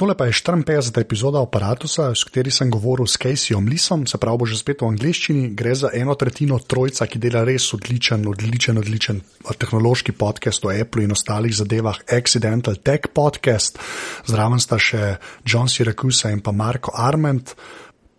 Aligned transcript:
Tole 0.00 0.14
pa 0.16 0.24
je 0.24 0.32
54. 0.32 0.96
epizoda 1.00 1.42
aparata, 1.42 1.84
s 1.84 2.24
kateri 2.24 2.48
sem 2.50 2.70
govoril 2.72 3.04
s 3.04 3.20
Caseyom 3.20 3.66
Lisom, 3.68 4.06
se 4.08 4.16
pravi, 4.16 4.38
bo 4.40 4.46
že 4.48 4.56
spet 4.56 4.80
v 4.80 4.88
angliščini. 4.88 5.50
Gre 5.52 5.74
za 5.76 5.90
eno 5.92 6.14
tretjino 6.16 6.56
trojca, 6.56 7.04
ki 7.04 7.20
dela 7.20 7.42
res 7.44 7.66
odličen, 7.76 8.24
odličen, 8.24 8.80
odličen 8.80 9.20
tehnološki 9.60 10.16
podcast 10.16 10.64
o 10.64 10.72
Apple 10.72 11.04
in 11.04 11.12
ostalih 11.12 11.52
zadevah, 11.52 12.00
Accidental 12.16 12.80
Tech 12.80 13.12
Podcast. 13.12 13.76
Zraven 14.24 14.64
sta 14.64 14.80
še 14.80 15.18
John 15.44 15.68
Syracuse 15.68 16.32
in 16.32 16.40
pa 16.40 16.56
Marko 16.56 16.96
Arment. 16.96 17.52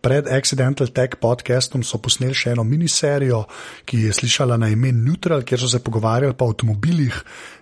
Pred 0.02 0.26
Accidental 0.34 0.90
Tech 0.90 1.22
podcastom 1.22 1.84
so 1.86 2.00
posneli 2.02 2.34
še 2.34 2.56
eno 2.56 2.64
miniserijo, 2.66 3.44
ki 3.86 4.08
je 4.08 4.14
slišala 4.18 4.58
na 4.58 4.72
ime 4.74 4.90
Neutral, 4.90 5.44
kjer 5.46 5.62
so 5.62 5.68
se 5.70 5.78
pogovarjali 5.86 6.34
o 6.34 6.48
avtomobilih. 6.48 7.20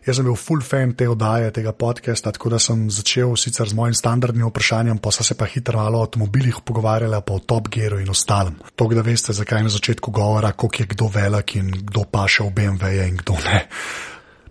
Jaz 0.08 0.22
sem 0.22 0.28
bil 0.30 0.38
full 0.40 0.64
fan 0.64 0.94
te 0.96 1.10
oddaje, 1.12 1.50
tega 1.58 1.74
podcasta, 1.76 2.32
tako 2.32 2.54
da 2.54 2.60
sem 2.64 2.86
začel 2.88 3.36
sicer 3.36 3.68
z 3.68 3.76
mojim 3.76 3.98
standardnim 3.98 4.48
vprašanjem, 4.48 5.02
pa 5.04 5.12
so 5.12 5.28
se 5.28 5.36
pa 5.36 5.50
hitro 5.52 5.84
malo 5.84 6.00
o 6.00 6.08
avtomobilih 6.08 6.62
pogovarjali, 6.64 7.20
pa 7.28 7.36
o 7.36 7.44
Top 7.44 7.68
Gearu 7.68 8.00
in 8.00 8.14
ostalem. 8.16 8.56
To, 8.72 8.88
da 8.88 9.04
veste, 9.04 9.36
zakaj 9.36 9.68
na 9.68 9.74
začetku 9.76 10.16
govora, 10.16 10.54
koliko 10.56 10.86
je 10.86 10.94
kdo 10.96 11.12
velik 11.12 11.58
in 11.60 11.76
kdo 11.92 12.08
pa 12.08 12.24
še 12.24 12.48
v 12.48 12.56
BMW 12.56 13.04
in 13.10 13.20
kdo 13.20 13.36
ne. 13.44 13.66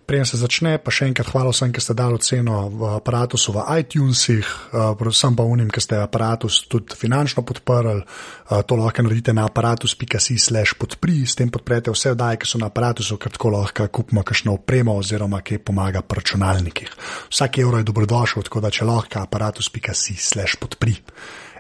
Preden 0.09 0.25
se 0.25 0.39
začne, 0.41 0.79
pa 0.81 0.89
še 0.89 1.11
enkrat 1.11 1.29
hvala 1.29 1.51
vsem, 1.53 1.69
ki 1.69 1.83
ste 1.85 1.93
dali 1.93 2.17
oceno 2.17 2.63
v 2.73 2.87
aparatu 2.97 3.37
v 3.37 3.61
iTunesih, 3.85 4.41
uh, 4.73 4.97
predvsem 4.97 5.37
pa 5.37 5.45
unim, 5.45 5.69
ki 5.69 5.85
ste 5.85 6.01
aparatus 6.01 6.63
tudi 6.65 6.97
finančno 6.97 7.45
podprli. 7.45 8.01
Uh, 8.01 8.65
to 8.65 8.81
lahko 8.81 9.05
naredite 9.05 9.37
na 9.37 9.45
aparatus.com/slash 9.45 10.81
podpri, 10.81 11.29
s 11.29 11.37
tem 11.37 11.53
podprete 11.53 11.93
vse 11.93 12.17
oddaje, 12.17 12.41
ki 12.41 12.49
so 12.49 12.57
na 12.57 12.73
aparatusu, 12.73 13.21
ker 13.21 13.37
tako 13.37 13.53
lahko 13.53 13.85
kupimo 13.93 14.25
kakšno 14.25 14.57
opremo 14.57 14.97
oziroma 14.97 15.45
ki 15.45 15.61
pomaga 15.61 16.01
pri 16.01 16.25
računalnikih. 16.25 16.89
Vsak 17.29 17.61
evro 17.61 17.77
je 17.77 17.85
dobrodošel, 17.93 18.49
tako 18.49 18.65
da 18.65 18.73
če 18.73 18.89
lahko 18.89 19.21
aparatus.com/slash 19.29 20.57
podpri. 20.57 20.97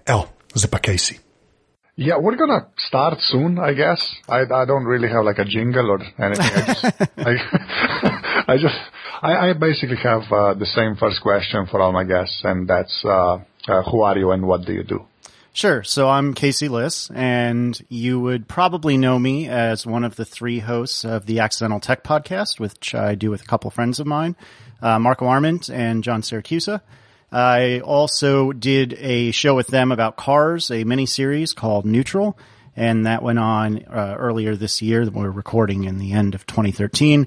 Evo, 0.08 0.24
zdaj 0.56 0.72
pa 0.72 0.80
kaj 0.80 1.04
si. 1.04 1.27
Yeah, 2.00 2.18
we're 2.18 2.36
gonna 2.36 2.68
start 2.76 3.18
soon, 3.18 3.58
I 3.58 3.72
guess. 3.72 4.14
I 4.28 4.42
I 4.42 4.64
don't 4.66 4.84
really 4.84 5.08
have 5.08 5.24
like 5.24 5.40
a 5.40 5.44
jingle 5.44 5.90
or 5.90 6.00
anything. 6.24 6.46
I 6.54 6.66
just 6.68 6.84
I, 7.18 8.44
I 8.52 8.56
just 8.56 8.78
I, 9.20 9.48
I 9.48 9.52
basically 9.54 9.96
have 9.96 10.22
uh, 10.30 10.54
the 10.54 10.64
same 10.64 10.94
first 10.94 11.20
question 11.22 11.66
for 11.66 11.80
all 11.80 11.90
my 11.90 12.04
guests, 12.04 12.42
and 12.44 12.68
that's 12.68 13.04
uh, 13.04 13.38
uh, 13.66 13.82
who 13.82 14.02
are 14.02 14.16
you 14.16 14.30
and 14.30 14.46
what 14.46 14.64
do 14.64 14.74
you 14.74 14.84
do? 14.84 15.06
Sure. 15.52 15.82
So 15.82 16.08
I'm 16.08 16.34
Casey 16.34 16.68
Liss, 16.68 17.10
and 17.12 17.76
you 17.88 18.20
would 18.20 18.46
probably 18.46 18.96
know 18.96 19.18
me 19.18 19.48
as 19.48 19.84
one 19.84 20.04
of 20.04 20.14
the 20.14 20.24
three 20.24 20.60
hosts 20.60 21.04
of 21.04 21.26
the 21.26 21.40
Accidental 21.40 21.80
Tech 21.80 22.04
podcast, 22.04 22.60
which 22.60 22.94
I 22.94 23.16
do 23.16 23.32
with 23.32 23.42
a 23.42 23.46
couple 23.46 23.72
friends 23.72 23.98
of 23.98 24.06
mine, 24.06 24.36
uh, 24.80 25.00
Marco 25.00 25.26
Arment 25.26 25.68
and 25.68 26.04
John 26.04 26.22
Siracusa. 26.22 26.80
I 27.30 27.80
also 27.80 28.52
did 28.52 28.94
a 28.94 29.32
show 29.32 29.54
with 29.54 29.66
them 29.66 29.92
about 29.92 30.16
cars, 30.16 30.70
a 30.70 30.84
mini 30.84 31.06
series 31.06 31.52
called 31.52 31.84
Neutral, 31.84 32.38
and 32.74 33.06
that 33.06 33.22
went 33.22 33.38
on 33.38 33.84
uh, 33.84 34.14
earlier 34.18 34.56
this 34.56 34.80
year. 34.80 35.08
We're 35.08 35.30
recording 35.30 35.84
in 35.84 35.98
the 35.98 36.12
end 36.12 36.34
of 36.34 36.46
2013. 36.46 37.26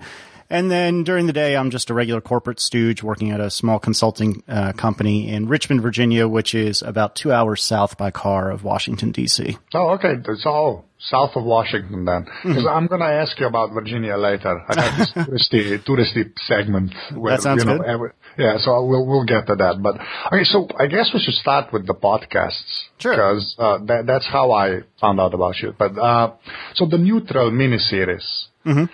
And 0.51 0.69
then 0.69 1.05
during 1.05 1.27
the 1.27 1.33
day, 1.33 1.55
I'm 1.55 1.71
just 1.71 1.89
a 1.89 1.93
regular 1.93 2.19
corporate 2.19 2.59
stooge 2.59 3.01
working 3.01 3.31
at 3.31 3.39
a 3.39 3.49
small 3.49 3.79
consulting 3.79 4.43
uh, 4.49 4.73
company 4.73 5.29
in 5.29 5.47
Richmond, 5.47 5.81
Virginia, 5.81 6.27
which 6.27 6.53
is 6.53 6.81
about 6.81 7.15
two 7.15 7.31
hours 7.31 7.63
south 7.63 7.97
by 7.97 8.11
car 8.11 8.51
of 8.51 8.61
Washington, 8.61 9.13
D.C. 9.13 9.57
Oh, 9.73 9.91
okay. 9.91 10.15
It's 10.27 10.45
all 10.45 10.83
south 10.99 11.37
of 11.37 11.45
Washington 11.45 12.03
then. 12.03 12.25
Because 12.43 12.65
mm-hmm. 12.65 12.67
I'm 12.67 12.87
going 12.87 12.99
to 12.99 13.07
ask 13.07 13.39
you 13.39 13.47
about 13.47 13.71
Virginia 13.73 14.17
later. 14.17 14.61
I 14.67 14.81
have 14.81 14.99
this 14.99 15.11
touristy, 15.15 15.85
touristy 15.85 16.37
segment. 16.45 16.95
Where, 17.15 17.31
that 17.31 17.43
sounds 17.43 17.63
you 17.63 17.71
know, 17.71 17.77
good. 17.77 17.87
Every, 17.87 18.09
yeah, 18.37 18.57
so 18.57 18.85
we'll, 18.85 19.07
we'll 19.07 19.25
get 19.25 19.47
to 19.47 19.55
that. 19.55 19.81
But, 19.81 20.01
okay, 20.33 20.43
so 20.43 20.67
I 20.77 20.87
guess 20.87 21.11
we 21.13 21.21
should 21.21 21.35
start 21.35 21.71
with 21.71 21.87
the 21.87 21.95
podcasts. 21.95 22.87
Sure. 22.99 23.13
Because 23.13 23.55
uh, 23.57 23.77
that, 23.85 24.05
that's 24.05 24.27
how 24.27 24.51
I 24.51 24.81
found 24.99 25.21
out 25.21 25.33
about 25.33 25.59
you. 25.59 25.73
But, 25.79 25.97
uh, 25.97 26.33
so 26.75 26.87
the 26.87 26.97
Neutral 26.97 27.51
miniseries. 27.51 28.47
Mm-hmm. 28.65 28.85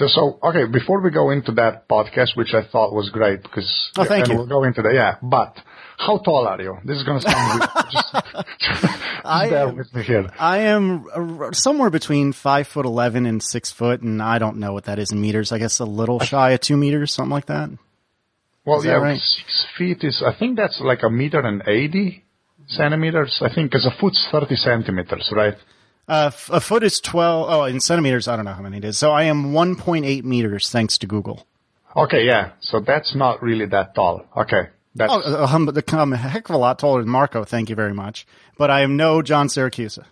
So, 0.00 0.06
so, 0.08 0.38
okay, 0.42 0.64
before 0.64 1.02
we 1.02 1.10
go 1.10 1.28
into 1.28 1.52
that 1.52 1.86
podcast, 1.86 2.34
which 2.34 2.54
I 2.54 2.62
thought 2.66 2.94
was 2.94 3.10
great, 3.10 3.42
because 3.42 3.90
oh, 3.98 4.04
thank 4.06 4.24
and 4.24 4.32
you. 4.32 4.38
we'll 4.38 4.46
go 4.46 4.64
into 4.64 4.80
that, 4.80 4.94
yeah. 4.94 5.16
But 5.20 5.54
how 5.98 6.16
tall 6.16 6.46
are 6.48 6.58
you? 6.58 6.78
This 6.86 6.96
is 6.96 7.04
going 7.04 7.20
to 7.20 7.30
sound 7.30 7.60
weird. 7.60 7.70
just, 7.92 8.14
just 8.60 8.84
I 9.26 9.50
bear 9.50 9.68
am, 9.68 9.76
with 9.76 9.94
me 9.94 10.02
here. 10.02 10.30
I 10.38 10.58
am 10.60 11.50
somewhere 11.52 11.90
between 11.90 12.32
five 12.32 12.66
foot 12.66 12.86
eleven 12.86 13.26
and 13.26 13.42
six 13.42 13.70
foot, 13.70 14.00
and 14.00 14.22
I 14.22 14.38
don't 14.38 14.56
know 14.56 14.72
what 14.72 14.84
that 14.84 14.98
is 14.98 15.12
in 15.12 15.20
meters. 15.20 15.52
I 15.52 15.58
guess 15.58 15.78
a 15.80 15.84
little 15.84 16.18
shy 16.18 16.52
of 16.52 16.60
two 16.60 16.78
meters, 16.78 17.12
something 17.12 17.30
like 17.30 17.46
that. 17.46 17.68
Well, 18.64 18.78
Is 18.78 18.86
yeah, 18.86 18.92
that 18.92 19.00
right? 19.00 19.20
six 19.20 19.66
feet 19.76 19.98
is. 20.02 20.24
I 20.26 20.32
think 20.32 20.56
that's 20.56 20.80
like 20.80 21.02
a 21.02 21.10
meter 21.10 21.40
and 21.40 21.62
eighty 21.68 22.24
centimeters. 22.68 23.42
I 23.42 23.54
think 23.54 23.70
because 23.70 23.84
a 23.84 24.00
foot's 24.00 24.26
thirty 24.32 24.56
centimeters, 24.56 25.30
right? 25.36 25.56
Uh, 26.10 26.26
f- 26.26 26.50
a 26.52 26.60
foot 26.60 26.82
is 26.82 27.00
12, 27.00 27.46
oh, 27.48 27.64
in 27.64 27.78
centimeters, 27.80 28.26
I 28.26 28.34
don't 28.34 28.44
know 28.44 28.52
how 28.52 28.62
many 28.62 28.78
it 28.78 28.84
is. 28.84 28.98
So 28.98 29.12
I 29.12 29.22
am 29.24 29.52
1.8 29.52 30.24
meters 30.24 30.68
thanks 30.68 30.98
to 30.98 31.06
Google. 31.06 31.46
Okay, 31.96 32.24
yeah. 32.26 32.50
So 32.60 32.80
that's 32.80 33.14
not 33.14 33.42
really 33.42 33.66
that 33.66 33.94
tall. 33.94 34.24
Okay. 34.36 34.68
That's, 34.96 35.12
Oh, 35.14 35.44
um, 35.44 35.68
I'm 35.92 36.12
a 36.12 36.16
heck 36.16 36.48
of 36.48 36.54
a 36.56 36.58
lot 36.58 36.80
taller 36.80 37.00
than 37.02 37.10
Marco, 37.10 37.44
thank 37.44 37.70
you 37.70 37.76
very 37.76 37.94
much. 37.94 38.26
But 38.58 38.70
I 38.70 38.80
am 38.80 38.96
no 38.96 39.22
John 39.22 39.46
Siracusa. 39.46 40.04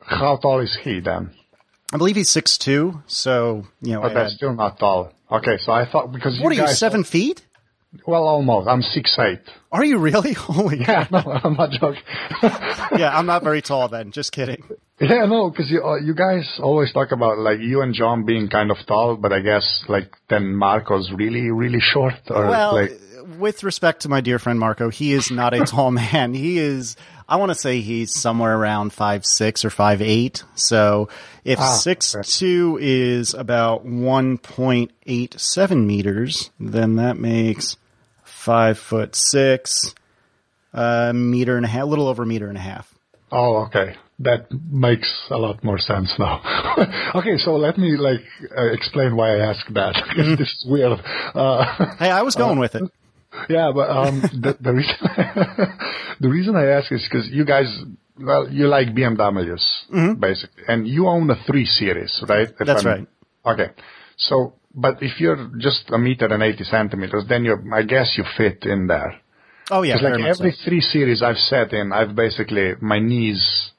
how 0.00 0.36
tall 0.36 0.60
is 0.60 0.76
he 0.82 0.98
then? 1.00 1.30
I 1.92 1.96
believe 1.98 2.16
he's 2.16 2.28
six 2.30 2.58
6'2", 2.58 3.02
so, 3.06 3.66
you 3.80 3.92
know, 3.94 4.00
But 4.02 4.10
I 4.10 4.14
that's 4.14 4.32
had- 4.32 4.36
still 4.36 4.52
not 4.54 4.80
tall. 4.80 5.12
Okay, 5.30 5.58
so 5.64 5.70
I 5.72 5.84
thought 5.90 6.12
because 6.12 6.40
what 6.40 6.50
are 6.50 6.54
you 6.54 6.60
you, 6.62 6.66
guys, 6.66 6.78
seven 6.78 7.04
feet? 7.04 7.44
Well, 8.06 8.24
almost. 8.24 8.68
I'm 8.68 8.82
six 8.82 9.16
eight. 9.18 9.40
Are 9.72 9.84
you 9.84 9.98
really? 9.98 10.32
Holy 10.48 10.80
Yeah, 10.80 11.06
no, 11.12 11.18
I'm 11.44 11.54
not 11.54 11.70
joking. 11.70 12.02
yeah, 12.98 13.16
I'm 13.16 13.26
not 13.26 13.42
very 13.44 13.62
tall 13.62 13.86
then, 13.88 14.10
just 14.10 14.32
kidding. 14.32 14.62
Yeah, 15.00 15.26
no, 15.26 15.50
because 15.50 15.70
you 15.70 15.84
uh, 15.84 15.96
you 15.96 16.14
guys 16.14 16.58
always 16.62 16.92
talk 16.92 17.12
about 17.12 17.38
like 17.38 17.60
you 17.60 17.82
and 17.82 17.94
John 17.94 18.24
being 18.24 18.48
kind 18.48 18.70
of 18.70 18.78
tall, 18.86 19.16
but 19.16 19.32
I 19.32 19.40
guess 19.40 19.84
like 19.88 20.14
then 20.28 20.54
Marco's 20.54 21.10
really 21.12 21.50
really 21.50 21.80
short 21.80 22.14
or 22.30 22.46
Well, 22.46 22.74
like 22.74 22.92
with 23.38 23.62
respect 23.64 24.02
to 24.02 24.08
my 24.08 24.20
dear 24.20 24.38
friend 24.38 24.58
Marco, 24.58 24.88
he 24.88 25.12
is 25.12 25.30
not 25.30 25.52
a 25.52 25.64
tall 25.64 25.90
man. 26.02 26.32
He 26.32 26.58
is, 26.58 26.96
I 27.28 27.36
want 27.36 27.50
to 27.50 27.54
say 27.56 27.80
he's 27.80 28.14
somewhere 28.14 28.56
around 28.56 28.92
five 28.92 29.26
six 29.26 29.64
or 29.64 29.70
five 29.70 30.00
eight. 30.00 30.44
So 30.54 31.08
if 31.44 31.58
Ah, 31.58 31.72
six 31.72 32.14
okay. 32.14 32.22
two 32.26 32.78
is 32.80 33.34
about 33.34 33.84
one 33.84 34.38
point 34.38 34.92
eight 35.06 35.38
seven 35.38 35.86
meters, 35.86 36.50
then 36.60 36.96
that 36.96 37.18
makes 37.18 37.76
five 38.24 38.78
foot 38.78 39.14
six, 39.16 39.92
a 40.72 41.12
meter 41.12 41.56
and 41.56 41.66
a 41.66 41.68
half, 41.68 41.82
a 41.82 41.86
little 41.86 42.06
over 42.08 42.22
a 42.22 42.26
meter 42.26 42.48
and 42.48 42.56
a 42.56 42.60
half. 42.60 42.94
Oh, 43.32 43.64
okay. 43.66 43.96
That 44.18 44.46
makes 44.50 45.12
a 45.30 45.36
lot 45.36 45.62
more 45.62 45.78
sense 45.78 46.14
now. 46.18 46.40
okay, 47.14 47.36
so 47.36 47.56
let 47.56 47.76
me 47.76 47.96
like 47.98 48.22
uh, 48.56 48.72
explain 48.72 49.14
why 49.14 49.36
I 49.36 49.50
asked 49.50 49.72
that 49.74 49.94
because 50.08 50.38
this 50.38 50.48
is 50.48 50.66
weird. 50.66 50.98
Uh, 51.34 51.96
Hey, 51.98 52.10
I 52.10 52.22
was 52.22 52.34
going 52.34 52.58
with 52.58 52.74
it. 52.74 52.84
yeah, 53.50 53.70
but 53.74 53.90
um, 53.90 54.22
the, 54.22 54.56
the 54.58 54.72
reason 54.72 54.96
the 56.20 56.28
reason 56.28 56.56
I 56.56 56.66
ask 56.66 56.90
is 56.90 57.06
because 57.08 57.28
you 57.28 57.44
guys, 57.44 57.68
well, 58.18 58.48
you 58.50 58.68
like 58.68 58.88
BMWs 58.88 60.18
basically, 60.18 60.62
and 60.66 60.88
you 60.88 61.06
own 61.08 61.28
a 61.30 61.36
three 61.46 61.66
series, 61.66 62.22
right? 62.26 62.48
If 62.48 62.66
That's 62.66 62.84
right. 62.86 63.06
Okay, 63.44 63.68
so 64.16 64.54
but 64.74 65.02
if 65.02 65.20
you're 65.20 65.50
just 65.58 65.90
a 65.90 65.98
meter 65.98 66.26
and 66.26 66.42
eighty 66.42 66.64
centimeters, 66.64 67.24
then 67.28 67.44
you, 67.44 67.56
I 67.72 67.82
guess, 67.82 68.14
you 68.16 68.24
fit 68.36 68.64
in 68.64 68.86
there. 68.86 69.20
Oh 69.70 69.82
yeah, 69.82 69.96
like 69.96 70.20
every 70.20 70.52
so. 70.52 70.64
three 70.64 70.80
series 70.80 71.22
I've 71.22 71.36
sat 71.38 71.72
in, 71.72 71.92
I've 71.92 72.14
basically 72.14 72.74
my 72.80 72.98
knees 72.98 73.72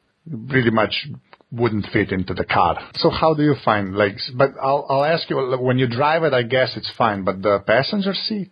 pretty 0.49 0.71
much 0.71 1.07
wouldn't 1.51 1.87
fit 1.93 2.11
into 2.11 2.33
the 2.33 2.43
car. 2.43 2.77
So 2.95 3.09
how 3.09 3.33
do 3.33 3.43
you 3.43 3.55
find 3.63 3.95
like? 3.95 4.17
But 4.35 4.51
I'll 4.61 4.85
I'll 4.89 5.05
ask 5.05 5.29
you 5.29 5.57
when 5.59 5.77
you 5.77 5.87
drive 5.87 6.23
it. 6.23 6.33
I 6.33 6.43
guess 6.43 6.75
it's 6.75 6.91
fine, 6.97 7.23
but 7.23 7.41
the 7.41 7.59
passenger 7.65 8.13
seat. 8.13 8.51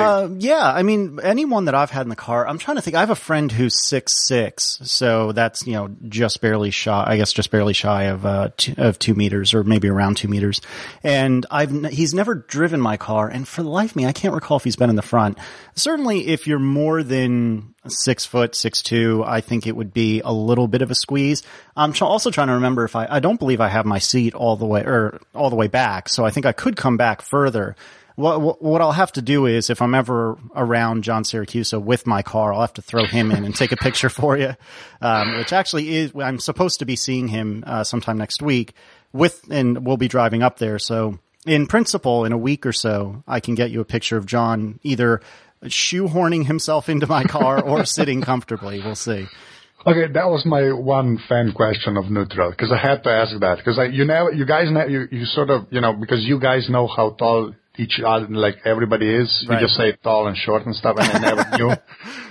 Uh, 0.00 0.28
yeah, 0.38 0.70
I 0.70 0.82
mean, 0.82 1.18
anyone 1.22 1.66
that 1.66 1.74
I've 1.74 1.90
had 1.90 2.02
in 2.02 2.08
the 2.08 2.16
car, 2.16 2.46
I'm 2.46 2.58
trying 2.58 2.76
to 2.76 2.82
think. 2.82 2.96
I 2.96 3.00
have 3.00 3.10
a 3.10 3.14
friend 3.14 3.50
who's 3.50 3.86
six 3.86 4.26
six, 4.26 4.78
so 4.82 5.32
that's 5.32 5.66
you 5.66 5.74
know 5.74 5.94
just 6.08 6.40
barely 6.40 6.70
shy. 6.70 7.04
I 7.06 7.16
guess 7.16 7.32
just 7.32 7.50
barely 7.50 7.72
shy 7.72 8.04
of 8.04 8.24
uh 8.24 8.50
two, 8.56 8.74
of 8.78 8.98
two 8.98 9.14
meters, 9.14 9.54
or 9.54 9.64
maybe 9.64 9.88
around 9.88 10.16
two 10.16 10.28
meters. 10.28 10.60
And 11.02 11.46
I've 11.50 11.70
he's 11.86 12.14
never 12.14 12.34
driven 12.34 12.80
my 12.80 12.96
car, 12.96 13.28
and 13.28 13.46
for 13.46 13.62
the 13.62 13.68
life 13.70 13.90
of 13.90 13.96
me, 13.96 14.06
I 14.06 14.12
can't 14.12 14.34
recall 14.34 14.56
if 14.56 14.64
he's 14.64 14.76
been 14.76 14.90
in 14.90 14.96
the 14.96 15.02
front. 15.02 15.38
Certainly, 15.74 16.28
if 16.28 16.46
you're 16.46 16.58
more 16.58 17.02
than 17.02 17.74
six 17.88 18.24
foot 18.24 18.54
six 18.54 18.82
two, 18.82 19.22
I 19.26 19.40
think 19.40 19.66
it 19.66 19.76
would 19.76 19.92
be 19.92 20.20
a 20.20 20.32
little 20.32 20.68
bit 20.68 20.82
of 20.82 20.90
a 20.90 20.94
squeeze. 20.94 21.42
I'm 21.76 21.92
also 22.00 22.30
trying 22.30 22.48
to 22.48 22.54
remember 22.54 22.84
if 22.84 22.96
I 22.96 23.06
I 23.08 23.20
don't 23.20 23.38
believe 23.38 23.60
I 23.60 23.68
have 23.68 23.86
my 23.86 23.98
seat 23.98 24.34
all 24.34 24.56
the 24.56 24.66
way 24.66 24.82
or 24.82 25.20
all 25.34 25.50
the 25.50 25.56
way 25.56 25.68
back, 25.68 26.08
so 26.08 26.24
I 26.24 26.30
think 26.30 26.46
I 26.46 26.52
could 26.52 26.76
come 26.76 26.96
back 26.96 27.22
further. 27.22 27.76
What, 28.16 28.62
what 28.62 28.80
I'll 28.80 28.92
have 28.92 29.12
to 29.12 29.22
do 29.22 29.46
is 29.46 29.70
if 29.70 29.80
I'm 29.80 29.94
ever 29.94 30.36
around 30.54 31.02
John 31.02 31.24
Siracusa 31.24 31.82
with 31.82 32.06
my 32.06 32.22
car, 32.22 32.52
I'll 32.52 32.60
have 32.60 32.74
to 32.74 32.82
throw 32.82 33.06
him 33.06 33.30
in 33.30 33.44
and 33.44 33.54
take 33.54 33.72
a 33.72 33.76
picture 33.76 34.08
for 34.10 34.36
you. 34.36 34.54
Um, 35.00 35.38
which 35.38 35.52
actually 35.52 35.94
is, 35.96 36.12
I'm 36.14 36.38
supposed 36.38 36.80
to 36.80 36.84
be 36.84 36.96
seeing 36.96 37.28
him, 37.28 37.64
uh, 37.66 37.84
sometime 37.84 38.18
next 38.18 38.42
week 38.42 38.74
with, 39.12 39.44
and 39.50 39.86
we'll 39.86 39.96
be 39.96 40.08
driving 40.08 40.42
up 40.42 40.58
there. 40.58 40.78
So 40.78 41.18
in 41.46 41.66
principle, 41.66 42.24
in 42.24 42.32
a 42.32 42.38
week 42.38 42.66
or 42.66 42.72
so, 42.72 43.22
I 43.26 43.40
can 43.40 43.54
get 43.54 43.70
you 43.70 43.80
a 43.80 43.84
picture 43.84 44.16
of 44.16 44.26
John 44.26 44.78
either 44.82 45.20
shoehorning 45.64 46.46
himself 46.46 46.88
into 46.88 47.06
my 47.06 47.24
car 47.24 47.62
or 47.62 47.84
sitting 47.86 48.22
comfortably. 48.22 48.80
We'll 48.84 48.94
see. 48.94 49.26
Okay, 49.84 50.12
that 50.12 50.30
was 50.30 50.46
my 50.46 50.70
one 50.72 51.18
fan 51.28 51.52
question 51.52 51.96
of 51.96 52.08
neutral 52.08 52.50
because 52.50 52.70
I 52.70 52.78
had 52.78 53.02
to 53.02 53.10
ask 53.10 53.32
that 53.40 53.58
because 53.58 53.80
you 53.92 54.04
know 54.04 54.30
you 54.30 54.46
guys 54.46 54.70
know 54.70 54.86
you, 54.86 55.08
you 55.10 55.24
sort 55.24 55.50
of 55.50 55.66
you 55.70 55.80
know 55.80 55.92
because 55.92 56.22
you 56.22 56.38
guys 56.38 56.68
know 56.70 56.86
how 56.86 57.10
tall 57.10 57.52
each 57.78 58.00
other 58.04 58.26
like 58.28 58.56
everybody 58.64 59.08
is. 59.14 59.46
Right. 59.48 59.60
You 59.60 59.66
just 59.66 59.76
say 59.76 59.96
tall 60.02 60.26
and 60.26 60.36
short 60.36 60.66
and 60.66 60.74
stuff, 60.74 60.96
and 60.98 61.08
I 61.08 61.18
never 61.18 61.56
knew. 61.58 61.72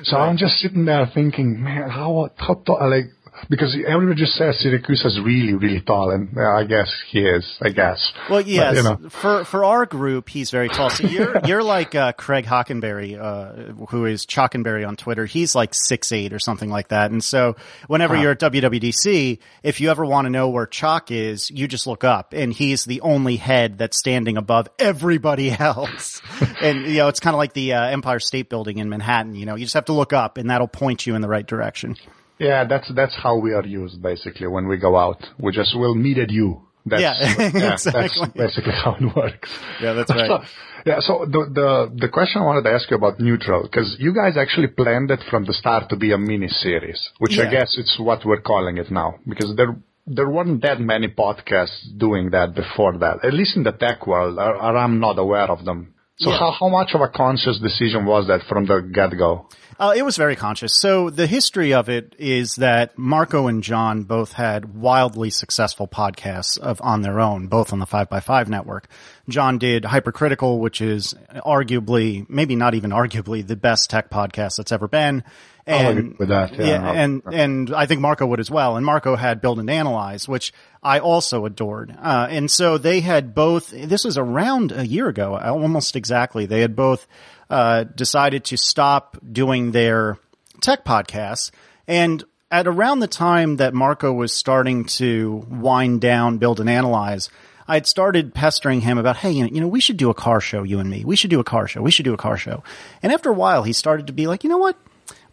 So 0.04 0.18
I'm 0.18 0.36
just 0.36 0.56
sitting 0.56 0.86
there 0.86 1.06
thinking, 1.14 1.62
man, 1.62 1.88
how 1.88 2.30
how 2.36 2.56
tall 2.66 2.90
like. 2.90 3.12
Because 3.50 3.76
everyone 3.88 4.16
just 4.18 4.34
says 4.34 4.64
Siracusa 4.64 5.08
is 5.08 5.20
really, 5.24 5.54
really 5.54 5.82
tall, 5.82 6.12
and 6.12 6.38
uh, 6.38 6.42
I 6.42 6.64
guess 6.64 6.92
he 7.10 7.20
is. 7.20 7.58
I 7.62 7.70
guess. 7.70 8.12
Well, 8.30 8.42
yes. 8.42 8.76
you 8.76 8.84
know. 8.84 9.10
For 9.10 9.44
for 9.46 9.66
our 9.66 9.86
group, 9.86 10.30
he's 10.30 10.52
very 10.52 10.70
tall. 10.70 10.90
So 10.90 11.08
you're 11.08 11.42
you're 11.46 11.64
like 11.64 11.96
uh, 11.96 12.14
Craig 12.14 12.46
Hockenberry, 12.46 13.20
uh, 13.20 13.74
who 13.90 14.06
is 14.06 14.26
chockenberry 14.26 14.88
on 14.88 14.96
Twitter. 14.96 15.26
He's 15.26 15.56
like 15.56 15.74
six 15.74 16.12
eight 16.12 16.34
or 16.34 16.40
something 16.40 16.70
like 16.70 16.90
that. 16.90 17.12
And 17.12 17.24
so 17.24 17.56
whenever 17.88 18.16
you're 18.16 18.32
at 18.32 18.40
WWDC, 18.40 19.40
if 19.64 19.82
you 19.82 19.90
ever 19.90 20.06
want 20.06 20.26
to 20.26 20.30
know 20.30 20.50
where 20.50 20.66
Chock 20.66 21.12
is, 21.12 21.50
you 21.52 21.68
just 21.68 21.88
look 21.88 22.04
up, 22.04 22.34
and 22.34 22.54
he's 22.54 22.86
the 22.86 23.02
only 23.02 23.38
head 23.38 23.78
that's 23.78 23.98
standing 23.98 24.38
above 24.38 24.68
everybody 24.80 25.52
else. 25.60 26.22
and 26.62 26.86
you 26.86 26.98
know, 26.98 27.08
it's 27.08 27.20
kind 27.20 27.34
of 27.34 27.38
like 27.38 27.54
the 27.54 27.74
uh, 27.74 27.86
Empire 27.86 28.20
State 28.20 28.50
Building 28.50 28.78
in 28.78 28.90
Manhattan. 28.90 29.36
You 29.36 29.46
know, 29.46 29.56
you 29.56 29.66
just 29.66 29.76
have 29.76 29.86
to 29.86 29.94
look 29.94 30.14
up, 30.14 30.38
and 30.38 30.50
that'll 30.50 30.68
point 30.68 31.06
you 31.06 31.16
in 31.16 31.22
the 31.22 31.30
right 31.30 31.46
direction. 31.46 31.96
Yeah, 32.42 32.66
that's 32.66 32.92
that's 32.96 33.16
how 33.16 33.38
we 33.38 33.54
are 33.54 33.66
used 33.66 34.02
basically 34.02 34.48
when 34.48 34.68
we 34.68 34.78
go 34.78 34.98
out. 34.98 35.20
We 35.40 35.52
just 35.52 35.78
will 35.78 35.96
meet 35.96 36.18
at 36.18 36.32
you. 36.32 36.50
That's, 36.86 37.02
Yeah, 37.02 37.14
That's 37.54 37.86
exactly. 37.86 38.44
basically 38.44 38.74
how 38.74 38.96
it 39.00 39.16
works. 39.16 39.50
Yeah, 39.80 39.94
that's 39.94 40.10
right. 40.16 40.28
So, 40.28 40.40
yeah, 40.84 41.00
so 41.00 41.26
the, 41.26 41.42
the 41.60 41.70
the 42.06 42.10
question 42.10 42.42
I 42.42 42.46
wanted 42.46 42.64
to 42.64 42.72
ask 42.72 42.90
you 42.90 42.98
about 42.98 43.20
neutral 43.20 43.62
because 43.62 43.96
you 44.00 44.12
guys 44.16 44.36
actually 44.36 44.70
planned 44.70 45.12
it 45.12 45.20
from 45.30 45.46
the 45.46 45.54
start 45.54 45.90
to 45.90 45.96
be 45.96 46.12
a 46.12 46.18
mini 46.18 46.48
series, 46.48 47.00
which 47.20 47.38
I 47.38 47.52
guess 47.52 47.78
it's 47.78 48.00
what 48.00 48.26
we're 48.26 48.42
calling 48.42 48.78
it 48.78 48.90
now 48.90 49.20
because 49.28 49.56
there 49.56 49.76
there 50.08 50.30
weren't 50.30 50.64
that 50.64 50.80
many 50.80 51.08
podcasts 51.08 51.86
doing 51.98 52.32
that 52.32 52.56
before 52.56 52.98
that, 52.98 53.24
at 53.24 53.34
least 53.34 53.56
in 53.56 53.64
the 53.64 53.72
tech 53.74 54.08
world, 54.08 54.40
uh, 54.40 54.42
or, 54.42 54.56
or 54.56 54.78
I'm 54.78 55.00
not 55.00 55.20
aware 55.20 55.50
of 55.52 55.64
them. 55.66 55.94
So 56.22 56.30
Yeah. 56.30 56.38
how 56.38 56.52
how 56.52 56.70
much 56.70 56.94
of 56.94 57.02
a 57.02 57.08
conscious 57.08 57.58
decision 57.60 58.06
was 58.06 58.28
that 58.28 58.44
from 58.44 58.66
the 58.66 58.80
get 58.82 59.18
go? 59.18 59.48
Uh, 59.80 59.94
it 59.98 60.04
was 60.04 60.16
very 60.16 60.36
conscious. 60.36 60.72
So 60.80 61.10
the 61.10 61.26
history 61.26 61.74
of 61.74 61.90
it 61.90 62.16
is 62.20 62.54
that 62.58 62.96
Marco 62.96 63.48
and 63.48 63.64
John 63.64 64.04
both 64.04 64.34
had 64.34 64.76
wildly 64.76 65.32
successful 65.32 65.88
podcasts 65.88 66.60
of 66.60 66.80
on 66.84 67.02
their 67.02 67.20
own, 67.20 67.48
both 67.48 67.74
on 67.74 67.80
the 67.80 67.88
Five 67.88 68.08
by 68.08 68.20
Five 68.20 68.48
network. 68.48 68.88
John 69.28 69.58
did 69.58 69.84
Hypercritical, 69.86 70.60
which 70.60 70.82
is 70.82 71.16
arguably, 71.44 72.30
maybe 72.30 72.56
not 72.56 72.76
even 72.76 72.92
arguably, 72.92 73.46
the 73.46 73.56
best 73.56 73.90
tech 73.90 74.12
podcast 74.12 74.58
that's 74.58 74.72
ever 74.72 74.88
been. 74.88 75.24
And, 75.66 76.18
with 76.18 76.30
that, 76.30 76.58
yeah. 76.58 76.92
and 76.92 77.22
and 77.31 77.74
I 77.74 77.86
think 77.86 78.02
Marco 78.02 78.25
would 78.25 78.40
as 78.40 78.50
well. 78.50 78.78
And 78.78 78.86
Marco 78.86 79.16
had 79.16 79.42
Build 79.42 79.60
and 79.60 79.69
Analyze, 79.69 80.28
which 80.28 80.54
I 80.81 81.00
also 81.00 81.46
adored. 81.46 81.96
Uh, 82.02 82.28
and 82.30 82.50
so 82.50 82.78
they 82.78 83.02
had 83.02 83.36
both. 83.36 83.69
This 83.69 84.04
was 84.04 84.18
around 84.18 84.72
a 84.72 84.86
year 84.86 85.08
ago, 85.08 85.38
almost 85.38 85.96
exactly. 85.96 86.48
They 86.48 86.62
had 86.62 86.75
both 86.75 87.08
uh, 87.50 87.84
decided 87.84 88.46
to 88.46 88.58
stop 88.58 89.18
doing 89.31 89.72
their 89.72 90.18
tech 90.62 90.84
podcasts. 90.84 91.52
And 91.88 92.24
at 92.50 92.68
around 92.68 93.00
the 93.00 93.08
time 93.08 93.58
that 93.58 93.74
Marco 93.74 94.12
was 94.12 94.34
starting 94.34 94.86
to 94.86 95.46
wind 95.50 96.02
down, 96.02 96.38
build 96.38 96.60
and 96.60 96.69
analyze, 96.69 97.30
I 97.68 97.75
had 97.75 97.88
started 97.88 98.34
pestering 98.34 98.81
him 98.81 98.98
about, 98.98 99.18
hey, 99.18 99.31
you 99.31 99.62
know, 99.62 99.68
we 99.68 99.80
should 99.80 99.98
do 99.98 100.10
a 100.10 100.13
car 100.13 100.42
show, 100.42 100.63
you 100.63 100.80
and 100.80 100.90
me. 100.90 101.06
We 101.06 101.16
should 101.16 101.30
do 101.30 101.40
a 101.40 101.44
car 101.44 101.68
show. 101.68 101.81
We 101.81 101.92
should 101.92 102.06
do 102.06 102.13
a 102.13 102.18
car 102.18 102.38
show. 102.38 102.63
And 103.02 103.13
after 103.13 103.30
a 103.30 103.34
while, 103.34 103.63
he 103.63 103.74
started 103.74 104.08
to 104.08 104.13
be 104.13 104.28
like, 104.28 104.44
you 104.44 104.50
know 104.50 104.58
what? 104.58 104.78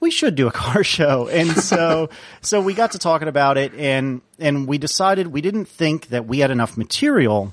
We 0.01 0.11
should 0.11 0.35
do 0.35 0.47
a 0.47 0.53
car 0.65 0.85
show. 0.85 1.29
And 1.29 1.51
so, 1.53 2.11
so 2.41 2.61
we 2.61 2.75
got 2.75 2.93
to 2.93 2.99
talking 2.99 3.29
about 3.29 3.59
it 3.59 3.75
and, 3.75 4.21
and 4.39 4.67
we 4.67 4.79
decided 4.79 5.29
we 5.29 5.41
didn't 5.41 5.67
think 5.67 6.09
that 6.09 6.27
we 6.27 6.39
had 6.41 6.51
enough 6.51 6.77
material 6.77 7.53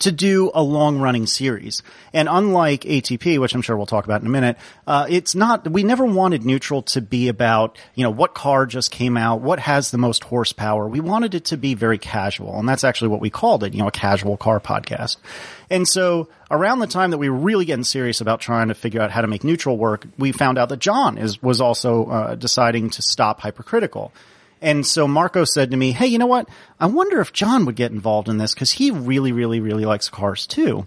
to 0.00 0.12
do 0.12 0.50
a 0.52 0.62
long 0.62 0.98
running 0.98 1.26
series. 1.26 1.82
And 2.12 2.28
unlike 2.30 2.82
ATP, 2.82 3.38
which 3.38 3.54
I'm 3.54 3.62
sure 3.62 3.74
we'll 3.74 3.86
talk 3.86 4.04
about 4.04 4.20
in 4.20 4.26
a 4.26 4.30
minute, 4.30 4.58
uh, 4.86 5.06
it's 5.08 5.34
not, 5.34 5.66
we 5.66 5.82
never 5.82 6.04
wanted 6.04 6.44
neutral 6.44 6.82
to 6.82 7.00
be 7.00 7.28
about, 7.28 7.78
you 7.94 8.04
know, 8.04 8.10
what 8.10 8.34
car 8.34 8.66
just 8.66 8.90
came 8.90 9.16
out, 9.16 9.40
what 9.40 9.58
has 9.58 9.90
the 9.90 9.96
most 9.96 10.24
horsepower. 10.24 10.86
We 10.86 11.00
wanted 11.00 11.34
it 11.34 11.46
to 11.46 11.56
be 11.56 11.72
very 11.72 11.96
casual. 11.96 12.58
And 12.58 12.68
that's 12.68 12.84
actually 12.84 13.08
what 13.08 13.20
we 13.20 13.30
called 13.30 13.64
it, 13.64 13.72
you 13.72 13.80
know, 13.80 13.88
a 13.88 13.92
casual 13.92 14.36
car 14.36 14.60
podcast. 14.60 15.16
And 15.70 15.88
so 15.88 16.28
around 16.50 16.80
the 16.80 16.86
time 16.86 17.10
that 17.12 17.18
we 17.18 17.30
were 17.30 17.38
really 17.38 17.64
getting 17.64 17.84
serious 17.84 18.20
about 18.20 18.40
trying 18.40 18.68
to 18.68 18.74
figure 18.74 19.00
out 19.00 19.10
how 19.10 19.22
to 19.22 19.26
make 19.26 19.42
neutral 19.42 19.78
work, 19.78 20.06
we 20.18 20.32
found 20.32 20.58
out 20.58 20.68
that 20.68 20.80
John 20.80 21.16
is, 21.16 21.42
was 21.42 21.62
also, 21.62 22.04
uh, 22.06 22.34
deciding 22.34 22.90
to 22.90 23.02
stop 23.02 23.40
hypercritical. 23.40 24.12
And 24.60 24.86
so 24.86 25.06
Marco 25.08 25.44
said 25.44 25.70
to 25.70 25.76
me, 25.76 25.92
Hey, 25.92 26.06
you 26.06 26.18
know 26.18 26.26
what? 26.26 26.48
I 26.80 26.86
wonder 26.86 27.20
if 27.20 27.32
John 27.32 27.64
would 27.66 27.76
get 27.76 27.92
involved 27.92 28.28
in 28.28 28.38
this 28.38 28.54
because 28.54 28.72
he 28.72 28.90
really, 28.90 29.32
really, 29.32 29.60
really 29.60 29.84
likes 29.84 30.08
cars 30.08 30.46
too. 30.46 30.86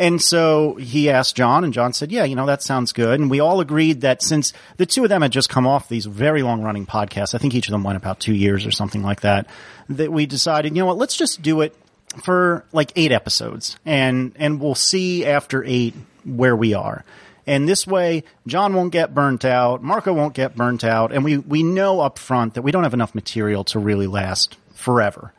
And 0.00 0.22
so 0.22 0.76
he 0.76 1.10
asked 1.10 1.36
John 1.36 1.62
and 1.62 1.74
John 1.74 1.92
said, 1.92 2.10
yeah, 2.10 2.24
you 2.24 2.34
know, 2.34 2.46
that 2.46 2.62
sounds 2.62 2.94
good. 2.94 3.20
And 3.20 3.30
we 3.30 3.40
all 3.40 3.60
agreed 3.60 4.00
that 4.00 4.22
since 4.22 4.54
the 4.78 4.86
two 4.86 5.02
of 5.02 5.10
them 5.10 5.20
had 5.20 5.30
just 5.30 5.50
come 5.50 5.66
off 5.66 5.90
these 5.90 6.06
very 6.06 6.42
long 6.42 6.62
running 6.62 6.86
podcasts, 6.86 7.34
I 7.34 7.38
think 7.38 7.54
each 7.54 7.68
of 7.68 7.72
them 7.72 7.84
went 7.84 7.98
about 7.98 8.18
two 8.18 8.32
years 8.32 8.64
or 8.64 8.70
something 8.70 9.02
like 9.02 9.20
that, 9.20 9.46
that 9.90 10.10
we 10.10 10.24
decided, 10.24 10.74
you 10.74 10.80
know 10.80 10.86
what, 10.86 10.96
let's 10.96 11.18
just 11.18 11.42
do 11.42 11.60
it 11.60 11.76
for 12.24 12.64
like 12.72 12.92
eight 12.96 13.12
episodes 13.12 13.78
and, 13.84 14.32
and 14.36 14.58
we'll 14.58 14.74
see 14.74 15.26
after 15.26 15.62
eight 15.64 15.94
where 16.24 16.56
we 16.56 16.72
are. 16.72 17.04
And 17.50 17.68
this 17.68 17.84
way, 17.84 18.22
John 18.46 18.74
won't 18.74 18.92
get 18.92 19.12
burnt 19.12 19.44
out, 19.44 19.82
Marco 19.82 20.12
won't 20.12 20.34
get 20.34 20.54
burnt 20.54 20.84
out, 20.84 21.12
and 21.12 21.24
we, 21.24 21.36
we 21.36 21.64
know 21.64 21.98
up 21.98 22.16
front 22.16 22.54
that 22.54 22.62
we 22.62 22.70
don't 22.70 22.84
have 22.84 22.94
enough 22.94 23.12
material 23.12 23.64
to 23.64 23.80
really 23.80 24.06
last 24.06 24.56
forever. 24.72 25.32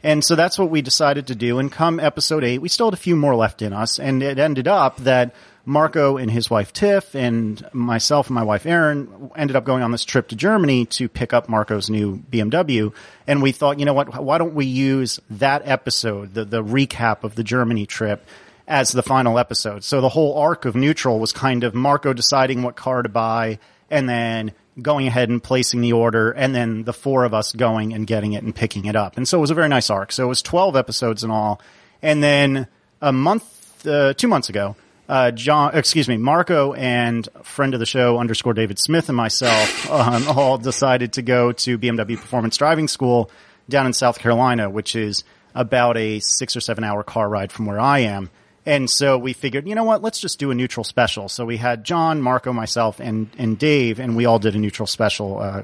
And 0.00 0.22
so 0.22 0.36
that's 0.36 0.60
what 0.60 0.70
we 0.70 0.80
decided 0.80 1.26
to 1.26 1.34
do. 1.34 1.58
And 1.58 1.72
come 1.72 1.98
episode 1.98 2.44
eight, 2.44 2.58
we 2.58 2.68
still 2.68 2.86
had 2.86 2.94
a 2.94 2.96
few 2.96 3.16
more 3.16 3.34
left 3.34 3.62
in 3.62 3.72
us. 3.72 3.98
And 3.98 4.22
it 4.22 4.38
ended 4.38 4.68
up 4.68 4.98
that 4.98 5.34
Marco 5.64 6.16
and 6.16 6.30
his 6.30 6.48
wife 6.48 6.72
Tiff 6.72 7.16
and 7.16 7.68
myself 7.72 8.28
and 8.28 8.36
my 8.36 8.44
wife 8.44 8.64
Erin 8.64 9.32
ended 9.34 9.56
up 9.56 9.64
going 9.64 9.82
on 9.82 9.90
this 9.90 10.04
trip 10.04 10.28
to 10.28 10.36
Germany 10.36 10.86
to 10.86 11.08
pick 11.08 11.32
up 11.32 11.48
Marco's 11.48 11.90
new 11.90 12.22
BMW. 12.30 12.94
And 13.26 13.42
we 13.42 13.50
thought, 13.50 13.80
you 13.80 13.86
know 13.86 13.92
what? 13.92 14.22
Why 14.22 14.38
don't 14.38 14.54
we 14.54 14.66
use 14.66 15.18
that 15.30 15.62
episode, 15.66 16.34
the, 16.34 16.44
the 16.44 16.62
recap 16.62 17.24
of 17.24 17.34
the 17.34 17.42
Germany 17.42 17.86
trip 17.86 18.24
as 18.66 18.92
the 18.92 19.02
final 19.02 19.38
episode? 19.38 19.84
So 19.84 20.00
the 20.00 20.08
whole 20.08 20.38
arc 20.38 20.64
of 20.64 20.74
neutral 20.74 21.18
was 21.18 21.32
kind 21.32 21.64
of 21.64 21.74
Marco 21.74 22.12
deciding 22.12 22.62
what 22.62 22.76
car 22.76 23.02
to 23.02 23.08
buy 23.08 23.58
and 23.90 24.08
then 24.08 24.52
going 24.80 25.06
ahead 25.06 25.28
and 25.28 25.42
placing 25.42 25.80
the 25.80 25.92
order 25.92 26.30
and 26.32 26.54
then 26.54 26.84
the 26.84 26.92
four 26.92 27.24
of 27.24 27.32
us 27.32 27.52
going 27.52 27.94
and 27.94 28.06
getting 28.06 28.34
it 28.34 28.42
and 28.42 28.54
picking 28.54 28.84
it 28.84 28.96
up. 28.96 29.16
And 29.16 29.26
so 29.26 29.38
it 29.38 29.40
was 29.40 29.50
a 29.50 29.54
very 29.54 29.68
nice 29.68 29.88
arc. 29.88 30.12
So 30.12 30.24
it 30.24 30.28
was 30.28 30.42
12 30.42 30.76
episodes 30.76 31.24
in 31.24 31.30
all. 31.30 31.60
And 32.02 32.22
then 32.22 32.66
a 33.00 33.12
month, 33.12 33.86
uh, 33.86 34.12
two 34.14 34.28
months 34.28 34.48
ago, 34.48 34.76
uh, 35.08 35.30
John, 35.30 35.74
excuse 35.74 36.08
me, 36.08 36.16
Marco 36.16 36.72
and 36.74 37.28
friend 37.42 37.74
of 37.74 37.80
the 37.80 37.86
show 37.86 38.18
underscore 38.18 38.54
David 38.54 38.78
Smith 38.78 39.08
and 39.08 39.16
myself, 39.16 39.90
um, 39.90 40.26
all 40.28 40.58
decided 40.58 41.14
to 41.14 41.22
go 41.22 41.52
to 41.52 41.78
BMW 41.78 42.16
Performance 42.16 42.56
Driving 42.56 42.88
School 42.88 43.30
down 43.68 43.86
in 43.86 43.92
South 43.92 44.18
Carolina, 44.18 44.68
which 44.68 44.96
is 44.96 45.24
about 45.54 45.96
a 45.96 46.20
six 46.20 46.56
or 46.56 46.60
seven 46.60 46.84
hour 46.84 47.02
car 47.02 47.28
ride 47.28 47.52
from 47.52 47.66
where 47.66 47.80
I 47.80 48.00
am. 48.00 48.30
And 48.66 48.90
so 48.90 49.16
we 49.16 49.32
figured, 49.32 49.68
you 49.68 49.76
know 49.76 49.84
what, 49.84 50.02
let's 50.02 50.18
just 50.18 50.40
do 50.40 50.50
a 50.50 50.54
neutral 50.54 50.82
special. 50.82 51.28
So 51.28 51.44
we 51.44 51.56
had 51.56 51.84
John, 51.84 52.20
Marco, 52.20 52.52
myself, 52.52 52.98
and, 52.98 53.30
and 53.38 53.56
Dave, 53.56 54.00
and 54.00 54.16
we 54.16 54.26
all 54.26 54.40
did 54.40 54.56
a 54.56 54.58
neutral 54.58 54.88
special. 54.88 55.38
Uh, 55.38 55.62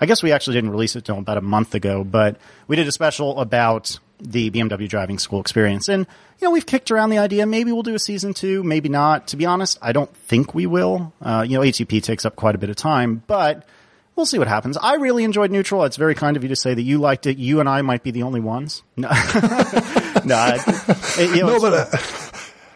I 0.00 0.06
guess 0.06 0.22
we 0.22 0.30
actually 0.30 0.54
didn't 0.54 0.70
release 0.70 0.94
it 0.94 1.00
until 1.00 1.18
about 1.18 1.38
a 1.38 1.42
month 1.42 1.74
ago, 1.74 2.04
but 2.04 2.36
we 2.68 2.76
did 2.76 2.86
a 2.86 2.92
special 2.92 3.40
about 3.40 3.98
the 4.20 4.50
BMW 4.50 4.88
driving 4.88 5.18
school 5.18 5.40
experience. 5.40 5.88
And, 5.88 6.06
you 6.38 6.46
know, 6.46 6.52
we've 6.52 6.64
kicked 6.64 6.90
around 6.92 7.10
the 7.10 7.18
idea. 7.18 7.46
Maybe 7.46 7.72
we'll 7.72 7.82
do 7.82 7.94
a 7.94 7.98
season 7.98 8.32
two, 8.32 8.62
maybe 8.62 8.88
not. 8.88 9.26
To 9.28 9.36
be 9.36 9.44
honest, 9.44 9.76
I 9.82 9.92
don't 9.92 10.14
think 10.16 10.54
we 10.54 10.66
will. 10.66 11.12
Uh, 11.20 11.44
you 11.46 11.58
know, 11.58 11.64
ATP 11.64 12.02
takes 12.02 12.24
up 12.24 12.36
quite 12.36 12.54
a 12.54 12.58
bit 12.58 12.70
of 12.70 12.76
time, 12.76 13.22
but 13.26 13.66
we'll 14.14 14.26
see 14.26 14.38
what 14.38 14.48
happens. 14.48 14.76
I 14.76 14.94
really 14.94 15.24
enjoyed 15.24 15.50
Neutral. 15.50 15.84
It's 15.84 15.96
very 15.96 16.14
kind 16.14 16.36
of 16.36 16.42
you 16.42 16.48
to 16.48 16.56
say 16.56 16.74
that 16.74 16.82
you 16.82 16.98
liked 16.98 17.26
it. 17.26 17.38
You 17.38 17.60
and 17.60 17.68
I 17.68 17.82
might 17.82 18.02
be 18.02 18.10
the 18.10 18.22
only 18.22 18.40
ones. 18.40 18.82
No, 18.96 19.08
no, 20.24 20.56
it, 21.18 21.36
you 21.36 21.42
know, 21.42 21.58
No, 21.58 21.60
but 21.60 21.72
uh, 21.94 21.96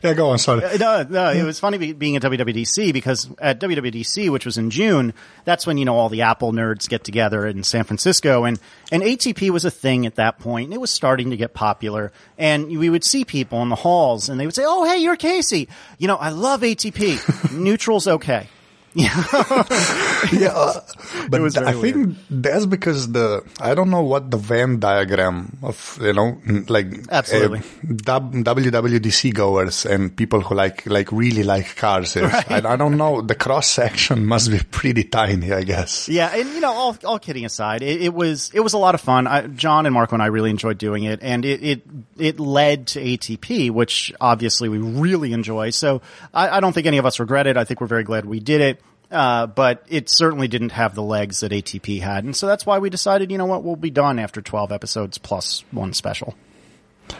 yeah, 0.02 0.14
go 0.14 0.30
on. 0.30 0.38
Sorry. 0.38 0.64
Uh, 0.64 0.76
no, 0.78 1.02
no, 1.02 1.30
it 1.30 1.42
was 1.44 1.60
funny 1.60 1.92
being 1.92 2.16
at 2.16 2.22
WWDC 2.22 2.92
because 2.92 3.28
at 3.38 3.60
WWDC, 3.60 4.30
which 4.30 4.46
was 4.46 4.56
in 4.56 4.70
June, 4.70 5.12
that's 5.44 5.66
when, 5.66 5.78
you 5.78 5.84
know, 5.84 5.96
all 5.96 6.08
the 6.08 6.22
Apple 6.22 6.52
nerds 6.52 6.88
get 6.88 7.04
together 7.04 7.46
in 7.46 7.62
San 7.64 7.84
Francisco 7.84 8.44
and, 8.44 8.58
and 8.90 9.02
ATP 9.02 9.50
was 9.50 9.64
a 9.64 9.70
thing 9.70 10.06
at 10.06 10.14
that 10.16 10.38
point 10.38 10.66
and 10.66 10.74
it 10.74 10.80
was 10.80 10.90
starting 10.90 11.30
to 11.30 11.36
get 11.36 11.52
popular 11.52 12.12
and 12.38 12.66
we 12.66 12.88
would 12.88 13.04
see 13.04 13.24
people 13.24 13.62
in 13.62 13.68
the 13.68 13.76
halls 13.76 14.28
and 14.28 14.40
they 14.40 14.46
would 14.46 14.54
say, 14.54 14.64
Oh, 14.66 14.84
hey, 14.84 14.98
you're 14.98 15.16
Casey. 15.16 15.68
You 15.98 16.08
know, 16.08 16.16
I 16.16 16.30
love 16.30 16.62
ATP. 16.62 17.52
Neutral's 17.58 18.08
okay. 18.08 18.48
yeah, 18.94 20.52
uh, 20.52 20.80
but 21.28 21.40
I 21.58 21.72
very 21.72 21.92
think 21.92 22.16
that's 22.28 22.66
because 22.66 23.12
the 23.12 23.44
I 23.60 23.76
don't 23.76 23.90
know 23.90 24.02
what 24.02 24.32
the 24.32 24.36
Venn 24.36 24.80
diagram 24.80 25.58
of 25.62 25.98
you 26.02 26.12
know 26.12 26.40
like 26.68 26.86
Absolutely. 27.08 27.60
W- 28.02 28.42
WWDC 28.42 29.32
goers 29.32 29.86
and 29.86 30.16
people 30.16 30.40
who 30.40 30.56
like 30.56 30.86
like 30.86 31.12
really 31.12 31.44
like 31.44 31.76
cars 31.76 32.16
is. 32.16 32.24
I, 32.24 32.62
I 32.64 32.76
don't 32.76 32.96
know. 32.96 33.20
The 33.22 33.36
cross 33.36 33.68
section 33.68 34.26
must 34.26 34.50
be 34.50 34.58
pretty 34.72 35.04
tiny, 35.04 35.52
I 35.52 35.62
guess. 35.62 36.08
Yeah, 36.08 36.34
and 36.34 36.48
you 36.48 36.60
know, 36.60 36.72
all 36.72 36.96
all 37.04 37.20
kidding 37.20 37.44
aside, 37.44 37.82
it, 37.82 38.02
it 38.02 38.12
was 38.12 38.50
it 38.54 38.60
was 38.60 38.72
a 38.72 38.78
lot 38.78 38.96
of 38.96 39.00
fun. 39.00 39.28
I, 39.28 39.46
John 39.46 39.86
and 39.86 39.94
Marco 39.94 40.16
and 40.16 40.22
I 40.22 40.26
really 40.26 40.50
enjoyed 40.50 40.78
doing 40.78 41.04
it, 41.04 41.20
and 41.22 41.44
it 41.44 41.62
it, 41.62 41.82
it 42.18 42.40
led 42.40 42.88
to 42.88 43.00
ATP, 43.00 43.70
which 43.70 44.12
obviously 44.20 44.68
we 44.68 44.78
really 44.78 45.32
enjoy. 45.32 45.70
So 45.70 46.02
I, 46.34 46.56
I 46.56 46.60
don't 46.60 46.72
think 46.72 46.88
any 46.88 46.98
of 46.98 47.06
us 47.06 47.20
regret 47.20 47.46
it. 47.46 47.56
I 47.56 47.62
think 47.62 47.80
we're 47.80 47.86
very 47.86 48.04
glad 48.04 48.24
we 48.24 48.40
did 48.40 48.60
it. 48.60 48.79
Uh, 49.10 49.46
but 49.48 49.84
it 49.88 50.08
certainly 50.08 50.46
didn't 50.46 50.70
have 50.72 50.94
the 50.94 51.02
legs 51.02 51.40
that 51.40 51.50
ATP 51.52 52.00
had, 52.00 52.22
and 52.24 52.36
so 52.36 52.46
that's 52.46 52.64
why 52.64 52.78
we 52.78 52.90
decided, 52.90 53.30
you 53.32 53.38
know 53.38 53.46
what, 53.46 53.64
we'll 53.64 53.74
be 53.76 53.90
done 53.90 54.18
after 54.20 54.40
twelve 54.40 54.70
episodes 54.70 55.18
plus 55.18 55.64
one 55.72 55.92
special. 55.92 56.34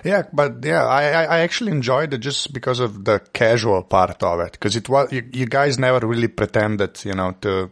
Yeah, 0.05 0.23
but 0.33 0.65
yeah, 0.65 0.85
I, 0.87 1.25
I 1.25 1.39
actually 1.41 1.73
enjoyed 1.73 2.15
it 2.15 2.19
just 2.19 2.53
because 2.53 2.79
of 2.79 3.05
the 3.05 3.19
casual 3.33 3.83
part 3.83 4.23
of 4.23 4.39
it. 4.39 4.53
Because 4.53 4.77
it 4.77 4.89
was 4.89 5.11
you, 5.13 5.25
you 5.33 5.47
guys 5.47 5.81
never 5.81 6.07
really 6.07 6.29
pretended, 6.29 7.05
you 7.05 7.15
know, 7.15 7.33
to 7.41 7.71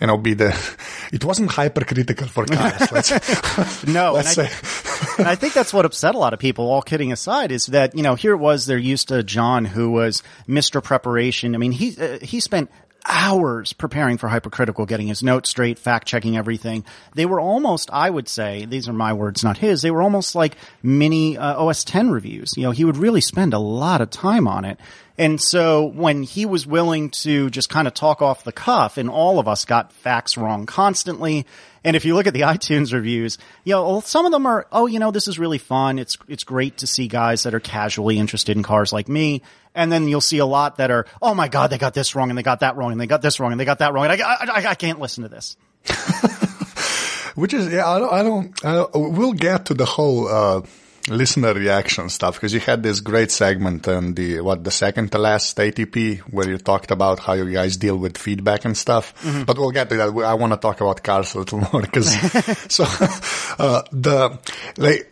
you 0.00 0.06
know 0.08 0.18
be 0.18 0.34
the. 0.34 0.50
It 1.12 1.24
wasn't 1.24 1.50
hypercritical 1.52 2.26
for 2.26 2.44
cars. 2.44 2.90
Let's, 2.92 3.10
No, 3.86 4.12
let's 4.14 4.36
and 4.36 4.46
I- 4.46 4.50
say. 4.50 5.14
and 5.20 5.28
I 5.28 5.36
think 5.36 5.54
that's 5.54 5.72
what 5.72 5.84
upset 5.86 6.14
a 6.14 6.18
lot 6.18 6.32
of 6.34 6.38
people, 6.40 6.68
all 6.70 6.82
kidding 6.82 7.12
aside, 7.12 7.50
is 7.52 7.66
that, 7.66 7.94
you 7.96 8.02
know, 8.02 8.14
here 8.14 8.32
it 8.32 8.38
was, 8.38 8.66
they're 8.66 8.76
used 8.76 9.08
to 9.08 9.22
John 9.22 9.64
who 9.64 9.90
was 9.92 10.22
Mr. 10.48 10.82
Preparation. 10.82 11.54
I 11.54 11.58
mean, 11.58 11.72
he, 11.72 11.96
uh, 11.96 12.18
he 12.20 12.40
spent 12.40 12.68
hours 13.08 13.72
preparing 13.72 14.18
for 14.18 14.28
hypercritical, 14.28 14.86
getting 14.86 15.08
his 15.08 15.22
notes 15.22 15.50
straight, 15.50 15.78
fact 15.78 16.06
checking 16.06 16.36
everything. 16.36 16.84
They 17.14 17.26
were 17.26 17.40
almost, 17.40 17.90
I 17.92 18.08
would 18.08 18.28
say, 18.28 18.66
these 18.66 18.88
are 18.88 18.92
my 18.92 19.14
words, 19.14 19.42
not 19.42 19.58
his, 19.58 19.82
they 19.82 19.90
were 19.90 20.02
almost 20.02 20.34
like 20.34 20.56
mini 20.82 21.38
uh, 21.38 21.64
OS 21.64 21.84
10 21.84 22.10
reviews. 22.10 22.56
You 22.56 22.64
know, 22.64 22.70
he 22.70 22.84
would 22.84 22.96
really 22.96 23.20
spend 23.20 23.54
a 23.54 23.58
lot 23.58 24.00
of 24.00 24.10
time 24.10 24.46
on 24.46 24.64
it. 24.64 24.78
And 25.18 25.40
so 25.40 25.86
when 25.86 26.22
he 26.22 26.46
was 26.46 26.64
willing 26.64 27.10
to 27.10 27.50
just 27.50 27.68
kind 27.68 27.88
of 27.88 27.94
talk 27.94 28.22
off 28.22 28.44
the 28.44 28.52
cuff 28.52 28.98
and 28.98 29.10
all 29.10 29.40
of 29.40 29.48
us 29.48 29.64
got 29.64 29.92
facts 29.92 30.36
wrong 30.36 30.64
constantly. 30.64 31.44
And 31.82 31.96
if 31.96 32.04
you 32.04 32.14
look 32.14 32.28
at 32.28 32.34
the 32.34 32.40
iTunes 32.42 32.92
reviews, 32.92 33.36
you 33.64 33.72
know, 33.72 34.00
some 34.00 34.26
of 34.26 34.32
them 34.32 34.46
are, 34.46 34.68
oh, 34.70 34.86
you 34.86 35.00
know, 35.00 35.10
this 35.10 35.26
is 35.26 35.38
really 35.38 35.58
fun. 35.58 35.98
It's, 35.98 36.16
it's 36.28 36.44
great 36.44 36.78
to 36.78 36.86
see 36.86 37.08
guys 37.08 37.42
that 37.42 37.54
are 37.54 37.60
casually 37.60 38.16
interested 38.16 38.56
in 38.56 38.62
cars 38.62 38.92
like 38.92 39.08
me. 39.08 39.42
And 39.78 39.92
then 39.92 40.08
you'll 40.08 40.20
see 40.20 40.38
a 40.38 40.44
lot 40.44 40.78
that 40.78 40.90
are, 40.90 41.06
oh 41.22 41.34
my 41.34 41.46
God, 41.46 41.70
they 41.70 41.78
got 41.78 41.94
this 41.94 42.16
wrong 42.16 42.30
and 42.30 42.36
they 42.36 42.42
got 42.42 42.60
that 42.60 42.76
wrong 42.76 42.90
and 42.90 43.00
they 43.00 43.06
got 43.06 43.22
this 43.22 43.38
wrong 43.38 43.52
and 43.52 43.60
they 43.60 43.64
got 43.64 43.78
that 43.78 43.92
wrong. 43.92 44.06
And 44.06 44.20
I, 44.20 44.26
I, 44.26 44.70
I, 44.70 44.74
can't 44.74 44.98
listen 44.98 45.22
to 45.22 45.28
this. 45.28 45.56
Which 47.36 47.54
is 47.54 47.72
yeah, 47.72 47.88
I 47.88 48.00
don't, 48.00 48.12
I 48.12 48.22
don't, 48.24 48.64
I 48.64 48.72
don't 48.72 49.12
we'll 49.12 49.34
get 49.34 49.66
to 49.66 49.74
the 49.74 49.84
whole 49.84 50.26
uh, 50.26 50.62
listener 51.08 51.54
reaction 51.54 52.08
stuff 52.08 52.34
because 52.34 52.52
you 52.52 52.60
had 52.60 52.82
this 52.82 53.00
great 53.00 53.30
segment 53.30 53.86
on 53.88 54.14
the 54.14 54.40
what 54.40 54.64
the 54.64 54.70
second 54.70 55.10
to 55.12 55.18
last 55.18 55.56
ATP 55.56 56.20
where 56.20 56.48
you 56.48 56.58
talked 56.58 56.90
about 56.90 57.18
how 57.18 57.32
you 57.32 57.50
guys 57.52 57.76
deal 57.76 57.96
with 57.96 58.16
feedback 58.18 58.64
and 58.64 58.76
stuff. 58.76 59.14
But 59.46 59.58
we'll 59.58 59.70
get 59.70 59.88
to 59.90 59.96
that. 59.96 60.08
I 60.24 60.34
want 60.34 60.52
to 60.52 60.58
talk 60.58 60.80
about 60.80 61.02
cars 61.02 61.34
a 61.34 61.38
little 61.38 61.60
more 61.72 61.82
because 61.82 62.10
so 62.72 62.84
uh, 63.58 63.82
the 63.92 64.38
like 64.76 65.10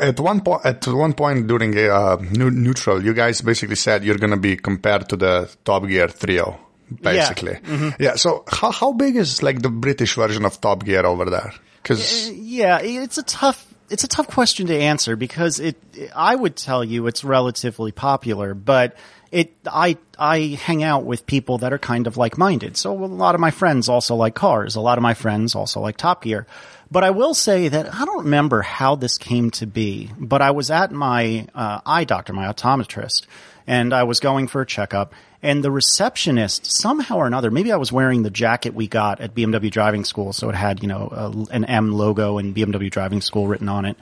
at 0.00 0.18
one 0.20 0.40
point 0.40 0.64
at 0.64 0.86
one 0.86 1.14
point 1.14 1.46
during 1.46 1.76
a 1.78 1.88
uh, 1.88 2.16
new, 2.30 2.50
neutral, 2.50 3.02
you 3.02 3.14
guys 3.14 3.40
basically 3.40 3.76
said 3.76 4.04
you're 4.04 4.18
going 4.18 4.30
to 4.30 4.36
be 4.36 4.56
compared 4.56 5.08
to 5.08 5.16
the 5.16 5.54
Top 5.64 5.86
Gear 5.86 6.08
trio. 6.08 6.60
Basically, 7.02 7.58
yeah. 7.98 8.14
So 8.14 8.44
how 8.46 8.70
how 8.70 8.92
big 8.92 9.16
is 9.16 9.42
like 9.42 9.60
the 9.60 9.70
British 9.70 10.14
version 10.14 10.44
of 10.44 10.60
Top 10.60 10.84
Gear 10.84 11.04
over 11.04 11.28
there? 11.28 11.52
Because 11.82 12.30
Yeah, 12.30 12.78
it's 12.80 13.18
a 13.18 13.24
tough 13.24 13.66
it's 13.90 14.04
a 14.04 14.08
tough 14.08 14.28
question 14.28 14.66
to 14.66 14.76
answer 14.76 15.16
because 15.16 15.60
it 15.60 15.76
I 16.14 16.34
would 16.34 16.56
tell 16.56 16.84
you 16.84 17.06
it's 17.06 17.24
relatively 17.24 17.92
popular, 17.92 18.54
but 18.54 18.96
it 19.30 19.54
I 19.66 19.98
I 20.18 20.58
hang 20.62 20.82
out 20.82 21.04
with 21.04 21.26
people 21.26 21.58
that 21.58 21.72
are 21.72 21.78
kind 21.78 22.06
of 22.06 22.16
like 22.16 22.38
minded. 22.38 22.76
So 22.76 22.92
a 22.92 23.06
lot 23.06 23.34
of 23.34 23.40
my 23.40 23.50
friends 23.50 23.88
also 23.88 24.14
like 24.14 24.34
cars. 24.34 24.76
A 24.76 24.80
lot 24.80 24.98
of 24.98 25.02
my 25.02 25.14
friends 25.14 25.54
also 25.54 25.80
like 25.80 25.96
Top 25.96 26.22
Gear. 26.22 26.46
But 26.90 27.02
I 27.02 27.10
will 27.10 27.34
say 27.34 27.68
that 27.68 27.92
I 27.92 28.04
don't 28.04 28.24
remember 28.24 28.62
how 28.62 28.94
this 28.94 29.18
came 29.18 29.50
to 29.52 29.66
be, 29.66 30.10
but 30.18 30.40
I 30.40 30.52
was 30.52 30.70
at 30.70 30.92
my 30.92 31.48
uh, 31.52 31.80
eye 31.84 32.04
doctor, 32.04 32.32
my 32.32 32.46
optometrist, 32.46 33.26
and 33.66 33.92
I 33.92 34.04
was 34.04 34.20
going 34.20 34.48
for 34.48 34.60
a 34.60 34.66
checkup 34.66 35.12
and 35.42 35.62
the 35.62 35.70
receptionist 35.70 36.66
somehow 36.66 37.18
or 37.18 37.26
another, 37.26 37.50
maybe 37.50 37.72
I 37.72 37.76
was 37.76 37.92
wearing 37.92 38.22
the 38.22 38.30
jacket 38.30 38.74
we 38.74 38.88
got 38.88 39.20
at 39.20 39.34
BMW 39.34 39.70
driving 39.70 40.04
school. 40.04 40.32
So 40.32 40.48
it 40.48 40.54
had, 40.54 40.82
you 40.82 40.88
know, 40.88 41.08
a, 41.12 41.54
an 41.54 41.64
M 41.64 41.92
logo 41.92 42.38
and 42.38 42.54
BMW 42.54 42.90
driving 42.90 43.20
school 43.20 43.46
written 43.46 43.68
on 43.68 43.84
it. 43.84 43.96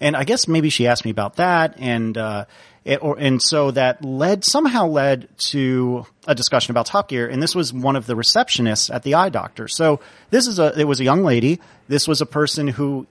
And 0.00 0.16
I 0.16 0.24
guess 0.24 0.48
maybe 0.48 0.70
she 0.70 0.86
asked 0.86 1.04
me 1.04 1.10
about 1.10 1.36
that 1.36 1.74
and, 1.78 2.16
uh, 2.16 2.46
it, 2.84 3.02
or, 3.02 3.18
and 3.18 3.42
so 3.42 3.70
that 3.72 4.02
led, 4.02 4.44
somehow 4.44 4.86
led 4.86 5.28
to 5.50 6.06
a 6.26 6.34
discussion 6.34 6.72
about 6.72 6.86
Top 6.86 7.08
Gear. 7.08 7.28
And 7.28 7.42
this 7.42 7.54
was 7.54 7.72
one 7.72 7.96
of 7.96 8.06
the 8.06 8.14
receptionists 8.14 8.92
at 8.92 9.02
the 9.02 9.14
eye 9.14 9.28
doctor. 9.28 9.68
So 9.68 10.00
this 10.30 10.46
is 10.46 10.58
a, 10.58 10.78
it 10.78 10.84
was 10.84 11.00
a 11.00 11.04
young 11.04 11.22
lady. 11.22 11.60
This 11.88 12.08
was 12.08 12.22
a 12.22 12.26
person 12.26 12.68
who 12.68 13.06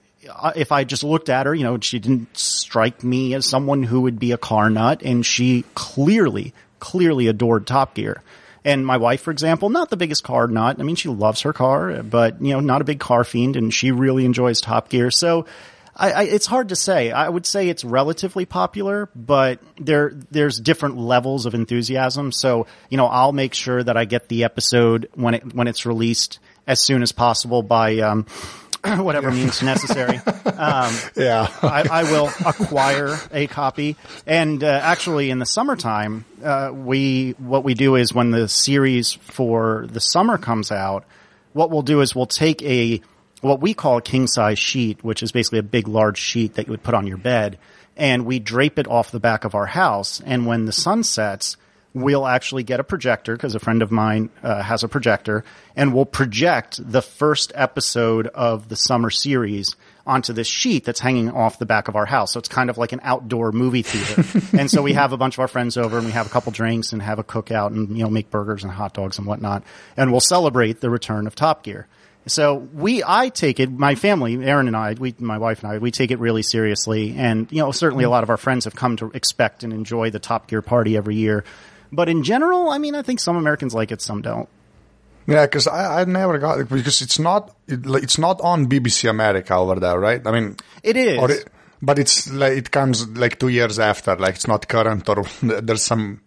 if 0.54 0.72
I 0.72 0.84
just 0.84 1.04
looked 1.04 1.28
at 1.28 1.46
her, 1.46 1.54
you 1.54 1.64
know, 1.64 1.78
she 1.80 1.98
didn't 1.98 2.36
strike 2.36 3.02
me 3.02 3.34
as 3.34 3.46
someone 3.46 3.82
who 3.82 4.02
would 4.02 4.18
be 4.18 4.32
a 4.32 4.38
car 4.38 4.70
nut 4.70 5.02
and 5.02 5.24
she 5.24 5.64
clearly, 5.74 6.52
clearly 6.78 7.26
adored 7.26 7.66
Top 7.66 7.94
Gear. 7.94 8.22
And 8.64 8.84
my 8.84 8.98
wife, 8.98 9.22
for 9.22 9.30
example, 9.30 9.70
not 9.70 9.88
the 9.88 9.96
biggest 9.96 10.22
car 10.22 10.46
nut. 10.46 10.76
I 10.78 10.82
mean, 10.82 10.96
she 10.96 11.08
loves 11.08 11.42
her 11.42 11.52
car, 11.52 12.02
but 12.02 12.42
you 12.42 12.52
know, 12.52 12.60
not 12.60 12.82
a 12.82 12.84
big 12.84 13.00
car 13.00 13.24
fiend 13.24 13.56
and 13.56 13.72
she 13.72 13.90
really 13.90 14.24
enjoys 14.26 14.60
Top 14.60 14.90
Gear. 14.90 15.10
So 15.10 15.46
I, 15.96 16.12
I, 16.12 16.22
it's 16.24 16.46
hard 16.46 16.68
to 16.68 16.76
say. 16.76 17.10
I 17.10 17.28
would 17.28 17.46
say 17.46 17.68
it's 17.68 17.84
relatively 17.84 18.44
popular, 18.44 19.08
but 19.16 19.60
there, 19.78 20.12
there's 20.30 20.60
different 20.60 20.98
levels 20.98 21.46
of 21.46 21.54
enthusiasm. 21.54 22.32
So, 22.32 22.66
you 22.90 22.98
know, 22.98 23.06
I'll 23.06 23.32
make 23.32 23.54
sure 23.54 23.82
that 23.82 23.96
I 23.96 24.04
get 24.04 24.28
the 24.28 24.44
episode 24.44 25.08
when 25.14 25.34
it, 25.34 25.54
when 25.54 25.66
it's 25.66 25.86
released 25.86 26.38
as 26.66 26.82
soon 26.82 27.02
as 27.02 27.12
possible 27.12 27.62
by, 27.62 27.98
um, 27.98 28.26
whatever 28.98 29.30
means 29.30 29.62
necessary. 29.62 30.20
Um, 30.60 30.94
yeah, 31.16 31.48
I, 31.62 31.88
I 31.90 32.02
will 32.02 32.28
acquire 32.44 33.18
a 33.32 33.46
copy. 33.46 33.96
And 34.26 34.62
uh, 34.62 34.66
actually, 34.82 35.30
in 35.30 35.38
the 35.38 35.46
summertime, 35.46 36.26
uh, 36.44 36.70
we 36.74 37.30
what 37.38 37.64
we 37.64 37.72
do 37.72 37.96
is 37.96 38.12
when 38.12 38.30
the 38.30 38.46
series 38.46 39.14
for 39.14 39.86
the 39.90 40.00
summer 40.00 40.36
comes 40.36 40.70
out, 40.70 41.04
what 41.54 41.70
we'll 41.70 41.80
do 41.80 42.02
is 42.02 42.14
we'll 42.14 42.26
take 42.26 42.62
a 42.62 43.00
what 43.40 43.60
we 43.60 43.72
call 43.72 43.98
a 43.98 44.02
king 44.02 44.26
size 44.26 44.58
sheet, 44.58 45.02
which 45.02 45.22
is 45.22 45.32
basically 45.32 45.60
a 45.60 45.62
big, 45.64 45.88
large 45.88 46.18
sheet 46.18 46.54
that 46.54 46.66
you 46.66 46.72
would 46.72 46.82
put 46.82 46.94
on 46.94 47.06
your 47.06 47.16
bed, 47.16 47.58
and 47.96 48.26
we 48.26 48.38
drape 48.38 48.78
it 48.78 48.86
off 48.86 49.10
the 49.10 49.20
back 49.20 49.44
of 49.44 49.54
our 49.54 49.66
house. 49.66 50.20
And 50.20 50.46
when 50.46 50.66
the 50.66 50.72
sun 50.72 51.04
sets, 51.04 51.56
we'll 51.92 52.26
actually 52.26 52.62
get 52.62 52.80
a 52.80 52.84
projector 52.84 53.34
because 53.34 53.54
a 53.54 53.58
friend 53.58 53.82
of 53.82 53.90
mine 53.90 54.30
uh, 54.42 54.62
has 54.62 54.84
a 54.84 54.88
projector 54.88 55.44
and 55.74 55.92
we'll 55.92 56.06
project 56.06 56.80
the 56.80 57.02
first 57.02 57.52
episode 57.54 58.26
of 58.28 58.68
the 58.68 58.76
summer 58.76 59.10
series 59.10 59.74
onto 60.06 60.32
this 60.32 60.46
sheet 60.46 60.84
that's 60.84 61.00
hanging 61.00 61.30
off 61.30 61.58
the 61.58 61.66
back 61.66 61.88
of 61.88 61.96
our 61.96 62.06
house. 62.06 62.32
So 62.32 62.38
it's 62.38 62.48
kind 62.48 62.70
of 62.70 62.78
like 62.78 62.92
an 62.92 63.00
outdoor 63.02 63.52
movie 63.52 63.82
theater. 63.82 64.24
and 64.58 64.70
so 64.70 64.82
we 64.82 64.92
have 64.92 65.12
a 65.12 65.16
bunch 65.16 65.34
of 65.34 65.40
our 65.40 65.48
friends 65.48 65.76
over 65.76 65.98
and 65.98 66.06
we 66.06 66.12
have 66.12 66.26
a 66.26 66.30
couple 66.30 66.52
drinks 66.52 66.92
and 66.92 67.02
have 67.02 67.18
a 67.18 67.24
cookout 67.24 67.68
and, 67.68 67.96
you 67.96 68.04
know, 68.04 68.10
make 68.10 68.30
burgers 68.30 68.62
and 68.62 68.72
hot 68.72 68.94
dogs 68.94 69.18
and 69.18 69.26
whatnot. 69.26 69.62
And 69.96 70.10
we'll 70.10 70.20
celebrate 70.20 70.80
the 70.80 70.90
return 70.90 71.26
of 71.26 71.34
Top 71.34 71.62
Gear. 71.64 71.86
So 72.26 72.54
we, 72.54 73.02
I 73.04 73.30
take 73.30 73.60
it, 73.60 73.70
my 73.70 73.94
family, 73.94 74.44
Erin 74.44 74.68
and 74.68 74.76
I, 74.76 74.92
we, 74.92 75.14
my 75.18 75.38
wife 75.38 75.62
and 75.62 75.72
I, 75.72 75.78
we 75.78 75.90
take 75.90 76.10
it 76.10 76.18
really 76.18 76.42
seriously. 76.42 77.14
And, 77.16 77.50
you 77.50 77.58
know, 77.58 77.72
certainly 77.72 78.04
a 78.04 78.10
lot 78.10 78.22
of 78.22 78.30
our 78.30 78.36
friends 78.36 78.66
have 78.66 78.74
come 78.74 78.96
to 78.96 79.10
expect 79.12 79.64
and 79.64 79.72
enjoy 79.72 80.10
the 80.10 80.18
Top 80.18 80.46
Gear 80.46 80.60
party 80.60 80.96
every 80.96 81.16
year. 81.16 81.44
But 81.92 82.08
in 82.08 82.22
general, 82.22 82.70
I 82.70 82.78
mean, 82.78 82.94
I 82.94 83.02
think 83.02 83.20
some 83.20 83.36
Americans 83.36 83.74
like 83.74 83.90
it, 83.90 84.00
some 84.00 84.22
don't. 84.22 84.48
yeah, 85.26 85.44
because 85.46 85.66
I, 85.66 86.00
I 86.00 86.04
never 86.04 86.38
got 86.38 86.60
it 86.60 86.68
because 86.68 87.02
it's 87.02 87.18
not 87.18 87.54
it, 87.68 87.80
it's 87.86 88.18
not 88.18 88.40
on 88.40 88.66
BBC 88.68 89.08
America 89.10 89.54
over 89.54 89.78
there, 89.80 89.98
right? 89.98 90.24
I 90.26 90.30
mean, 90.32 90.56
It 90.82 90.96
is. 90.96 91.30
it, 91.30 91.48
But 91.82 91.98
it's 91.98 92.30
like 92.32 92.52
it 92.58 92.70
comes 92.70 93.06
like 93.08 93.38
two 93.38 93.48
years 93.48 93.78
after, 93.78 94.16
like 94.16 94.34
it's 94.36 94.46
not 94.48 94.68
current 94.68 95.08
or 95.08 95.24
there's 95.42 95.82
some. 95.82 96.20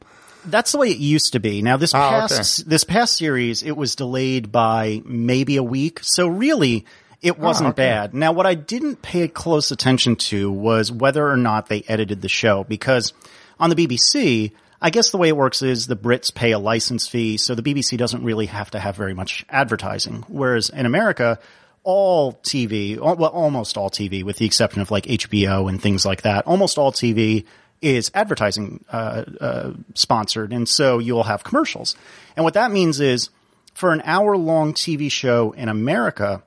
That's 0.46 0.74
the 0.74 0.78
way 0.80 0.90
it 0.90 0.98
used 0.98 1.32
to 1.34 1.40
be. 1.40 1.62
Now 1.62 1.78
this 1.78 1.94
Ah, 1.94 2.28
past 2.28 2.68
this 2.70 2.84
past 2.84 3.16
series, 3.18 3.64
it 3.64 3.78
was 3.78 3.96
delayed 3.96 4.52
by 4.52 5.02
maybe 5.06 5.56
a 5.58 5.64
week. 5.64 6.00
So 6.04 6.28
really, 6.28 6.86
it 7.22 7.40
wasn't 7.40 7.70
okay. 7.70 7.84
bad. 7.84 8.14
Now 8.14 8.34
what 8.34 8.46
I 8.46 8.54
didn't 8.56 9.02
pay 9.02 9.28
close 9.30 9.72
attention 9.72 10.18
to 10.30 10.52
was 10.52 10.92
whether 10.92 11.26
or 11.26 11.38
not 11.38 11.68
they 11.70 11.84
edited 11.88 12.22
the 12.22 12.28
show 12.30 12.66
because 12.66 13.14
on 13.60 13.70
the 13.70 13.76
BBC, 13.78 14.52
I 14.86 14.90
guess 14.90 15.12
the 15.12 15.18
way 15.18 15.30
it 15.30 15.38
works 15.38 15.62
is 15.62 15.88
the 15.88 15.96
Brits 15.96 16.34
pay 16.34 16.52
a 16.52 16.60
license 16.60 17.08
fee, 17.08 17.38
so 17.38 17.56
the 17.56 17.64
BBC 17.64 17.98
doesn't 17.98 18.22
really 18.24 18.48
have 18.48 18.70
to 18.72 18.80
have 18.80 18.98
very 18.98 19.14
much 19.14 19.46
advertising. 19.50 20.26
Whereas 20.28 20.70
in 20.70 20.86
America, 20.86 21.40
all 21.84 22.34
TV, 22.44 22.98
well, 23.00 23.26
almost 23.32 23.78
all 23.78 23.90
TV, 23.90 24.24
with 24.24 24.38
the 24.38 24.46
exception 24.46 24.82
of 24.82 24.92
like 24.92 25.06
HBO 25.06 25.70
and 25.70 25.82
things 25.82 26.06
like 26.06 26.24
that, 26.24 26.46
almost 26.48 26.78
all 26.78 26.92
TV 26.92 27.46
is 27.82 28.12
advertising 28.14 28.84
uh, 28.92 29.24
uh, 29.40 29.72
sponsored, 29.94 30.52
and 30.52 30.68
so 30.68 31.00
you'll 31.00 31.24
have 31.24 31.44
commercials. 31.46 31.96
And 32.36 32.44
what 32.44 32.54
that 32.56 32.70
means 32.72 33.00
is, 33.00 33.30
for 33.74 33.94
an 33.94 34.02
hour 34.04 34.36
long 34.38 34.74
TV 34.74 35.10
show 35.10 35.52
in 35.54 35.70
America, 35.70 36.44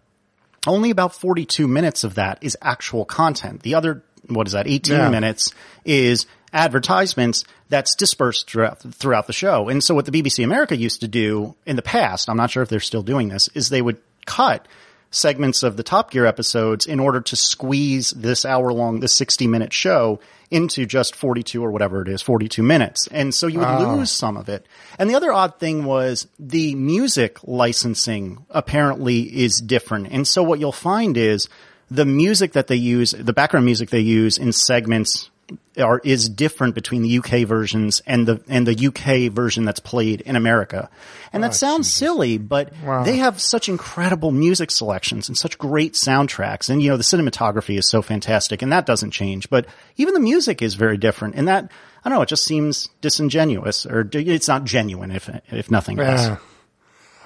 only 0.66 0.90
about 0.90 1.14
42 1.14 1.66
minutes 1.66 2.04
of 2.04 2.16
that 2.16 2.38
is 2.42 2.56
actual 2.60 3.04
content. 3.06 3.62
The 3.62 3.74
other, 3.74 4.02
what 4.28 4.46
is 4.46 4.52
that, 4.52 4.66
18 4.66 4.94
Yeah. 4.96 5.08
minutes 5.10 5.52
is 5.84 6.26
advertisements 6.52 7.44
that's 7.68 7.94
dispersed 7.94 8.48
throughout, 8.48 8.80
throughout 8.80 9.26
the 9.26 9.32
show. 9.32 9.68
And 9.68 9.82
so 9.82 9.94
what 9.94 10.06
the 10.06 10.12
BBC 10.12 10.44
America 10.44 10.76
used 10.76 11.00
to 11.00 11.08
do 11.08 11.54
in 11.66 11.76
the 11.76 11.82
past, 11.82 12.28
I'm 12.28 12.36
not 12.36 12.50
sure 12.50 12.62
if 12.62 12.68
they're 12.68 12.80
still 12.80 13.02
doing 13.02 13.28
this, 13.28 13.48
is 13.54 13.68
they 13.68 13.82
would 13.82 13.98
cut 14.26 14.66
segments 15.10 15.62
of 15.62 15.76
the 15.76 15.82
Top 15.82 16.10
Gear 16.10 16.26
episodes 16.26 16.86
in 16.86 17.00
order 17.00 17.20
to 17.20 17.36
squeeze 17.36 18.10
this 18.10 18.44
hour 18.44 18.72
long, 18.72 19.00
this 19.00 19.14
60 19.14 19.46
minute 19.46 19.72
show 19.72 20.20
into 20.50 20.86
just 20.86 21.16
42 21.16 21.64
or 21.64 21.70
whatever 21.70 22.02
it 22.02 22.08
is, 22.08 22.22
42 22.22 22.62
minutes. 22.62 23.08
And 23.08 23.34
so 23.34 23.46
you 23.46 23.58
would 23.58 23.80
lose 23.80 24.10
some 24.10 24.36
of 24.36 24.48
it. 24.48 24.66
And 24.98 25.10
the 25.10 25.14
other 25.14 25.32
odd 25.32 25.58
thing 25.58 25.84
was 25.84 26.28
the 26.38 26.74
music 26.74 27.38
licensing 27.42 28.44
apparently 28.50 29.22
is 29.22 29.60
different. 29.60 30.08
And 30.12 30.26
so 30.26 30.42
what 30.42 30.60
you'll 30.60 30.72
find 30.72 31.16
is 31.16 31.48
the 31.90 32.04
music 32.04 32.52
that 32.52 32.68
they 32.68 32.76
use, 32.76 33.12
the 33.12 33.32
background 33.32 33.66
music 33.66 33.90
they 33.90 34.00
use 34.00 34.38
in 34.38 34.52
segments 34.52 35.30
are 35.78 36.00
is 36.04 36.28
different 36.28 36.74
between 36.74 37.02
the 37.02 37.18
UK 37.18 37.46
versions 37.46 38.00
and 38.06 38.26
the 38.26 38.42
and 38.48 38.66
the 38.66 38.86
UK 38.88 39.32
version 39.32 39.64
that's 39.64 39.80
played 39.80 40.20
in 40.22 40.36
America. 40.36 40.88
And 41.32 41.42
that 41.44 41.54
sounds 41.54 41.90
silly, 41.90 42.38
but 42.38 42.72
they 43.04 43.16
have 43.16 43.40
such 43.40 43.68
incredible 43.68 44.30
music 44.30 44.70
selections 44.70 45.28
and 45.28 45.36
such 45.36 45.58
great 45.58 45.92
soundtracks. 45.94 46.70
And 46.70 46.82
you 46.82 46.90
know, 46.90 46.96
the 46.96 47.02
cinematography 47.02 47.78
is 47.78 47.88
so 47.88 48.00
fantastic 48.02 48.62
and 48.62 48.72
that 48.72 48.86
doesn't 48.86 49.10
change, 49.10 49.50
but 49.50 49.66
even 49.96 50.14
the 50.14 50.20
music 50.20 50.62
is 50.62 50.74
very 50.74 50.96
different. 50.96 51.34
And 51.34 51.46
that 51.48 51.70
I 52.04 52.08
don't 52.08 52.18
know, 52.18 52.22
it 52.22 52.28
just 52.28 52.44
seems 52.44 52.88
disingenuous 53.00 53.84
or 53.86 54.08
it's 54.12 54.48
not 54.48 54.64
genuine 54.64 55.10
if 55.10 55.28
if 55.50 55.70
nothing 55.70 56.00
else. 56.00 56.40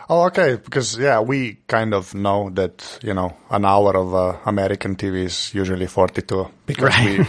Oh, 0.08 0.24
okay. 0.26 0.56
Because 0.56 0.98
yeah, 0.98 1.20
we 1.20 1.58
kind 1.68 1.94
of 1.94 2.14
know 2.14 2.50
that 2.54 2.98
you 3.02 3.14
know 3.14 3.36
an 3.48 3.64
hour 3.64 3.96
of 3.96 4.12
uh, 4.14 4.38
American 4.44 4.96
TV 4.96 5.24
is 5.26 5.54
usually 5.54 5.86
forty-two 5.86 6.48
because 6.66 6.84
Right. 6.84 7.18
we 7.20 7.26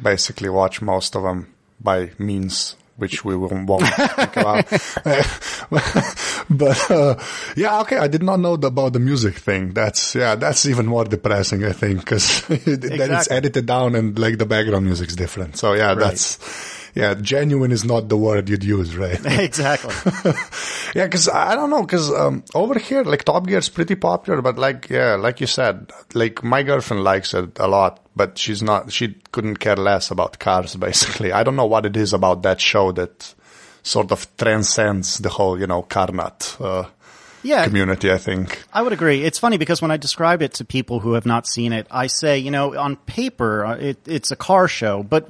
basically 0.00 0.48
watch 0.48 0.82
most 0.82 1.14
of 1.16 1.22
them 1.22 1.52
by 1.80 2.10
means 2.18 2.76
which 2.96 3.24
we 3.24 3.36
won't, 3.36 3.66
won't 3.66 3.84
speak 3.86 4.36
about. 4.36 4.68
but 6.50 6.90
uh, 6.90 7.18
yeah, 7.56 7.80
okay. 7.80 7.96
I 7.98 8.06
did 8.06 8.22
not 8.22 8.38
know 8.38 8.54
about 8.54 8.92
the 8.92 9.00
music 9.00 9.34
thing. 9.34 9.72
That's 9.72 10.14
yeah, 10.14 10.36
that's 10.36 10.66
even 10.66 10.86
more 10.86 11.04
depressing. 11.04 11.64
I 11.64 11.72
think 11.72 12.00
because 12.00 12.42
then 12.48 13.12
it's 13.12 13.30
edited 13.30 13.66
down 13.66 13.94
and 13.94 14.18
like 14.18 14.38
the 14.38 14.46
background 14.46 14.86
music's 14.86 15.16
different. 15.16 15.56
So 15.56 15.72
yeah, 15.74 15.94
that's 15.94 16.38
yeah, 16.94 17.14
genuine 17.14 17.72
is 17.72 17.84
not 17.84 18.08
the 18.08 18.16
word 18.16 18.48
you'd 18.48 18.64
use, 18.64 18.96
right? 18.96 19.20
exactly. 19.40 19.94
Yeah, 20.94 21.06
because 21.06 21.28
I 21.28 21.56
don't 21.56 21.70
know, 21.70 21.82
because 21.82 22.12
um, 22.12 22.44
over 22.54 22.78
here, 22.78 23.02
like 23.02 23.24
Top 23.24 23.48
Gear 23.48 23.58
is 23.58 23.68
pretty 23.68 23.96
popular, 23.96 24.40
but 24.42 24.56
like, 24.58 24.88
yeah, 24.90 25.16
like 25.16 25.40
you 25.40 25.48
said, 25.48 25.90
like 26.14 26.44
my 26.44 26.62
girlfriend 26.62 27.02
likes 27.02 27.34
it 27.34 27.58
a 27.58 27.66
lot, 27.66 27.98
but 28.14 28.38
she's 28.38 28.62
not, 28.62 28.92
she 28.92 29.16
couldn't 29.32 29.56
care 29.56 29.74
less 29.74 30.12
about 30.12 30.38
cars, 30.38 30.76
basically. 30.88 31.32
I 31.32 31.42
don't 31.42 31.56
know 31.56 31.66
what 31.66 31.84
it 31.84 31.96
is 31.96 32.12
about 32.12 32.42
that 32.42 32.60
show 32.60 32.92
that 32.92 33.34
sort 33.82 34.12
of 34.12 34.28
transcends 34.36 35.18
the 35.18 35.30
whole, 35.30 35.58
you 35.58 35.66
know, 35.66 35.82
car 35.82 36.12
nut 36.12 36.56
uh, 36.60 36.84
Yeah. 37.42 37.64
community, 37.64 38.12
I 38.12 38.18
think. 38.18 38.62
I 38.72 38.82
would 38.82 38.92
agree. 38.92 39.24
It's 39.24 39.40
funny 39.40 39.58
because 39.58 39.82
when 39.82 39.90
I 39.90 39.96
describe 39.96 40.42
it 40.42 40.54
to 40.54 40.64
people 40.64 41.00
who 41.00 41.14
have 41.14 41.26
not 41.26 41.48
seen 41.48 41.72
it, 41.72 41.88
I 41.90 42.06
say, 42.06 42.38
you 42.38 42.52
know, 42.52 42.76
on 42.78 42.94
paper, 42.94 43.64
uh, 43.64 43.74
it, 43.78 43.98
it's 44.06 44.30
a 44.30 44.36
car 44.36 44.68
show, 44.68 45.02
but 45.02 45.28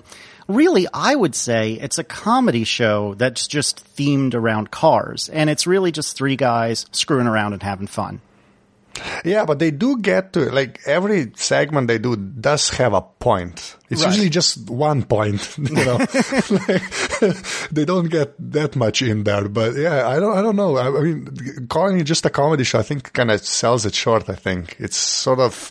really, 0.48 0.86
I 0.92 1.14
would 1.14 1.34
say 1.34 1.72
it's 1.72 1.98
a 1.98 2.04
comedy 2.04 2.64
show 2.64 3.14
that's 3.14 3.46
just 3.46 3.84
themed 3.96 4.34
around 4.34 4.70
cars. 4.70 5.28
And 5.28 5.50
it's 5.50 5.66
really 5.66 5.92
just 5.92 6.16
three 6.16 6.36
guys 6.36 6.86
screwing 6.92 7.26
around 7.26 7.52
and 7.52 7.62
having 7.62 7.86
fun. 7.86 8.20
Yeah, 9.24 9.44
but 9.44 9.58
they 9.58 9.70
do 9.70 9.98
get 9.98 10.32
to 10.34 10.50
like 10.50 10.80
every 10.86 11.32
segment 11.34 11.88
they 11.88 11.98
do 11.98 12.16
does 12.16 12.70
have 12.70 12.92
a 12.92 13.02
point. 13.02 13.76
It's 13.90 14.02
Right. 14.02 14.10
usually 14.10 14.30
just 14.30 14.70
one 14.70 15.02
point, 15.04 15.56
you 15.58 15.84
know. 15.84 15.98
They 17.70 17.84
don't 17.84 18.08
get 18.08 18.34
that 18.52 18.76
much 18.76 19.02
in 19.02 19.24
there, 19.24 19.48
but 19.48 19.74
yeah, 19.76 20.06
I 20.08 20.18
don't, 20.20 20.36
I 20.36 20.42
don't 20.42 20.56
know. 20.56 20.76
I, 20.76 20.88
I 20.88 21.00
mean, 21.00 21.66
calling 21.68 21.98
it 21.98 22.04
just 22.04 22.24
a 22.26 22.30
comedy 22.30 22.64
show, 22.64 22.78
I 22.78 22.82
think, 22.82 23.12
kind 23.12 23.30
of 23.30 23.44
sells 23.44 23.84
it 23.86 23.94
short. 23.94 24.28
I 24.28 24.34
think 24.34 24.76
it's 24.78 24.96
sort 24.96 25.40
of, 25.40 25.70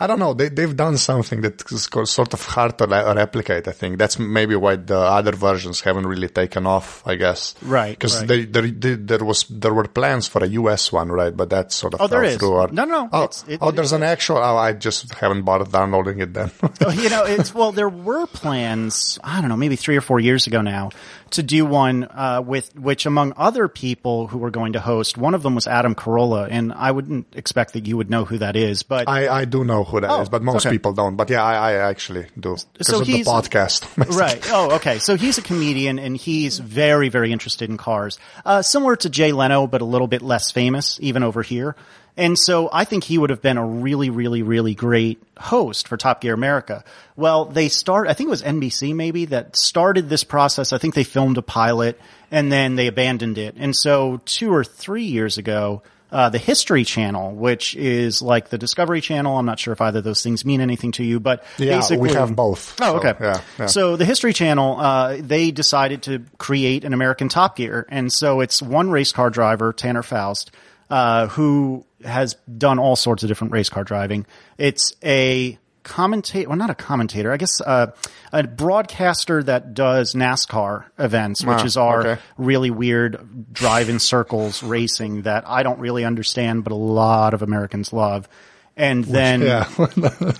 I 0.00 0.06
don't 0.06 0.18
know. 0.18 0.34
They 0.34 0.48
they've 0.48 0.76
done 0.76 0.96
something 0.98 1.40
that 1.42 1.62
is 1.72 1.86
co- 1.86 2.04
sort 2.04 2.32
of 2.34 2.44
hard 2.44 2.78
to 2.78 2.86
replicate. 2.86 3.68
I 3.68 3.72
think 3.72 3.98
that's 3.98 4.18
maybe 4.18 4.56
why 4.56 4.76
the 4.76 4.98
other 4.98 5.32
versions 5.32 5.80
haven't 5.80 6.06
really 6.06 6.28
taken 6.28 6.66
off. 6.66 7.02
I 7.06 7.14
guess, 7.16 7.54
Right, 7.62 7.90
Because 7.90 8.18
right. 8.20 8.28
they, 8.28 8.44
there, 8.44 8.66
they, 8.68 8.94
there 8.94 9.24
was 9.24 9.44
there 9.50 9.74
were 9.74 9.88
plans 9.88 10.28
for 10.28 10.42
a 10.44 10.48
US 10.48 10.92
one, 10.92 11.10
right? 11.10 11.36
But 11.36 11.50
that 11.50 11.72
sort 11.72 11.94
of 11.94 12.00
Oh, 12.02 12.06
there 12.06 12.24
is. 12.24 12.42
Or, 12.42 12.68
No, 12.68 12.84
no, 12.84 13.08
Oh, 13.12 13.24
it's- 13.24 13.44
it- 13.48 13.58
oh, 13.62 13.70
there's 13.70 13.92
an 13.92 14.02
actual. 14.02 14.38
Oh, 14.38 14.56
I 14.56 14.72
just 14.72 15.12
haven't 15.14 15.42
bothered 15.42 15.72
downloading 15.72 16.20
it 16.20 16.32
then. 16.34 16.50
you 16.94 17.08
know, 17.10 17.24
it's 17.42 17.54
well, 17.54 17.72
there 17.72 17.88
were 17.88 18.26
plans. 18.26 19.18
I 19.22 19.40
don't 19.40 19.50
know, 19.50 19.56
maybe 19.56 19.76
three 19.76 19.96
or 19.96 20.00
four 20.00 20.18
years 20.18 20.46
ago 20.46 20.62
now, 20.62 20.90
to 21.30 21.42
do 21.42 21.64
one 21.66 22.04
uh, 22.04 22.42
with 22.44 22.74
which, 22.76 23.06
among 23.06 23.34
other 23.36 23.68
people 23.68 24.26
who 24.26 24.38
were 24.38 24.50
going 24.50 24.72
to 24.74 24.80
host, 24.80 25.18
one 25.18 25.34
of 25.34 25.42
them 25.42 25.54
was 25.54 25.66
Adam 25.66 25.94
Carolla, 25.94 26.48
and 26.50 26.72
I 26.72 26.90
wouldn't 26.90 27.26
expect 27.34 27.74
that 27.74 27.86
you 27.86 27.96
would 27.96 28.10
know 28.10 28.24
who 28.24 28.38
that 28.38 28.56
is, 28.56 28.82
but 28.82 29.08
I, 29.08 29.40
I 29.40 29.44
do 29.44 29.64
know 29.64 29.84
who 29.84 30.00
that 30.00 30.20
is, 30.22 30.28
Oh, 30.28 30.30
but 30.30 30.42
most 30.42 30.66
okay. 30.66 30.74
people 30.74 30.92
don't. 30.92 31.16
But 31.16 31.30
yeah, 31.30 31.42
I, 31.42 31.72
I 31.72 31.74
actually 31.88 32.26
do 32.38 32.56
because 32.72 32.86
So 32.86 33.00
of 33.00 33.06
the 33.06 33.22
podcast. 33.24 33.86
right. 34.18 34.42
Oh, 34.50 34.76
okay. 34.76 34.98
So 34.98 35.16
he's 35.16 35.38
a 35.38 35.42
comedian 35.42 35.98
and 35.98 36.16
he's 36.16 36.58
very, 36.58 37.08
very 37.08 37.32
interested 37.32 37.68
in 37.70 37.76
cars. 37.76 38.18
Uh, 38.44 38.62
similar 38.62 38.96
to 38.96 39.08
Jay 39.10 39.32
Leno, 39.32 39.66
but 39.66 39.80
a 39.80 39.84
little 39.84 40.06
bit 40.08 40.22
less 40.22 40.50
famous, 40.50 40.98
even 41.00 41.22
over 41.22 41.42
here. 41.42 41.76
And 42.16 42.38
so 42.38 42.68
I 42.72 42.84
think 42.84 43.04
he 43.04 43.16
would 43.16 43.30
have 43.30 43.40
been 43.40 43.56
a 43.56 43.64
really, 43.64 44.10
really, 44.10 44.42
really 44.42 44.74
great 44.74 45.22
host 45.38 45.88
for 45.88 45.96
Top 45.96 46.20
Gear 46.20 46.34
America. 46.34 46.84
Well, 47.16 47.46
they 47.46 47.68
start, 47.68 48.06
I 48.08 48.12
think 48.12 48.28
it 48.28 48.30
was 48.30 48.42
NBC 48.42 48.94
maybe 48.94 49.26
that 49.26 49.56
started 49.56 50.08
this 50.08 50.22
process. 50.22 50.72
I 50.72 50.78
think 50.78 50.94
they 50.94 51.04
filmed 51.04 51.38
a 51.38 51.42
pilot 51.42 51.98
and 52.30 52.52
then 52.52 52.76
they 52.76 52.86
abandoned 52.86 53.38
it. 53.38 53.54
And 53.56 53.74
so 53.74 54.20
two 54.26 54.52
or 54.52 54.62
three 54.62 55.04
years 55.04 55.38
ago, 55.38 55.82
uh, 56.10 56.28
the 56.28 56.36
History 56.38 56.84
Channel, 56.84 57.32
which 57.32 57.74
is 57.74 58.20
like 58.20 58.50
the 58.50 58.58
Discovery 58.58 59.00
Channel. 59.00 59.38
I'm 59.38 59.46
not 59.46 59.58
sure 59.58 59.72
if 59.72 59.80
either 59.80 60.00
of 60.00 60.04
those 60.04 60.22
things 60.22 60.44
mean 60.44 60.60
anything 60.60 60.92
to 60.92 61.02
you, 61.02 61.18
but 61.18 61.42
Yeah, 61.56 61.80
we 61.96 62.12
have 62.12 62.36
both. 62.36 62.78
Oh, 62.82 63.00
So, 63.00 63.08
okay. 63.08 63.14
yeah, 63.18 63.40
yeah. 63.58 63.66
So 63.66 63.96
the 63.96 64.04
History 64.04 64.34
Channel, 64.34 64.78
uh, 64.78 65.16
they 65.18 65.50
decided 65.50 66.02
to 66.02 66.22
create 66.36 66.84
an 66.84 66.92
American 66.92 67.30
Top 67.30 67.56
Gear, 67.56 67.86
and 67.88 68.12
so 68.12 68.40
it's 68.42 68.60
one 68.60 68.90
race 68.90 69.10
car 69.12 69.30
driver, 69.30 69.72
Tanner 69.72 70.02
Foust, 70.02 70.50
uh, 70.90 71.28
who 71.28 71.86
has 72.04 72.34
done 72.58 72.78
all 72.78 72.96
sorts 72.96 73.22
of 73.22 73.28
different 73.28 73.52
race 73.52 73.68
car 73.68 73.84
driving. 73.84 74.26
It's 74.58 74.94
a 75.04 75.58
commentator, 75.82 76.48
well, 76.48 76.58
not 76.58 76.70
a 76.70 76.74
commentator, 76.74 77.32
I 77.32 77.36
guess, 77.36 77.60
uh, 77.60 77.88
a 78.32 78.44
broadcaster 78.44 79.42
that 79.42 79.74
does 79.74 80.14
NASCAR 80.14 80.84
events, 80.98 81.44
which 81.44 81.58
Ah, 81.58 81.64
is 81.64 81.76
our 81.76 82.06
okay. 82.06 82.22
really 82.38 82.70
weird 82.70 83.52
drive 83.52 83.88
in 83.88 83.98
circles 83.98 84.62
racing 84.62 85.22
that 85.22 85.44
I 85.48 85.62
don't 85.62 85.80
really 85.80 86.04
understand, 86.04 86.64
but 86.64 86.72
a 86.72 86.76
lot 86.76 87.34
of 87.34 87.42
Americans 87.42 87.92
love. 87.92 88.28
And 88.76 89.04
then, 89.04 89.42
yeah. 89.42 89.68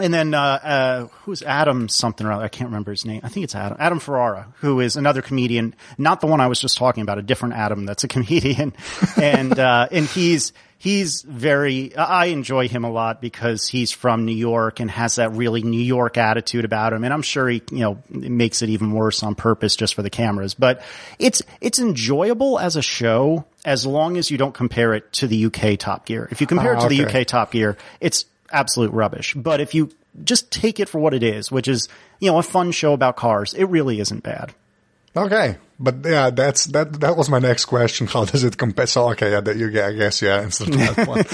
and 0.00 0.12
then, 0.12 0.34
uh, 0.34 0.38
uh, 0.40 1.06
who's 1.24 1.42
Adam 1.42 1.88
something 1.88 2.26
or 2.26 2.32
other? 2.32 2.44
I 2.44 2.48
can't 2.48 2.68
remember 2.68 2.90
his 2.90 3.04
name. 3.04 3.20
I 3.22 3.28
think 3.28 3.44
it's 3.44 3.54
Adam, 3.54 3.76
Adam 3.80 4.00
Ferrara, 4.00 4.48
who 4.56 4.80
is 4.80 4.96
another 4.96 5.22
comedian, 5.22 5.74
not 5.98 6.20
the 6.20 6.26
one 6.26 6.40
I 6.40 6.48
was 6.48 6.60
just 6.60 6.76
talking 6.76 7.02
about, 7.02 7.18
a 7.18 7.22
different 7.22 7.54
Adam 7.54 7.86
that's 7.86 8.02
a 8.04 8.08
comedian. 8.14 8.72
and, 9.20 9.58
uh, 9.58 9.86
and 9.92 10.06
he's, 10.06 10.52
he's 10.78 11.22
very, 11.22 11.94
I 11.96 12.26
enjoy 12.26 12.66
him 12.68 12.84
a 12.84 12.90
lot 12.90 13.20
because 13.20 13.68
he's 13.68 13.92
from 13.92 14.24
New 14.24 14.34
York 14.34 14.80
and 14.80 14.90
has 14.90 15.16
that 15.16 15.32
really 15.32 15.62
New 15.62 15.80
York 15.80 16.18
attitude 16.18 16.64
about 16.64 16.92
him. 16.92 17.04
And 17.04 17.12
I'm 17.14 17.22
sure 17.22 17.48
he, 17.48 17.62
you 17.70 17.78
know, 17.80 18.02
makes 18.10 18.62
it 18.62 18.70
even 18.70 18.92
worse 18.92 19.22
on 19.22 19.34
purpose 19.34 19.76
just 19.76 19.94
for 19.94 20.02
the 20.02 20.10
cameras, 20.10 20.54
but 20.54 20.82
it's, 21.18 21.40
it's 21.60 21.78
enjoyable 21.78 22.58
as 22.58 22.76
a 22.76 22.82
show 22.82 23.44
as 23.64 23.86
long 23.86 24.16
as 24.16 24.30
you 24.30 24.36
don't 24.38 24.54
compare 24.54 24.92
it 24.92 25.10
to 25.14 25.26
the 25.26 25.46
UK 25.46 25.78
Top 25.78 26.04
Gear. 26.04 26.28
If 26.30 26.40
you 26.40 26.46
compare 26.46 26.74
Ah, 26.76 26.84
it 26.84 26.88
to 26.88 27.02
the. 27.04 27.20
UK 27.20 27.26
Top 27.26 27.52
Gear, 27.52 27.78
it's 28.00 28.26
absolute 28.54 28.92
rubbish. 28.92 29.34
But 29.34 29.60
if 29.60 29.74
you 29.74 29.90
just 30.22 30.50
take 30.52 30.78
it 30.78 30.88
for 30.88 30.98
what 31.00 31.14
it 31.14 31.22
is, 31.22 31.50
which 31.50 31.66
is, 31.66 31.88
you 32.20 32.30
know, 32.30 32.38
a 32.38 32.42
fun 32.42 32.70
show 32.70 32.92
about 32.92 33.16
cars. 33.16 33.54
It 33.54 33.64
really 33.64 33.98
isn't 34.00 34.22
bad. 34.22 34.54
Okay, 35.16 35.56
but 35.78 35.96
yeah, 36.04 36.30
that's 36.30 36.64
that. 36.66 37.00
That 37.00 37.16
was 37.16 37.28
my 37.28 37.38
next 37.38 37.66
question. 37.66 38.06
How 38.12 38.24
does 38.24 38.42
it 38.42 38.58
compare? 38.58 38.86
So 38.86 39.10
okay, 39.10 39.30
yeah, 39.30 39.40
that 39.40 39.56
you, 39.56 39.68
I 39.68 39.92
guess 39.92 40.20
yeah, 40.20 40.40
answered 40.40 40.72
that 40.72 41.06
one. 41.06 41.24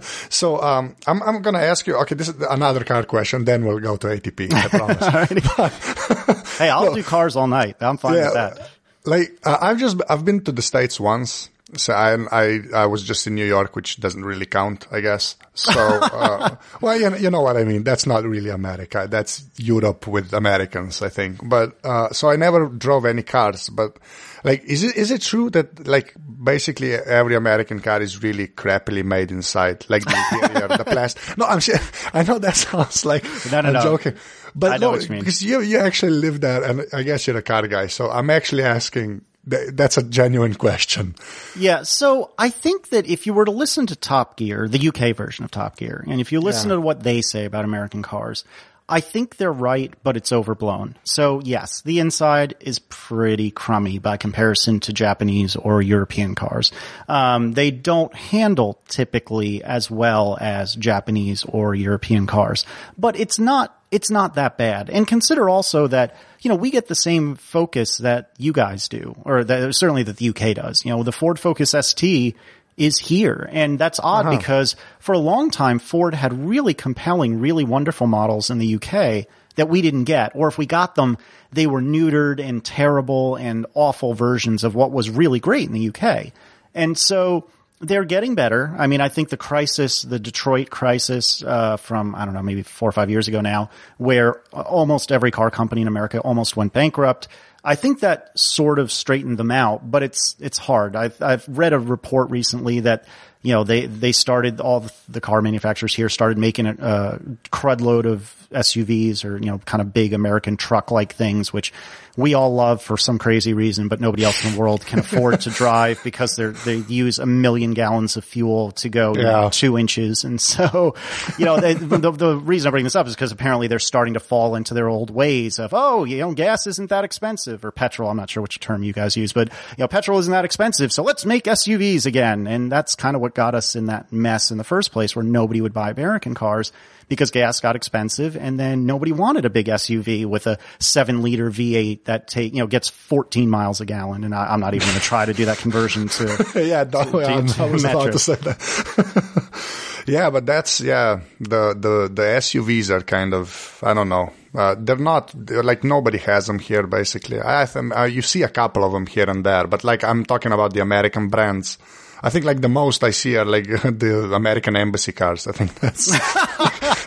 so 0.30 0.60
um, 0.60 0.94
I'm 1.06 1.22
I'm 1.22 1.40
gonna 1.40 1.60
ask 1.60 1.86
you. 1.86 1.96
Okay, 1.96 2.14
this 2.14 2.28
is 2.28 2.34
another 2.50 2.84
car 2.84 3.04
question. 3.04 3.46
Then 3.46 3.64
we'll 3.64 3.78
go 3.78 3.96
to 3.96 4.08
ATP. 4.08 4.52
I 4.52 4.68
promise. 6.36 6.58
hey, 6.58 6.68
I'll 6.68 6.94
do 6.94 7.02
cars 7.02 7.34
all 7.34 7.46
night. 7.46 7.76
I'm 7.80 7.96
fine 7.96 8.16
yeah, 8.16 8.24
with 8.24 8.34
that. 8.34 8.70
Like 9.06 9.38
uh, 9.44 9.56
I've 9.58 9.78
just 9.78 9.96
I've 10.10 10.26
been 10.26 10.44
to 10.44 10.52
the 10.52 10.62
states 10.62 11.00
once. 11.00 11.48
So 11.76 11.92
I, 11.92 12.16
I, 12.32 12.60
I 12.74 12.86
was 12.86 13.02
just 13.04 13.26
in 13.26 13.34
New 13.34 13.44
York, 13.44 13.76
which 13.76 14.00
doesn't 14.00 14.24
really 14.24 14.46
count, 14.46 14.86
I 14.90 15.00
guess. 15.00 15.36
So, 15.54 15.72
uh, 15.80 16.56
well, 16.80 16.98
you 16.98 17.10
know, 17.10 17.16
you 17.16 17.30
know 17.30 17.42
what 17.42 17.56
I 17.56 17.64
mean. 17.64 17.84
That's 17.84 18.06
not 18.06 18.24
really 18.24 18.50
America. 18.50 19.06
That's 19.08 19.44
Europe 19.56 20.06
with 20.06 20.32
Americans, 20.32 21.02
I 21.02 21.08
think. 21.08 21.48
But, 21.48 21.78
uh, 21.84 22.10
so 22.10 22.28
I 22.28 22.36
never 22.36 22.66
drove 22.66 23.04
any 23.04 23.22
cars, 23.22 23.68
but 23.68 23.98
like, 24.42 24.64
is 24.64 24.82
it, 24.82 24.96
is 24.96 25.10
it 25.10 25.20
true 25.22 25.50
that 25.50 25.86
like 25.86 26.14
basically 26.42 26.94
every 26.94 27.34
American 27.36 27.80
car 27.80 28.00
is 28.00 28.22
really 28.22 28.48
crappily 28.48 29.04
made 29.04 29.30
inside? 29.30 29.84
Like 29.88 30.04
the 30.04 30.24
interior, 30.32 30.68
the 30.68 30.84
plastic? 30.84 31.20
No, 31.38 31.46
I'm 31.46 31.60
I 32.14 32.22
know 32.22 32.38
that 32.38 32.56
sounds 32.56 33.04
like 33.04 33.24
no, 33.52 33.60
no, 33.60 33.68
I'm 33.68 33.74
no. 33.74 33.82
joking. 33.82 34.14
But 34.54 34.80
no, 34.80 34.98
because 34.98 35.42
you, 35.42 35.60
you 35.60 35.78
actually 35.78 36.12
live 36.12 36.40
there 36.40 36.64
and 36.64 36.86
I 36.92 37.02
guess 37.02 37.26
you're 37.26 37.36
a 37.36 37.42
car 37.42 37.66
guy. 37.68 37.86
So 37.86 38.10
I'm 38.10 38.30
actually 38.30 38.64
asking, 38.64 39.22
that's 39.44 39.96
a 39.96 40.02
genuine 40.02 40.54
question. 40.54 41.14
Yeah. 41.58 41.82
So 41.82 42.32
I 42.38 42.50
think 42.50 42.90
that 42.90 43.06
if 43.06 43.26
you 43.26 43.34
were 43.34 43.44
to 43.44 43.50
listen 43.50 43.86
to 43.86 43.96
Top 43.96 44.36
Gear, 44.36 44.68
the 44.68 44.88
UK 44.88 45.16
version 45.16 45.44
of 45.44 45.50
Top 45.50 45.76
Gear, 45.76 46.04
and 46.08 46.20
if 46.20 46.32
you 46.32 46.40
listen 46.40 46.70
yeah. 46.70 46.76
to 46.76 46.80
what 46.80 47.02
they 47.02 47.22
say 47.22 47.44
about 47.44 47.64
American 47.64 48.02
cars, 48.02 48.44
I 48.90 49.00
think 49.00 49.36
they're 49.36 49.52
right, 49.52 49.94
but 50.02 50.16
it's 50.16 50.32
overblown. 50.32 50.96
So 51.04 51.40
yes, 51.44 51.80
the 51.82 52.00
inside 52.00 52.56
is 52.60 52.80
pretty 52.80 53.50
crummy 53.50 53.98
by 53.98 54.16
comparison 54.16 54.80
to 54.80 54.92
Japanese 54.92 55.54
or 55.56 55.80
European 55.80 56.34
cars. 56.34 56.72
Um, 57.08 57.52
they 57.52 57.70
don't 57.70 58.14
handle 58.14 58.80
typically 58.88 59.62
as 59.62 59.90
well 59.90 60.36
as 60.40 60.74
Japanese 60.74 61.44
or 61.44 61.74
European 61.74 62.26
cars, 62.26 62.66
but 62.98 63.18
it's 63.18 63.38
not 63.38 63.76
it's 63.90 64.10
not 64.10 64.34
that 64.34 64.56
bad. 64.56 64.88
And 64.88 65.06
consider 65.06 65.48
also 65.48 65.88
that, 65.88 66.14
you 66.40 66.48
know, 66.48 66.54
we 66.54 66.70
get 66.70 66.86
the 66.86 66.94
same 66.94 67.34
focus 67.34 67.98
that 67.98 68.30
you 68.38 68.52
guys 68.52 68.88
do, 68.88 69.16
or 69.24 69.42
that 69.44 69.74
certainly 69.74 70.04
that 70.04 70.16
the 70.16 70.28
UK 70.28 70.54
does. 70.54 70.84
You 70.84 70.92
know, 70.92 71.02
the 71.02 71.12
Ford 71.12 71.38
Focus 71.38 71.74
ST 71.78 72.36
is 72.80 72.98
here. 72.98 73.48
And 73.52 73.78
that's 73.78 74.00
odd 74.00 74.26
uh-huh. 74.26 74.38
because 74.38 74.74
for 74.98 75.12
a 75.12 75.18
long 75.18 75.50
time, 75.50 75.78
Ford 75.78 76.14
had 76.14 76.32
really 76.32 76.72
compelling, 76.74 77.38
really 77.38 77.62
wonderful 77.62 78.06
models 78.06 78.48
in 78.50 78.58
the 78.58 78.76
UK 78.76 79.26
that 79.56 79.68
we 79.68 79.82
didn't 79.82 80.04
get. 80.04 80.32
Or 80.34 80.48
if 80.48 80.56
we 80.56 80.64
got 80.64 80.94
them, 80.94 81.18
they 81.52 81.66
were 81.66 81.82
neutered 81.82 82.40
and 82.42 82.64
terrible 82.64 83.36
and 83.36 83.66
awful 83.74 84.14
versions 84.14 84.64
of 84.64 84.74
what 84.74 84.92
was 84.92 85.10
really 85.10 85.40
great 85.40 85.68
in 85.68 85.74
the 85.74 85.88
UK. 85.90 86.32
And 86.74 86.96
so, 86.96 87.48
they're 87.82 88.04
getting 88.04 88.34
better. 88.34 88.74
I 88.78 88.86
mean, 88.86 89.00
I 89.00 89.08
think 89.08 89.30
the 89.30 89.38
crisis, 89.38 90.02
the 90.02 90.18
Detroit 90.18 90.68
crisis 90.68 91.42
uh, 91.42 91.78
from 91.78 92.14
I 92.14 92.26
don't 92.26 92.34
know, 92.34 92.42
maybe 92.42 92.62
four 92.62 92.88
or 92.88 92.92
five 92.92 93.08
years 93.08 93.26
ago 93.26 93.40
now, 93.40 93.70
where 93.96 94.42
almost 94.52 95.10
every 95.10 95.30
car 95.30 95.50
company 95.50 95.80
in 95.80 95.88
America 95.88 96.20
almost 96.20 96.56
went 96.56 96.74
bankrupt. 96.74 97.28
I 97.62 97.74
think 97.74 98.00
that 98.00 98.38
sort 98.38 98.78
of 98.78 98.90
straightened 98.90 99.38
them 99.38 99.50
out, 99.50 99.90
but 99.90 100.02
it's 100.02 100.36
it's 100.40 100.58
hard. 100.58 100.96
I've 100.96 101.20
I've 101.20 101.46
read 101.48 101.72
a 101.72 101.78
report 101.78 102.30
recently 102.30 102.80
that 102.80 103.04
you 103.42 103.52
know 103.52 103.64
they 103.64 103.86
they 103.86 104.12
started 104.12 104.60
all 104.60 104.86
the 105.08 105.20
car 105.20 105.42
manufacturers 105.42 105.94
here 105.94 106.08
started 106.08 106.38
making 106.38 106.66
a, 106.66 106.72
a 106.72 107.18
crud 107.50 107.80
load 107.80 108.06
of 108.06 108.34
SUVs 108.50 109.24
or 109.24 109.38
you 109.38 109.46
know 109.46 109.58
kind 109.58 109.80
of 109.80 109.92
big 109.92 110.12
American 110.12 110.56
truck 110.56 110.90
like 110.90 111.14
things, 111.14 111.52
which 111.52 111.72
we 112.16 112.34
all 112.34 112.54
love 112.54 112.82
for 112.82 112.96
some 112.96 113.18
crazy 113.18 113.54
reason, 113.54 113.88
but 113.88 114.00
nobody 114.00 114.24
else 114.24 114.44
in 114.44 114.52
the 114.52 114.58
world 114.58 114.84
can 114.84 114.98
afford 114.98 115.40
to 115.42 115.50
drive 115.50 116.00
because 116.02 116.36
they 116.36 116.46
they 116.46 116.76
use 116.76 117.18
a 117.18 117.26
million 117.26 117.72
gallons 117.72 118.16
of 118.16 118.24
fuel 118.24 118.72
to 118.72 118.88
go 118.88 119.14
yeah. 119.14 119.20
you 119.20 119.26
know, 119.26 119.50
two 119.50 119.78
inches. 119.78 120.24
And 120.24 120.40
so, 120.40 120.94
you 121.38 121.44
know, 121.44 121.60
they, 121.60 121.74
the, 121.74 122.10
the 122.10 122.36
reason 122.36 122.68
I 122.68 122.70
bring 122.70 122.84
this 122.84 122.96
up 122.96 123.06
is 123.06 123.14
because 123.14 123.32
apparently 123.32 123.68
they're 123.68 123.78
starting 123.78 124.14
to 124.14 124.20
fall 124.20 124.54
into 124.54 124.74
their 124.74 124.88
old 124.88 125.10
ways 125.10 125.58
of, 125.58 125.72
oh, 125.72 126.04
you 126.04 126.18
know, 126.18 126.32
gas 126.32 126.66
isn't 126.66 126.90
that 126.90 127.04
expensive 127.04 127.64
or 127.64 127.70
petrol. 127.70 128.10
I'm 128.10 128.16
not 128.16 128.30
sure 128.30 128.42
which 128.42 128.60
term 128.60 128.82
you 128.82 128.92
guys 128.92 129.16
use, 129.16 129.32
but 129.32 129.48
you 129.48 129.76
know, 129.78 129.88
petrol 129.88 130.18
isn't 130.18 130.32
that 130.32 130.44
expensive. 130.44 130.92
So 130.92 131.02
let's 131.02 131.24
make 131.24 131.44
SUVs 131.44 132.06
again. 132.06 132.46
And 132.46 132.70
that's 132.70 132.94
kind 132.94 133.16
of 133.16 133.22
what 133.22 133.34
got 133.34 133.54
us 133.54 133.76
in 133.76 133.86
that 133.86 134.12
mess 134.12 134.50
in 134.50 134.58
the 134.58 134.64
first 134.64 134.92
place 134.92 135.14
where 135.14 135.24
nobody 135.24 135.60
would 135.60 135.72
buy 135.72 135.90
American 135.90 136.34
cars 136.34 136.72
because 137.10 137.32
gas 137.32 137.60
got 137.60 137.74
expensive 137.76 138.36
and 138.36 138.58
then 138.58 138.86
nobody 138.86 139.10
wanted 139.10 139.44
a 139.44 139.50
big 139.50 139.66
SUV 139.66 140.24
with 140.24 140.46
a 140.46 140.58
seven 140.78 141.22
liter 141.22 141.50
V8 141.50 142.04
that 142.04 142.28
take, 142.28 142.54
you 142.54 142.60
know, 142.60 142.68
gets 142.68 142.88
14 142.88 143.50
miles 143.50 143.80
a 143.80 143.84
gallon. 143.84 144.22
And 144.24 144.32
I, 144.34 144.54
am 144.54 144.60
not 144.60 144.74
even 144.74 144.86
going 144.86 144.98
to 144.98 145.04
try 145.04 145.26
to 145.26 145.34
do 145.34 145.44
that 145.46 145.58
conversion 145.58 146.08
to. 146.08 146.52
yeah, 146.54 146.84
no, 146.84 147.04
to, 147.04 147.18
I, 147.18 147.40
to, 147.42 147.62
I 147.62 147.66
was 147.66 147.82
metro. 147.82 148.00
about 148.00 148.12
to 148.12 148.18
say 148.18 148.36
that. 148.36 150.04
yeah, 150.06 150.30
but 150.30 150.46
that's, 150.46 150.80
yeah, 150.80 151.20
the, 151.40 151.74
the, 151.74 152.08
the 152.14 152.22
SUVs 152.22 152.90
are 152.90 153.02
kind 153.02 153.34
of, 153.34 153.80
I 153.82 153.92
don't 153.92 154.08
know. 154.08 154.32
Uh, 154.52 154.74
they're 154.78 154.96
not 154.96 155.32
they're 155.32 155.62
like 155.62 155.84
nobody 155.84 156.18
has 156.18 156.48
them 156.48 156.58
here. 156.58 156.84
Basically, 156.84 157.38
I 157.38 157.62
uh, 157.62 158.02
you 158.02 158.20
see 158.20 158.42
a 158.42 158.48
couple 158.48 158.82
of 158.82 158.90
them 158.90 159.06
here 159.06 159.30
and 159.30 159.46
there, 159.46 159.68
but 159.68 159.84
like 159.84 160.02
I'm 160.02 160.24
talking 160.24 160.50
about 160.50 160.74
the 160.74 160.80
American 160.80 161.28
brands. 161.28 161.78
I 162.20 162.30
think 162.30 162.44
like 162.44 162.60
the 162.60 162.68
most 162.68 163.04
I 163.04 163.10
see 163.10 163.36
are 163.36 163.44
like 163.44 163.66
the 163.68 164.32
American 164.34 164.74
embassy 164.74 165.12
cars. 165.12 165.46
I 165.46 165.52
think 165.52 165.74
that's 165.76 166.10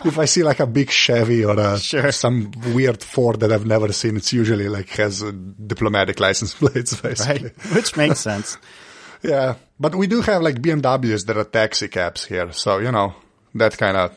if 0.04 0.18
I 0.18 0.24
see 0.26 0.42
like 0.42 0.60
a 0.60 0.66
big 0.66 0.90
Chevy 0.90 1.44
or 1.44 1.58
a, 1.58 1.78
sure. 1.78 2.12
some 2.12 2.52
weird 2.72 3.02
Ford 3.02 3.40
that 3.40 3.52
I've 3.52 3.66
never 3.66 3.92
seen, 3.92 4.16
it's 4.16 4.32
usually 4.32 4.68
like 4.68 4.88
has 4.90 5.22
diplomatic 5.22 6.20
license 6.20 6.54
plates, 6.60 7.00
basically. 7.00 7.50
Right. 7.50 7.74
Which 7.74 7.96
makes 7.96 8.20
sense. 8.20 8.58
yeah, 9.22 9.56
but 9.78 9.94
we 9.94 10.06
do 10.06 10.20
have 10.20 10.42
like 10.42 10.56
BMWs 10.56 11.26
that 11.26 11.36
are 11.36 11.44
taxi 11.44 11.88
cabs 11.88 12.24
here, 12.24 12.52
so 12.52 12.78
you 12.78 12.92
know 12.92 13.14
that 13.54 13.76
kind 13.78 13.96
of 13.96 14.16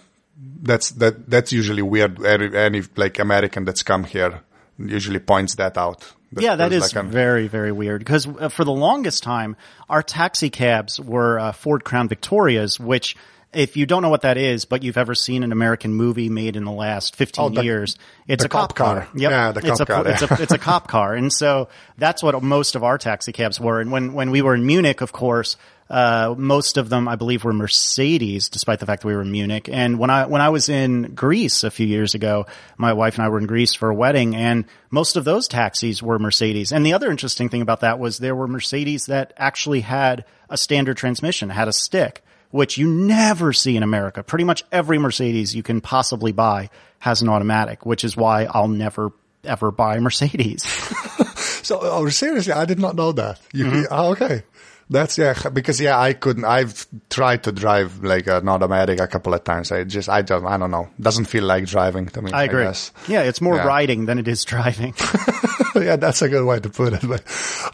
that's 0.62 0.92
that 0.92 1.30
that's 1.30 1.52
usually 1.52 1.82
weird. 1.82 2.24
Any, 2.24 2.56
any 2.56 2.82
like 2.96 3.20
American 3.20 3.66
that's 3.66 3.84
come 3.84 4.04
here 4.04 4.42
usually 4.78 5.20
points 5.20 5.56
that 5.56 5.78
out. 5.78 6.14
That 6.34 6.44
yeah, 6.44 6.56
that 6.58 6.74
is 6.74 6.94
like 6.94 7.06
very, 7.06 7.48
very 7.48 7.72
weird 7.72 8.00
because 8.00 8.28
uh, 8.28 8.50
for 8.50 8.66
the 8.66 8.72
longest 8.72 9.24
time, 9.24 9.56
our 9.90 10.04
taxi 10.04 10.50
cabs 10.50 11.00
were 11.00 11.40
uh, 11.40 11.52
Ford 11.54 11.84
Crown 11.84 12.10
Victorias, 12.10 12.80
which 12.80 13.16
if 13.54 13.78
you 13.78 13.86
don't 13.86 14.02
know 14.02 14.10
what 14.10 14.22
that 14.22 14.38
is, 14.38 14.66
but 14.66 14.84
you've 14.84 14.98
ever 14.98 15.16
seen 15.16 15.44
an 15.44 15.52
American 15.52 15.94
movie 15.94 16.30
made 16.30 16.56
in 16.56 16.66
the 16.66 16.72
last 16.72 17.16
15 17.16 17.44
oh, 17.44 17.50
the, 17.50 17.64
years, 17.64 17.98
it's 18.28 18.44
a 18.44 18.50
cop, 18.50 18.76
car. 18.76 19.02
car. 19.02 19.10
Yep. 19.16 19.32
Yeah, 19.32 19.52
the 19.52 19.60
it's 19.60 19.70
cop 19.70 19.80
a, 19.82 19.86
car. 19.86 20.08
It's 20.08 20.22
a, 20.22 20.42
it's 20.42 20.52
a 20.52 20.58
cop 20.58 20.88
car. 20.88 21.16
And 21.16 21.32
so 21.32 21.70
that's 21.98 22.22
what 22.22 22.42
most 22.44 22.76
of 22.76 22.84
our 22.84 22.98
taxi 22.98 23.32
cabs 23.32 23.60
were. 23.60 23.80
And 23.80 23.92
when, 23.92 24.14
when 24.14 24.32
we 24.32 24.42
were 24.42 24.54
in 24.54 24.66
Munich, 24.66 25.02
of 25.02 25.12
course, 25.12 25.56
uh, 25.90 26.36
most 26.38 26.78
of 26.78 26.90
them, 26.90 27.08
I 27.08 27.16
believe, 27.16 27.46
were 27.46 27.54
Mercedes, 27.54 28.50
despite 28.50 28.80
the 28.80 28.86
fact 28.86 29.04
that 29.04 29.08
we 29.08 29.16
were 29.16 29.22
in 29.22 29.32
Munich. 29.32 29.70
And 29.72 29.98
when 29.98 30.10
I 30.10 30.26
when 30.26 30.42
I 30.42 30.50
was 30.50 30.68
in 30.68 31.14
Greece 31.16 31.64
a 31.64 31.72
few 31.72 31.88
years 31.88 32.14
ago, 32.14 32.46
my 32.78 32.92
wife 32.92 33.16
and 33.16 33.24
I 33.24 33.30
were 33.30 33.40
in 33.40 33.48
Greece 33.48 33.74
for 33.74 33.90
a 33.90 33.96
wedding, 33.96 34.36
and 34.36 34.66
most 34.92 35.16
of 35.16 35.24
those 35.24 35.48
taxis 35.48 36.04
were 36.04 36.20
Mercedes. 36.20 36.74
And 36.74 36.86
the 36.86 36.92
other 36.92 37.10
interesting 37.10 37.48
thing 37.48 37.62
about 37.62 37.80
that 37.82 38.00
was 38.00 38.18
there 38.18 38.36
were 38.36 38.50
Mercedes 38.50 39.06
that 39.06 39.32
actually 39.38 39.82
had 39.82 40.26
a 40.50 40.58
standard 40.58 40.98
transmission, 40.98 41.50
had 41.50 41.70
a 41.70 41.74
stick 41.74 42.22
which 42.52 42.78
you 42.78 42.88
never 42.88 43.54
see 43.54 43.76
in 43.76 43.84
America. 43.84 44.24
Pretty 44.24 44.46
much 44.46 44.64
every 44.72 44.98
Mercedes 44.98 45.56
you 45.56 45.64
can 45.64 45.82
possibly 45.82 46.32
buy 46.32 46.70
has 47.00 47.22
an 47.22 47.30
automatic, 47.30 47.86
which 47.86 48.04
is 48.04 48.18
why 48.18 48.46
I'll 48.46 48.68
never 48.68 49.12
ever 49.44 49.72
buy 49.72 49.98
a 49.98 50.02
Mercedes. 50.02 50.64
so, 51.64 51.80
oh, 51.82 52.08
seriously, 52.10 52.54
I 52.54 52.66
did 52.66 52.80
not 52.80 52.96
know 52.96 53.12
that. 53.14 53.40
You, 53.54 53.66
mm-hmm. 53.66 53.84
oh, 53.92 54.12
okay. 54.12 54.44
That's 54.90 55.18
yeah, 55.18 55.34
because 55.52 55.82
yeah, 55.82 56.00
I 56.00 56.14
couldn't. 56.14 56.46
I've 56.46 56.88
tried 57.10 57.44
to 57.44 57.52
drive 57.52 58.04
like 58.04 58.28
an 58.28 58.48
automatic 58.48 59.02
a 59.02 59.08
couple 59.08 59.34
of 59.34 59.44
times. 59.44 59.70
I 59.70 59.84
just, 59.84 60.08
I 60.08 60.22
don't, 60.22 60.46
I 60.46 60.58
don't 60.58 60.72
know. 60.72 60.88
Doesn't 60.98 61.26
feel 61.26 61.44
like 61.44 61.66
driving 61.66 62.08
to 62.08 62.22
me. 62.22 62.32
I 62.32 62.46
agree. 62.46 62.64
I 62.64 62.74
yeah, 63.10 63.24
it's 63.24 63.42
more 63.42 63.58
yeah. 63.58 63.66
riding 63.66 64.06
than 64.06 64.18
it 64.18 64.30
is 64.30 64.46
driving. 64.46 64.94
yeah, 65.76 65.98
that's 65.98 66.22
a 66.22 66.30
good 66.30 66.46
way 66.46 66.62
to 66.62 66.70
put 66.70 66.94
it. 66.94 67.02
But 67.06 67.22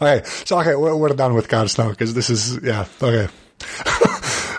okay, 0.02 0.22
so 0.24 0.58
okay, 0.58 0.74
we're, 0.74 0.96
we're 0.96 1.10
done 1.10 1.34
with 1.34 1.48
cars 1.48 1.78
now 1.78 1.90
because 1.90 2.14
this 2.14 2.30
is 2.30 2.58
yeah 2.64 2.86
okay. 3.00 3.28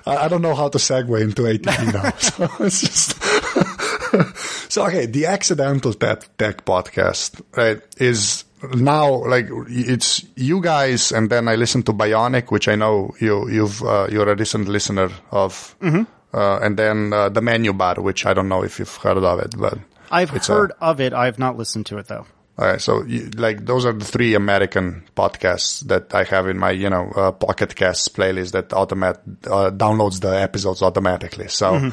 I 0.06 0.28
don't 0.28 0.42
know 0.42 0.54
how 0.54 0.70
to 0.70 0.78
segue 0.78 1.22
into 1.22 1.44
ATP 1.44 1.94
now. 1.94 2.12
So 2.20 2.66
it's 2.66 2.82
just. 2.82 3.22
so, 4.72 4.86
okay, 4.86 5.08
the 5.08 5.26
Accidental 5.26 5.94
Tech, 5.94 6.38
Tech 6.38 6.64
podcast, 6.64 7.42
right, 7.56 7.82
is 7.98 8.44
now 8.76 9.26
like 9.26 9.48
it's 9.68 10.24
you 10.36 10.62
guys, 10.62 11.12
and 11.12 11.30
then 11.30 11.48
I 11.48 11.56
listen 11.56 11.84
to 11.84 11.94
Bionic, 11.94 12.52
which 12.52 12.68
I 12.68 12.76
know 12.76 13.16
you, 13.20 13.50
you've, 13.50 13.82
uh, 13.82 14.08
you're 14.12 14.30
a 14.30 14.36
recent 14.36 14.68
listener 14.68 15.10
of. 15.32 15.76
Mm-hmm. 15.82 16.04
Uh, 16.34 16.60
and 16.60 16.76
then 16.78 17.14
uh, 17.14 17.30
the 17.30 17.42
menu 17.42 17.72
bar, 17.72 17.96
which 17.96 18.26
I 18.26 18.34
don't 18.34 18.50
know 18.50 18.62
if 18.62 18.78
you've 18.78 18.94
heard 18.98 19.18
of 19.18 19.40
it, 19.40 19.56
but 19.58 19.78
I've 20.12 20.30
heard 20.30 20.72
a, 20.72 20.84
of 20.84 21.00
it. 21.00 21.14
I've 21.14 21.40
not 21.40 21.58
listened 21.58 21.86
to 21.88 21.98
it 21.98 22.08
though. 22.08 22.28
All 22.58 22.66
right, 22.66 22.80
so 22.80 23.04
you, 23.04 23.30
like 23.32 23.66
those 23.66 23.86
are 23.86 23.92
the 23.92 24.06
three 24.06 24.34
American 24.34 25.04
podcasts 25.16 25.82
that 25.88 26.16
I 26.16 26.24
have 26.24 26.48
in 26.48 26.58
my 26.58 26.72
you 26.72 26.90
know 26.90 27.12
uh, 27.14 27.32
Pocket 27.34 27.76
Casts 27.76 28.08
playlist 28.08 28.54
that 28.54 28.72
automat 28.72 29.18
uh, 29.46 29.72
downloads 29.72 30.22
the 30.22 30.30
episodes 30.30 30.82
automatically. 30.82 31.50
So 31.50 31.74
mm-hmm. 31.74 31.90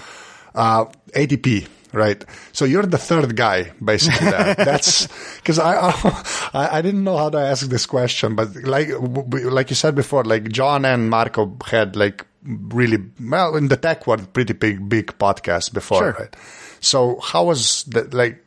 uh, 0.54 0.84
ATP, 1.14 1.66
right? 1.92 2.24
So 2.52 2.64
you're 2.64 2.86
the 2.86 2.98
third 2.98 3.34
guy, 3.34 3.72
basically. 3.84 4.30
There. 4.30 4.54
That's 4.58 5.08
because 5.36 5.58
I, 5.58 5.90
I 6.54 6.78
I 6.78 6.82
didn't 6.82 7.02
know 7.02 7.16
how 7.16 7.30
to 7.30 7.38
ask 7.38 7.66
this 7.66 7.86
question, 7.86 8.36
but 8.36 8.54
like 8.62 8.88
like 9.32 9.68
you 9.70 9.76
said 9.76 9.96
before, 9.96 10.22
like 10.22 10.48
John 10.52 10.84
and 10.84 11.10
Marco 11.10 11.56
had 11.66 11.96
like 11.96 12.24
really 12.44 12.98
well 13.20 13.56
in 13.56 13.66
the 13.66 13.76
tech 13.76 14.06
world, 14.06 14.32
pretty 14.32 14.52
big 14.52 14.88
big 14.88 15.18
podcast 15.18 15.72
before, 15.72 15.98
Sure. 15.98 16.16
right? 16.20 16.36
So 16.78 17.18
how 17.18 17.46
was 17.46 17.82
that 17.84 18.14
like? 18.14 18.44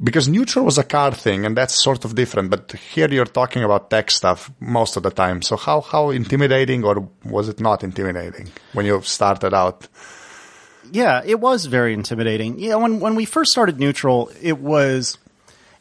Because 0.00 0.28
neutral 0.28 0.64
was 0.64 0.78
a 0.78 0.84
car 0.84 1.12
thing, 1.12 1.44
and 1.44 1.56
that's 1.56 1.74
sort 1.74 2.04
of 2.04 2.14
different. 2.14 2.50
But 2.50 2.72
here 2.72 3.08
you're 3.08 3.24
talking 3.24 3.64
about 3.64 3.90
tech 3.90 4.10
stuff 4.10 4.50
most 4.60 4.96
of 4.96 5.02
the 5.02 5.10
time. 5.10 5.42
So 5.42 5.56
how 5.56 5.80
how 5.80 6.10
intimidating, 6.10 6.84
or 6.84 7.08
was 7.24 7.48
it 7.48 7.60
not 7.60 7.82
intimidating 7.82 8.48
when 8.74 8.86
you 8.86 9.02
started 9.02 9.52
out? 9.52 9.88
Yeah, 10.92 11.22
it 11.24 11.40
was 11.40 11.66
very 11.66 11.94
intimidating. 11.94 12.58
Yeah, 12.58 12.76
when 12.76 13.00
when 13.00 13.16
we 13.16 13.24
first 13.24 13.50
started 13.50 13.80
Neutral, 13.80 14.30
it 14.40 14.58
was 14.58 15.18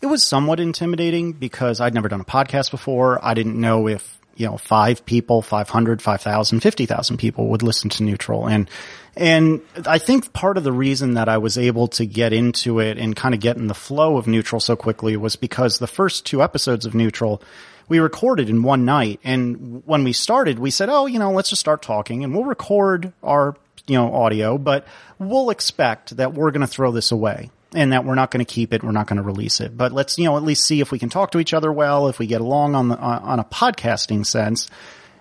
it 0.02 0.08
was 0.08 0.24
somewhat 0.24 0.60
intimidating 0.60 1.34
because 1.34 1.80
I'd 1.80 1.94
never 1.94 2.08
done 2.08 2.22
a 2.22 2.26
podcast 2.26 2.72
before. 2.72 3.24
I 3.24 3.34
didn't 3.34 3.60
know 3.60 3.88
if, 3.88 4.17
you 4.38 4.46
know, 4.46 4.58
5 4.58 5.06
people, 5.06 5.42
500, 5.42 6.02
5,000, 6.02 6.60
50,000 6.60 7.18
people 7.18 7.48
would 7.50 7.64
listen 7.64 7.90
to 7.92 8.04
Neutral. 8.04 8.48
And 8.48 8.70
and 9.16 9.62
I 9.88 9.98
think 9.98 10.32
part 10.32 10.58
of 10.58 10.64
the 10.64 10.72
reason 10.72 11.16
that 11.16 11.28
I 11.28 11.40
was 11.40 11.58
able 11.58 11.88
to 11.90 12.06
get 12.06 12.34
into 12.34 12.80
it 12.80 13.00
and 13.00 13.16
kind 13.16 13.34
of 13.34 13.42
get 13.42 13.58
in 13.58 13.66
the 13.66 13.74
flow 13.74 14.18
of 14.18 14.28
Neutral 14.28 14.62
so 14.62 14.76
quickly 14.76 15.18
was 15.18 15.36
because 15.36 15.80
the 15.80 15.88
first 15.88 16.26
two 16.26 16.44
episodes 16.44 16.86
of 16.86 16.94
Neutral 16.94 17.42
we 17.90 18.00
recorded 18.00 18.48
in 18.48 18.62
one 18.62 18.86
night. 18.86 19.20
And 19.24 19.82
when 19.88 20.04
we 20.04 20.14
started 20.14 20.60
we 20.60 20.70
said, 20.70 20.90
"Oh, 20.90 21.08
you 21.08 21.18
know, 21.18 21.32
let's 21.32 21.50
just 21.50 21.60
start 21.60 21.82
talking 21.82 22.24
and 22.24 22.34
we'll 22.34 22.46
record 22.46 23.12
our 23.24 23.56
you 23.88 23.96
know, 23.96 24.14
audio, 24.14 24.58
but 24.58 24.86
we'll 25.18 25.50
expect 25.50 26.18
that 26.18 26.34
we're 26.34 26.52
going 26.52 26.62
to 26.62 26.68
throw 26.68 26.92
this 26.92 27.12
away 27.12 27.50
and 27.74 27.92
that 27.92 28.06
we're 28.06 28.16
not 28.16 28.32
going 28.32 28.46
to 28.46 28.52
keep 28.52 28.74
it. 28.74 28.84
We're 28.84 28.92
not 28.92 29.08
going 29.08 29.18
to 29.18 29.24
release 29.24 29.60
it, 29.60 29.78
but 29.78 29.92
let's, 29.92 30.18
you 30.18 30.26
know, 30.26 30.38
at 30.38 30.44
least 30.44 30.66
see 30.66 30.82
if 30.82 30.92
we 30.92 31.00
can 31.00 31.10
talk 31.10 31.32
to 31.32 31.40
each 31.40 31.54
other 31.54 31.72
well, 31.72 32.08
if 32.08 32.20
we 32.20 32.28
get 32.28 32.42
along 32.42 32.76
on 32.76 32.90
the, 32.90 32.98
on 32.98 33.40
a 33.40 33.44
podcasting 33.44 34.26
sense. 34.26 34.70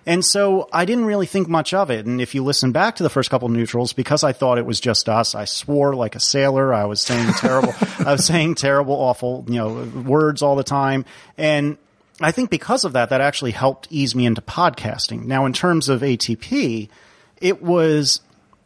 And 0.07 0.23
so 0.23 0.69
I 0.71 0.85
didn't 0.85 1.03
really 1.03 1.25
think 1.25 1.49
much 1.49 1.73
of 1.73 1.91
it. 1.91 2.05
And 2.05 2.21
if 2.21 2.33
you 2.33 2.41
listen 2.41 2.71
back 2.71 2.95
to 2.95 3.03
the 3.03 3.09
first 3.09 3.29
couple 3.29 3.47
of 3.47 3.51
neutrals, 3.51 3.91
because 3.91 4.23
I 4.23 4.31
thought 4.31 4.57
it 4.57 4.65
was 4.65 4.79
just 4.79 5.09
us, 5.09 5.35
I 5.35 5.43
swore 5.43 5.93
like 5.95 6.15
a 6.15 6.21
sailor. 6.21 6.73
I 6.73 6.85
was 6.85 7.01
saying 7.01 7.33
terrible, 7.33 7.73
I 7.99 8.13
was 8.13 8.25
saying 8.25 8.55
terrible, 8.55 8.93
awful, 8.93 9.43
you 9.49 9.55
know, 9.55 9.83
words 10.05 10.41
all 10.41 10.55
the 10.55 10.63
time. 10.63 11.03
And 11.37 11.77
I 12.21 12.31
think 12.31 12.49
because 12.49 12.85
of 12.85 12.93
that, 12.93 13.09
that 13.09 13.19
actually 13.19 13.51
helped 13.51 13.89
ease 13.89 14.15
me 14.15 14.25
into 14.25 14.41
podcasting. 14.41 15.25
Now, 15.25 15.45
in 15.45 15.51
terms 15.51 15.89
of 15.89 15.99
ATP, 15.99 16.87
it 17.41 17.61
was 17.61 18.21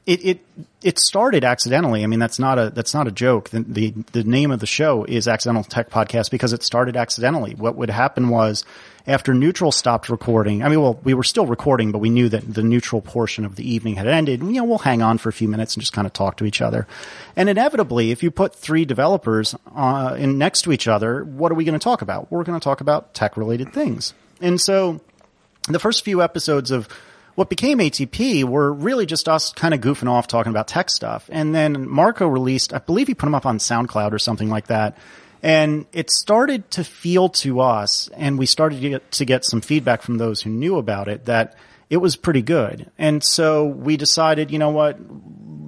it 0.05 0.25
it 0.25 0.45
it 0.81 0.99
started 0.99 1.43
accidentally. 1.43 2.03
I 2.03 2.07
mean, 2.07 2.19
that's 2.19 2.39
not 2.39 2.57
a 2.57 2.69
that's 2.71 2.93
not 2.93 3.07
a 3.07 3.11
joke. 3.11 3.49
The, 3.49 3.59
the 3.61 3.93
the 4.11 4.23
name 4.23 4.51
of 4.51 4.59
the 4.59 4.65
show 4.65 5.03
is 5.03 5.27
Accidental 5.27 5.63
Tech 5.63 5.89
Podcast 5.89 6.31
because 6.31 6.53
it 6.53 6.63
started 6.63 6.97
accidentally. 6.97 7.53
What 7.53 7.75
would 7.75 7.89
happen 7.89 8.29
was 8.29 8.65
after 9.05 9.33
Neutral 9.33 9.71
stopped 9.71 10.09
recording. 10.09 10.63
I 10.63 10.69
mean, 10.69 10.81
well, 10.81 10.99
we 11.03 11.13
were 11.13 11.23
still 11.23 11.45
recording, 11.45 11.91
but 11.91 11.99
we 11.99 12.09
knew 12.09 12.29
that 12.29 12.51
the 12.51 12.63
Neutral 12.63 13.01
portion 13.01 13.45
of 13.45 13.55
the 13.55 13.69
evening 13.69 13.95
had 13.95 14.07
ended. 14.07 14.41
You 14.41 14.53
know, 14.53 14.63
we'll 14.63 14.79
hang 14.79 15.01
on 15.03 15.19
for 15.19 15.29
a 15.29 15.33
few 15.33 15.47
minutes 15.47 15.75
and 15.75 15.81
just 15.81 15.93
kind 15.93 16.07
of 16.07 16.13
talk 16.13 16.37
to 16.37 16.45
each 16.45 16.61
other. 16.61 16.87
And 17.35 17.47
inevitably, 17.49 18.11
if 18.11 18.23
you 18.23 18.31
put 18.31 18.55
three 18.55 18.85
developers 18.85 19.55
uh, 19.75 20.15
in 20.17 20.37
next 20.37 20.63
to 20.63 20.71
each 20.71 20.87
other, 20.87 21.23
what 21.23 21.51
are 21.51 21.55
we 21.55 21.63
going 21.63 21.77
to 21.77 21.83
talk 21.83 22.01
about? 22.01 22.31
We're 22.31 22.43
going 22.43 22.59
to 22.59 22.63
talk 22.63 22.81
about 22.81 23.13
tech 23.13 23.37
related 23.37 23.71
things. 23.71 24.13
And 24.39 24.59
so 24.59 24.99
the 25.67 25.79
first 25.79 26.03
few 26.03 26.21
episodes 26.21 26.71
of 26.71 26.87
what 27.35 27.49
became 27.49 27.79
ATP 27.79 28.43
were 28.43 28.71
really 28.71 29.05
just 29.05 29.29
us 29.29 29.53
kind 29.53 29.73
of 29.73 29.81
goofing 29.81 30.09
off 30.09 30.27
talking 30.27 30.51
about 30.51 30.67
tech 30.67 30.89
stuff. 30.89 31.29
And 31.31 31.55
then 31.55 31.89
Marco 31.89 32.27
released, 32.27 32.73
I 32.73 32.79
believe 32.79 33.07
he 33.07 33.13
put 33.13 33.25
them 33.25 33.35
up 33.35 33.45
on 33.45 33.57
SoundCloud 33.57 34.11
or 34.11 34.19
something 34.19 34.49
like 34.49 34.67
that. 34.67 34.97
And 35.43 35.85
it 35.91 36.11
started 36.11 36.69
to 36.71 36.83
feel 36.83 37.29
to 37.29 37.61
us, 37.61 38.09
and 38.15 38.37
we 38.37 38.45
started 38.45 38.81
to 38.81 38.89
get, 38.89 39.11
to 39.13 39.25
get 39.25 39.43
some 39.43 39.61
feedback 39.61 40.03
from 40.03 40.17
those 40.17 40.41
who 40.41 40.51
knew 40.51 40.77
about 40.77 41.07
it 41.07 41.25
that 41.25 41.55
it 41.89 41.97
was 41.97 42.15
pretty 42.15 42.43
good. 42.43 42.91
And 42.99 43.23
so 43.23 43.65
we 43.65 43.97
decided, 43.97 44.51
you 44.51 44.59
know 44.59 44.69
what, 44.69 44.99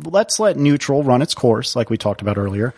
let's 0.05 0.39
let 0.39 0.57
neutral 0.57 1.03
run 1.03 1.23
its 1.23 1.33
course, 1.33 1.75
like 1.75 1.89
we 1.89 1.97
talked 1.97 2.21
about 2.21 2.37
earlier. 2.37 2.73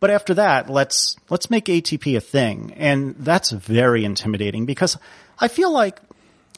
But 0.00 0.10
after 0.10 0.34
that, 0.34 0.70
let's 0.70 1.16
let's 1.28 1.50
make 1.50 1.66
ATP 1.66 2.16
a 2.16 2.20
thing, 2.20 2.72
and 2.76 3.14
that's 3.16 3.50
very 3.50 4.04
intimidating 4.04 4.64
because 4.64 4.96
I 5.38 5.48
feel 5.48 5.70
like 5.70 6.00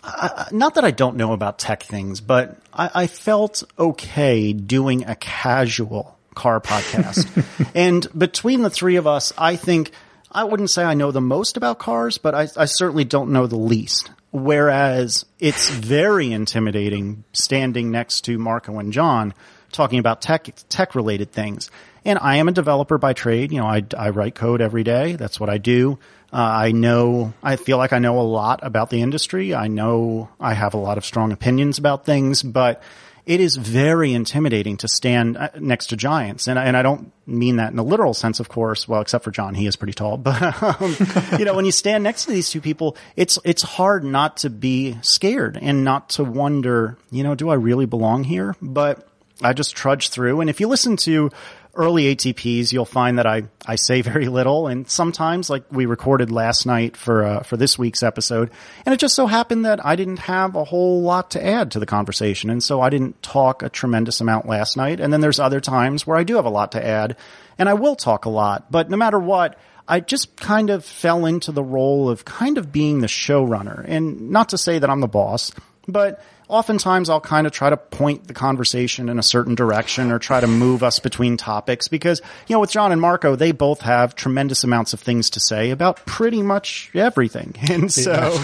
I- 0.04 0.48
not 0.52 0.74
that 0.74 0.84
I 0.84 0.90
don't 0.90 1.16
know 1.16 1.32
about 1.32 1.58
tech 1.58 1.82
things, 1.82 2.20
but 2.20 2.56
I, 2.72 2.90
I 2.94 3.06
felt 3.06 3.62
okay 3.78 4.52
doing 4.52 5.04
a 5.06 5.14
casual 5.14 6.18
car 6.34 6.60
podcast. 6.64 7.44
and 7.74 8.06
between 8.16 8.62
the 8.62 8.70
three 8.70 8.96
of 8.96 9.06
us, 9.06 9.32
I 9.38 9.56
think 9.56 9.92
I 10.30 10.44
wouldn't 10.44 10.70
say 10.70 10.82
I 10.82 10.94
know 10.94 11.10
the 11.12 11.20
most 11.20 11.56
about 11.56 11.78
cars, 11.78 12.18
but 12.18 12.34
I, 12.34 12.48
I 12.56 12.64
certainly 12.64 13.04
don't 13.04 13.30
know 13.32 13.46
the 13.46 13.56
least. 13.58 14.10
Whereas 14.30 15.26
it's 15.38 15.68
very 15.70 16.32
intimidating 16.32 17.24
standing 17.32 17.90
next 17.90 18.22
to 18.22 18.38
Marco 18.38 18.78
and 18.78 18.92
John 18.92 19.34
talking 19.72 19.98
about 19.98 20.22
tech 20.22 20.48
tech 20.68 20.94
related 20.94 21.32
things. 21.32 21.70
And 22.04 22.18
I 22.18 22.36
am 22.36 22.48
a 22.48 22.52
developer 22.52 22.98
by 22.98 23.12
trade. 23.12 23.52
You 23.52 23.60
know, 23.60 23.66
I, 23.66 23.84
I 23.96 24.08
write 24.10 24.34
code 24.34 24.60
every 24.60 24.84
day. 24.84 25.16
That's 25.16 25.38
what 25.38 25.48
I 25.50 25.58
do. 25.58 25.98
Uh, 26.32 26.36
I 26.36 26.72
know, 26.72 27.34
I 27.42 27.56
feel 27.56 27.76
like 27.76 27.92
I 27.92 27.98
know 27.98 28.18
a 28.18 28.22
lot 28.22 28.60
about 28.62 28.88
the 28.90 29.02
industry. 29.02 29.54
I 29.54 29.68
know 29.68 30.30
I 30.40 30.54
have 30.54 30.74
a 30.74 30.78
lot 30.78 30.96
of 30.98 31.04
strong 31.04 31.30
opinions 31.32 31.78
about 31.78 32.06
things, 32.06 32.42
but 32.42 32.82
it 33.26 33.40
is 33.40 33.54
very 33.56 34.12
intimidating 34.14 34.78
to 34.78 34.88
stand 34.88 35.36
uh, 35.36 35.50
next 35.60 35.88
to 35.88 35.96
giants. 35.96 36.48
And, 36.48 36.58
I- 36.58 36.64
and 36.64 36.76
I 36.76 36.82
don't 36.82 37.12
mean 37.26 37.56
that 37.56 37.70
in 37.72 37.78
a 37.78 37.82
literal 37.82 38.14
sense, 38.14 38.40
of 38.40 38.48
course. 38.48 38.88
Well, 38.88 39.00
except 39.02 39.24
for 39.24 39.30
John, 39.30 39.54
he 39.54 39.66
is 39.66 39.76
pretty 39.76 39.92
tall. 39.92 40.16
But, 40.22 40.40
um, 40.62 40.96
you 41.38 41.44
know, 41.44 41.54
when 41.54 41.66
you 41.66 41.70
stand 41.70 42.02
next 42.02 42.24
to 42.24 42.30
these 42.32 42.48
two 42.50 42.60
people, 42.62 42.96
it's, 43.14 43.38
it's 43.44 43.62
hard 43.62 44.02
not 44.02 44.38
to 44.38 44.50
be 44.50 44.96
scared 45.02 45.58
and 45.60 45.84
not 45.84 46.08
to 46.10 46.24
wonder, 46.24 46.96
you 47.10 47.22
know, 47.24 47.34
do 47.34 47.50
I 47.50 47.54
really 47.54 47.86
belong 47.86 48.24
here? 48.24 48.56
But 48.62 49.06
I 49.42 49.52
just 49.52 49.76
trudge 49.76 50.08
through. 50.08 50.40
And 50.40 50.48
if 50.50 50.60
you 50.60 50.66
listen 50.68 50.96
to 50.98 51.30
early 51.74 52.14
ATPs, 52.14 52.72
you'll 52.72 52.84
find 52.84 53.18
that 53.18 53.26
I, 53.26 53.44
I 53.66 53.76
say 53.76 54.02
very 54.02 54.28
little. 54.28 54.66
And 54.66 54.88
sometimes, 54.88 55.48
like 55.48 55.64
we 55.70 55.86
recorded 55.86 56.30
last 56.30 56.66
night 56.66 56.96
for, 56.96 57.24
uh, 57.24 57.42
for 57.42 57.56
this 57.56 57.78
week's 57.78 58.02
episode, 58.02 58.50
and 58.84 58.92
it 58.92 58.98
just 58.98 59.14
so 59.14 59.26
happened 59.26 59.64
that 59.64 59.84
I 59.84 59.96
didn't 59.96 60.18
have 60.18 60.54
a 60.54 60.64
whole 60.64 61.02
lot 61.02 61.32
to 61.32 61.44
add 61.44 61.72
to 61.72 61.78
the 61.78 61.86
conversation. 61.86 62.50
And 62.50 62.62
so 62.62 62.80
I 62.80 62.90
didn't 62.90 63.22
talk 63.22 63.62
a 63.62 63.68
tremendous 63.68 64.20
amount 64.20 64.46
last 64.46 64.76
night. 64.76 65.00
And 65.00 65.12
then 65.12 65.20
there's 65.20 65.40
other 65.40 65.60
times 65.60 66.06
where 66.06 66.16
I 66.16 66.24
do 66.24 66.36
have 66.36 66.46
a 66.46 66.50
lot 66.50 66.72
to 66.72 66.84
add 66.84 67.16
and 67.58 67.68
I 67.68 67.74
will 67.74 67.96
talk 67.96 68.24
a 68.24 68.30
lot. 68.30 68.70
But 68.70 68.90
no 68.90 68.96
matter 68.96 69.18
what, 69.18 69.58
I 69.86 70.00
just 70.00 70.36
kind 70.36 70.70
of 70.70 70.84
fell 70.84 71.26
into 71.26 71.52
the 71.52 71.62
role 71.62 72.08
of 72.08 72.24
kind 72.24 72.58
of 72.58 72.72
being 72.72 73.00
the 73.00 73.06
showrunner. 73.06 73.84
And 73.86 74.30
not 74.30 74.50
to 74.50 74.58
say 74.58 74.78
that 74.78 74.88
I'm 74.88 75.00
the 75.00 75.08
boss, 75.08 75.52
but 75.86 76.22
oftentimes 76.52 77.08
I'll 77.08 77.20
kind 77.20 77.46
of 77.46 77.52
try 77.52 77.70
to 77.70 77.76
point 77.78 78.28
the 78.28 78.34
conversation 78.34 79.08
in 79.08 79.18
a 79.18 79.22
certain 79.22 79.54
direction 79.54 80.12
or 80.12 80.18
try 80.18 80.38
to 80.38 80.46
move 80.46 80.82
us 80.82 80.98
between 80.98 81.38
topics 81.38 81.88
because, 81.88 82.20
you 82.46 82.54
know, 82.54 82.60
with 82.60 82.70
John 82.70 82.92
and 82.92 83.00
Marco, 83.00 83.34
they 83.36 83.52
both 83.52 83.80
have 83.80 84.14
tremendous 84.14 84.62
amounts 84.62 84.92
of 84.92 85.00
things 85.00 85.30
to 85.30 85.40
say 85.40 85.70
about 85.70 86.04
pretty 86.04 86.42
much 86.42 86.90
everything. 86.94 87.54
And 87.72 87.90
so, 87.90 88.38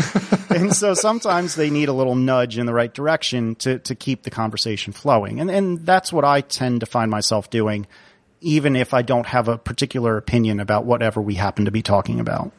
and 0.49 0.75
so 0.75 0.94
sometimes 0.94 1.55
they 1.55 1.68
need 1.68 1.90
a 1.90 1.92
little 1.92 2.14
nudge 2.14 2.57
in 2.57 2.64
the 2.64 2.73
right 2.73 2.92
direction 2.92 3.57
to, 3.57 3.79
to 3.81 3.94
keep 3.94 4.23
the 4.23 4.31
conversation 4.31 4.94
flowing. 4.94 5.38
And, 5.38 5.51
and 5.51 5.85
that's 5.85 6.11
what 6.11 6.25
I 6.25 6.40
tend 6.40 6.81
to 6.81 6.87
find 6.87 7.11
myself 7.11 7.51
doing, 7.51 7.87
even 8.40 8.75
if 8.75 8.94
I 8.94 9.03
don't 9.03 9.27
have 9.27 9.49
a 9.49 9.59
particular 9.59 10.16
opinion 10.16 10.61
about 10.61 10.87
whatever 10.87 11.21
we 11.21 11.35
happen 11.35 11.66
to 11.66 11.71
be 11.71 11.83
talking 11.83 12.21
about. 12.21 12.53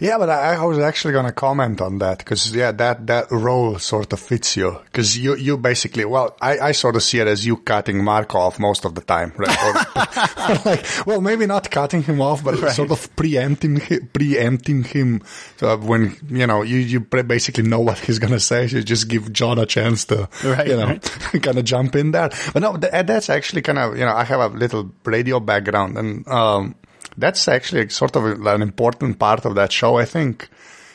Yeah, 0.00 0.18
but 0.18 0.30
I, 0.30 0.54
I 0.54 0.64
was 0.64 0.78
actually 0.78 1.12
going 1.12 1.26
to 1.26 1.32
comment 1.32 1.80
on 1.80 1.98
that 1.98 2.18
because 2.18 2.54
yeah, 2.54 2.72
that 2.72 3.06
that 3.06 3.30
role 3.30 3.78
sort 3.78 4.12
of 4.12 4.20
fits 4.20 4.56
you 4.56 4.78
because 4.86 5.16
you 5.16 5.36
you 5.36 5.56
basically 5.56 6.04
well, 6.04 6.36
I, 6.40 6.58
I 6.58 6.72
sort 6.72 6.96
of 6.96 7.02
see 7.02 7.20
it 7.20 7.26
as 7.26 7.46
you 7.46 7.56
cutting 7.56 8.02
Marco 8.02 8.38
off 8.38 8.58
most 8.58 8.84
of 8.84 8.94
the 8.94 9.00
time, 9.00 9.32
right? 9.36 9.56
Or, 9.64 9.72
like, 10.64 10.84
well, 11.06 11.20
maybe 11.20 11.46
not 11.46 11.70
cutting 11.70 12.02
him 12.02 12.20
off, 12.20 12.42
but 12.42 12.56
sort 12.72 12.90
of 12.90 13.14
preempting 13.16 13.80
preempting 14.12 14.84
him 14.84 15.22
uh, 15.60 15.76
when 15.76 16.16
you 16.28 16.46
know 16.46 16.62
you 16.62 16.78
you 16.78 17.00
basically 17.00 17.64
know 17.64 17.80
what 17.80 17.98
he's 17.98 18.18
going 18.18 18.32
to 18.32 18.40
say. 18.40 18.68
So 18.68 18.76
you 18.78 18.82
just 18.82 19.08
give 19.08 19.32
John 19.32 19.58
a 19.58 19.66
chance 19.66 20.04
to 20.06 20.28
Right, 20.44 20.66
you 20.66 20.76
know 20.76 20.86
right. 20.86 21.02
kind 21.42 21.58
of 21.58 21.64
jump 21.64 21.96
in 21.96 22.10
there. 22.12 22.30
But 22.52 22.60
no, 22.60 22.76
th- 22.76 23.06
that's 23.06 23.30
actually 23.30 23.62
kind 23.62 23.78
of 23.78 23.96
you 23.98 24.04
know 24.04 24.14
I 24.14 24.24
have 24.24 24.40
a 24.40 24.56
little 24.56 24.90
radio 25.04 25.40
background 25.40 25.96
and. 25.98 26.26
um 26.28 26.74
that's 27.16 27.48
actually 27.48 27.88
sort 27.90 28.16
of 28.16 28.24
an 28.46 28.62
important 28.62 29.18
part 29.18 29.44
of 29.44 29.54
that 29.56 29.72
show, 29.72 29.96
I 29.96 30.04
think. 30.04 30.48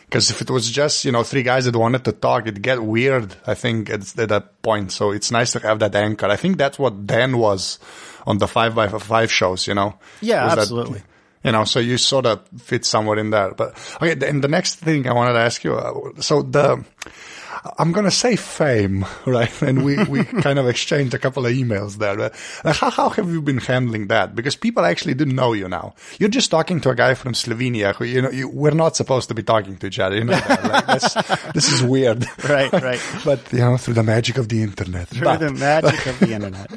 Because 0.06 0.30
if 0.30 0.42
it 0.42 0.50
was 0.50 0.72
just, 0.72 1.04
you 1.04 1.12
know, 1.12 1.24
three 1.24 1.44
guys 1.44 1.66
that 1.66 1.76
wanted 1.76 2.06
to 2.06 2.14
talk, 2.14 2.44
it'd 2.48 2.62
get 2.62 2.82
weird, 2.82 3.36
I 3.46 3.56
think, 3.56 3.90
at, 3.90 4.18
at 4.18 4.30
that 4.30 4.62
point. 4.62 4.94
So 4.94 5.12
it's 5.12 5.32
nice 5.32 5.52
to 5.52 5.60
have 5.60 5.80
that 5.80 5.94
anchor. 5.96 6.28
I 6.28 6.38
think 6.38 6.58
that's 6.58 6.80
what 6.80 7.06
Dan 7.06 7.38
was 7.38 7.78
on 8.26 8.38
the 8.38 8.48
5 8.48 8.74
by 8.74 8.88
5 8.88 9.32
shows, 9.32 9.68
you 9.68 9.74
know? 9.74 9.96
Yeah, 10.22 10.46
Was 10.46 10.56
that- 10.56 10.62
absolutely. 10.62 11.02
You 11.44 11.52
know, 11.52 11.66
so 11.66 11.80
you 11.80 11.98
sort 11.98 12.26
of 12.26 12.42
fit 12.58 12.84
somewhere 12.84 13.18
in 13.20 13.30
there. 13.30 13.54
But 13.54 13.78
okay, 14.02 14.28
and 14.28 14.44
the 14.44 14.48
next 14.48 14.76
thing 14.76 15.08
I 15.08 15.14
wanted 15.14 15.34
to 15.34 15.40
ask 15.40 15.64
you, 15.64 15.76
uh, 15.76 16.20
so 16.22 16.42
the 16.42 16.84
I'm 17.78 17.92
going 17.92 18.06
to 18.06 18.12
say 18.12 18.36
fame, 18.36 19.06
right? 19.26 19.62
And 19.62 19.84
we, 19.84 20.04
we 20.06 20.24
kind 20.42 20.60
of 20.60 20.68
exchanged 20.68 21.14
a 21.14 21.20
couple 21.20 21.46
of 21.46 21.54
emails 21.54 21.96
there. 21.96 22.16
But 22.16 22.36
how, 22.76 22.90
how 22.90 23.10
have 23.10 23.30
you 23.30 23.42
been 23.42 23.58
handling 23.58 24.08
that? 24.08 24.36
Because 24.36 24.56
people 24.56 24.86
actually 24.86 25.14
didn't 25.14 25.36
know 25.36 25.54
you 25.54 25.68
now. 25.68 25.96
You're 26.20 26.30
just 26.30 26.52
talking 26.52 26.82
to 26.82 26.90
a 26.90 26.96
guy 26.96 27.14
from 27.14 27.34
Slovenia 27.34 27.96
who, 27.96 28.06
you 28.06 28.22
know, 28.22 28.32
you, 28.32 28.50
we're 28.50 28.72
not 28.72 28.96
supposed 28.96 29.28
to 29.30 29.36
be 29.36 29.44
talking 29.44 29.78
to 29.78 29.88
each 29.88 30.00
other. 30.00 30.16
You 30.16 30.26
know, 30.26 30.34
like, 30.34 31.02
this 31.54 31.72
is 31.72 31.84
weird. 31.84 32.26
Right, 32.48 32.72
right. 32.72 33.02
but, 33.26 33.52
you 33.52 33.60
know, 33.60 33.78
through 33.78 33.96
the 33.96 34.04
magic 34.04 34.38
of 34.38 34.50
the 34.50 34.62
internet. 34.62 35.08
Through 35.10 35.26
but, 35.26 35.40
the 35.40 35.52
magic 35.52 36.06
of 36.06 36.20
the 36.20 36.34
internet. 36.34 36.72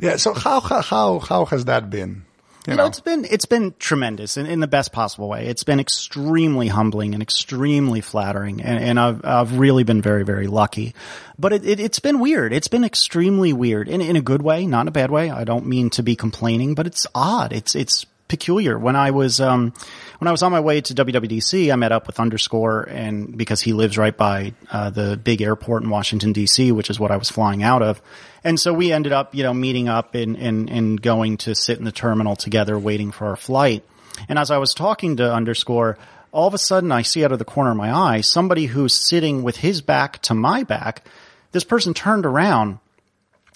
yeah. 0.00 0.16
So 0.16 0.34
how, 0.34 0.60
how, 0.60 1.18
how 1.18 1.44
has 1.46 1.64
that 1.66 1.90
been? 1.90 2.24
You, 2.70 2.76
know, 2.76 2.84
know, 2.84 2.88
it's 2.88 3.00
been 3.00 3.24
it's 3.24 3.46
been 3.46 3.74
tremendous 3.78 4.36
in, 4.36 4.46
in 4.46 4.60
the 4.60 4.66
best 4.66 4.92
possible 4.92 5.28
way. 5.28 5.46
It's 5.46 5.64
been 5.64 5.80
extremely 5.80 6.68
humbling 6.68 7.14
and 7.14 7.22
extremely 7.22 8.00
flattering, 8.00 8.62
and, 8.62 8.82
and 8.82 9.00
I've 9.00 9.24
I've 9.24 9.58
really 9.58 9.84
been 9.84 10.00
very 10.00 10.24
very 10.24 10.46
lucky. 10.46 10.94
But 11.38 11.52
it, 11.52 11.66
it 11.66 11.78
has 11.78 11.98
been 11.98 12.20
weird. 12.20 12.52
It's 12.52 12.68
been 12.68 12.84
extremely 12.84 13.52
weird 13.52 13.88
in 13.88 14.00
in 14.00 14.16
a 14.16 14.22
good 14.22 14.42
way, 14.42 14.66
not 14.66 14.82
in 14.82 14.88
a 14.88 14.92
bad 14.92 15.10
way. 15.10 15.30
I 15.30 15.44
don't 15.44 15.66
mean 15.66 15.90
to 15.90 16.02
be 16.02 16.16
complaining, 16.16 16.74
but 16.74 16.86
it's 16.86 17.06
odd. 17.14 17.52
It's 17.52 17.74
it's 17.74 18.06
peculiar. 18.28 18.78
When 18.78 18.96
I 18.96 19.10
was 19.10 19.40
um, 19.40 19.74
when 20.20 20.28
I 20.28 20.32
was 20.32 20.42
on 20.42 20.52
my 20.52 20.60
way 20.60 20.82
to 20.82 20.94
WWDC, 20.94 21.72
I 21.72 21.76
met 21.76 21.92
up 21.92 22.06
with 22.06 22.20
Underscore, 22.20 22.82
and 22.82 23.38
because 23.38 23.62
he 23.62 23.72
lives 23.72 23.96
right 23.96 24.14
by 24.14 24.52
uh, 24.70 24.90
the 24.90 25.16
big 25.16 25.40
airport 25.40 25.82
in 25.82 25.88
Washington 25.88 26.34
D.C., 26.34 26.72
which 26.72 26.90
is 26.90 27.00
what 27.00 27.10
I 27.10 27.16
was 27.16 27.30
flying 27.30 27.62
out 27.62 27.80
of, 27.80 28.02
and 28.44 28.60
so 28.60 28.74
we 28.74 28.92
ended 28.92 29.12
up, 29.12 29.34
you 29.34 29.42
know, 29.42 29.54
meeting 29.54 29.88
up 29.88 30.14
and, 30.14 30.36
and, 30.36 30.68
and 30.68 31.00
going 31.00 31.38
to 31.38 31.54
sit 31.54 31.78
in 31.78 31.86
the 31.86 31.92
terminal 31.92 32.36
together 32.36 32.78
waiting 32.78 33.12
for 33.12 33.28
our 33.28 33.36
flight. 33.36 33.82
And 34.28 34.38
as 34.38 34.50
I 34.50 34.58
was 34.58 34.74
talking 34.74 35.16
to 35.16 35.32
Underscore, 35.32 35.96
all 36.32 36.46
of 36.46 36.52
a 36.52 36.58
sudden 36.58 36.92
I 36.92 37.00
see 37.00 37.24
out 37.24 37.32
of 37.32 37.38
the 37.38 37.46
corner 37.46 37.70
of 37.70 37.78
my 37.78 37.90
eye 37.90 38.20
somebody 38.20 38.66
who's 38.66 38.92
sitting 38.92 39.42
with 39.42 39.56
his 39.56 39.80
back 39.80 40.20
to 40.22 40.34
my 40.34 40.64
back. 40.64 41.06
This 41.52 41.64
person 41.64 41.94
turned 41.94 42.26
around 42.26 42.78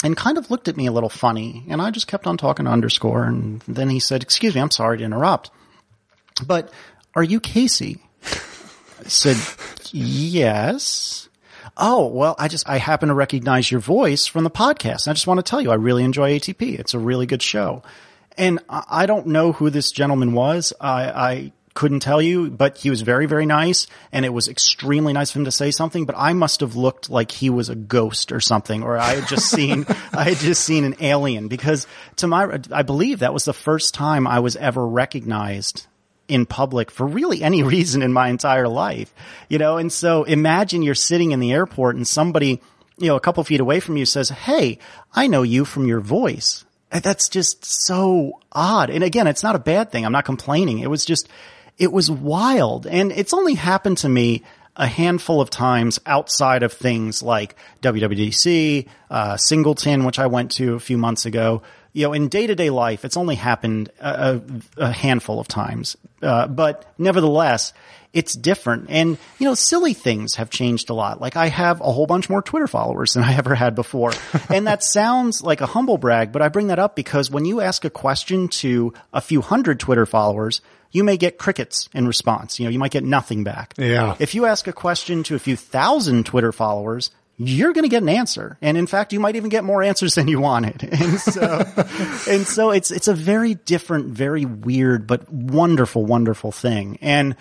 and 0.03 0.17
kind 0.17 0.39
of 0.39 0.51
looked 0.51 0.69
at 0.69 0.79
me 0.79 0.87
a 0.87 0.93
little 0.93 1.11
funny. 1.11 1.65
And 1.69 1.83
I 1.83 1.91
just 1.91 2.07
kept 2.07 2.27
on 2.27 2.39
talking 2.39 2.65
to 2.65 2.71
Underscore. 2.71 3.25
And 3.25 3.61
then 3.69 3.91
he 3.91 4.01
said, 4.01 4.23
Excuse 4.23 4.55
me, 4.55 4.63
I'm 4.63 4.71
sorry 4.71 4.97
to 4.99 5.05
interrupt. 5.05 5.51
But 6.47 6.73
are 7.15 7.23
you 7.23 7.41
Casey? 7.41 7.99
I 8.25 9.09
said, 9.09 9.37
Yes 9.93 11.29
oh, 11.77 12.07
well, 12.07 12.35
I 12.39 12.49
just, 12.49 12.69
I 12.69 12.79
happen 12.79 13.09
to 13.09 13.15
recognize 13.15 13.71
your 13.71 13.81
voice 13.81 14.27
from 14.27 14.45
the 14.45 14.51
podcast. 14.51 15.09
I 15.09 15.13
just 15.13 15.27
want 15.27 15.39
to 15.39 15.49
tell 15.49 15.61
you, 15.61 15.71
I 15.71 15.75
really 15.75 16.05
enjoy 16.05 16.39
ATP. 16.39 16.79
It's 16.79 16.95
a 16.95 16.99
really 16.99 17.27
good 17.27 17.43
show. 17.43 17.83
And 18.37 18.59
I 18.69 19.07
don't 19.07 19.29
know 19.29 19.53
who 19.53 19.71
this 19.71 19.93
gentleman 19.93 20.33
was. 20.33 20.73
I, 20.81 21.03
I 21.11 21.53
couldn't 21.75 22.01
tell 22.01 22.21
you, 22.21 22.51
but 22.51 22.79
he 22.79 22.91
was 22.91 23.03
very, 23.03 23.27
very 23.27 23.47
nice. 23.47 23.87
And 24.11 24.25
it 24.25 24.31
was 24.31 24.49
extremely 24.49 25.13
nice 25.13 25.31
of 25.31 25.37
him 25.37 25.45
to 25.45 25.53
say 25.53 25.71
something, 25.71 26.05
but 26.05 26.17
I 26.19 26.33
must 26.33 26.61
have 26.61 26.75
looked 26.75 27.11
like 27.11 27.31
he 27.31 27.49
was 27.51 27.69
a 27.69 27.77
ghost 27.77 28.33
or 28.33 28.41
something, 28.41 28.83
or 28.83 28.99
I 28.99 29.15
had 29.15 29.29
just 29.29 29.51
seen, 29.51 29.87
I 30.13 30.25
had 30.25 30.39
just 30.39 30.65
seen 30.65 30.85
an 30.85 30.97
alien 31.01 31.47
because 31.49 31.87
to 32.17 32.27
my, 32.27 32.61
I 32.73 32.83
believe 32.83 33.21
that 33.21 33.33
was 33.33 33.45
the 33.45 33.53
first 33.53 33.95
time 33.95 34.27
I 34.27 34.41
was 34.41 34.57
ever 34.57 34.85
recognized 34.87 35.87
in 36.29 36.47
public 36.47 36.91
for 36.91 37.07
really 37.07 37.43
any 37.43 37.63
reason 37.75 38.03
in 38.03 38.13
my 38.13 38.29
entire 38.29 38.69
life, 38.69 39.13
you 39.49 39.59
know? 39.59 39.77
And 39.77 39.93
so 39.93 40.25
imagine 40.25 40.83
you're 40.83 40.95
sitting 40.95 41.33
in 41.33 41.41
the 41.41 41.53
airport 41.53 41.97
and 41.97 42.07
somebody, 42.07 42.61
you 42.99 43.09
know, 43.09 43.17
a 43.17 43.21
couple 43.21 43.45
feet 43.45 43.61
away 43.61 43.81
from 43.81 43.97
you 43.97 44.07
says, 44.07 44.29
Hey, 44.29 44.79
I 45.13 45.27
know 45.27 45.43
you 45.43 45.65
from 45.65 45.87
your 45.87 46.01
voice. 46.01 46.65
That's 46.91 47.29
just 47.29 47.65
so 47.65 48.41
odd. 48.53 48.91
And 48.91 49.03
again, 49.03 49.27
it's 49.27 49.43
not 49.43 49.57
a 49.57 49.61
bad 49.61 49.91
thing. 49.91 50.07
I'm 50.07 50.13
not 50.13 50.25
complaining. 50.25 50.79
It 50.79 50.89
was 50.89 51.05
just, 51.05 51.29
it 51.77 51.93
was 51.93 52.09
wild. 52.11 52.87
And 52.87 53.11
it's 53.11 53.35
only 53.35 53.55
happened 53.55 53.99
to 53.99 54.09
me 54.09 54.45
a 54.77 54.87
handful 54.87 55.41
of 55.41 55.51
times 55.51 56.01
outside 56.07 56.63
of 56.63 56.73
things 56.73 57.23
like 57.23 57.57
WWDC, 57.83 58.89
uh, 59.11 59.35
Çingleton, 59.35 60.05
which 60.05 60.19
I 60.19 60.27
went 60.27 60.53
to 60.53 60.75
a 60.75 60.81
few 60.81 60.99
months 60.99 61.27
ago, 61.27 61.63
you 61.95 62.07
know, 62.07 62.13
in 62.13 62.29
day 62.29 62.47
to 62.47 62.55
day 62.55 62.71
life, 62.71 63.05
it's 63.05 63.17
only 63.17 63.37
happened 63.37 63.91
a, 64.01 64.43
a 64.77 64.93
handful 64.93 65.41
of 65.41 65.49
times. 65.49 65.97
Uh, 66.21 66.49
but 66.49 66.93
nevertheless, 66.99 67.73
it's 68.13 68.35
different. 68.35 68.87
And, 68.89 69.17
you 69.39 69.47
know, 69.47 69.55
silly 69.55 69.95
things 69.95 70.35
have 70.35 70.51
changed 70.51 70.91
a 70.91 70.95
lot. 70.95 71.21
Like 71.21 71.37
I 71.37 71.47
have 71.49 71.81
a 71.81 71.93
whole 71.93 72.07
bunch 72.07 72.29
more 72.29 72.43
Twitter 72.43 72.67
followers 72.67 73.15
than 73.15 73.23
I 73.23 73.37
ever 73.37 73.55
had 73.55 73.77
before. 73.77 74.13
and 74.49 74.67
that 74.67 74.83
sounds 74.83 75.41
like 75.41 75.61
a 75.61 75.67
humble 75.67 75.97
brag, 75.97 76.33
but 76.33 76.43
I 76.43 76.49
bring 76.49 76.67
that 76.67 76.81
up 76.81 76.97
because 76.97 77.31
when 77.31 77.45
you 77.45 77.61
ask 77.61 77.85
a 77.85 77.91
question 77.91 78.49
to 78.49 78.93
a 79.13 79.21
few 79.21 79.41
hundred 79.41 79.79
Twitter 79.79 80.05
followers, 80.05 80.63
you 80.91 81.05
may 81.05 81.17
get 81.17 81.39
crickets 81.39 81.89
in 81.95 82.09
response. 82.09 82.59
You 82.59 82.67
know, 82.67 82.71
you 82.71 82.79
might 82.81 82.93
get 82.93 83.05
nothing 83.05 83.45
back. 83.45 83.75
Yeah. 83.77 84.17
If 84.19 84.35
you 84.35 84.47
ask 84.47 84.67
a 84.67 84.73
question 84.73 85.23
to 85.25 85.37
a 85.37 85.41
few 85.41 85.57
thousand 85.57 86.27
Twitter 86.27 86.53
followers, 86.53 87.11
you're 87.37 87.73
going 87.73 87.83
to 87.83 87.89
get 87.89 88.03
an 88.03 88.09
answer. 88.09 88.57
And 88.63 88.77
in 88.77 88.87
fact, 88.87 89.13
you 89.13 89.21
might 89.21 89.37
even 89.37 89.51
get 89.51 89.65
more 89.65 89.83
answers 89.83 90.15
than 90.15 90.29
you 90.29 90.41
wanted. 90.41 90.83
And 91.05 91.21
so, 91.21 91.65
and 92.31 92.47
so 92.47 92.71
it's, 92.71 92.91
it's 92.91 93.09
a 93.09 93.15
very 93.15 93.55
different, 93.55 94.07
very 94.07 94.45
weird, 94.45 95.07
but 95.07 95.31
wonderful, 95.31 96.05
wonderful 96.07 96.53
thing. 96.53 96.99
And 97.01 97.37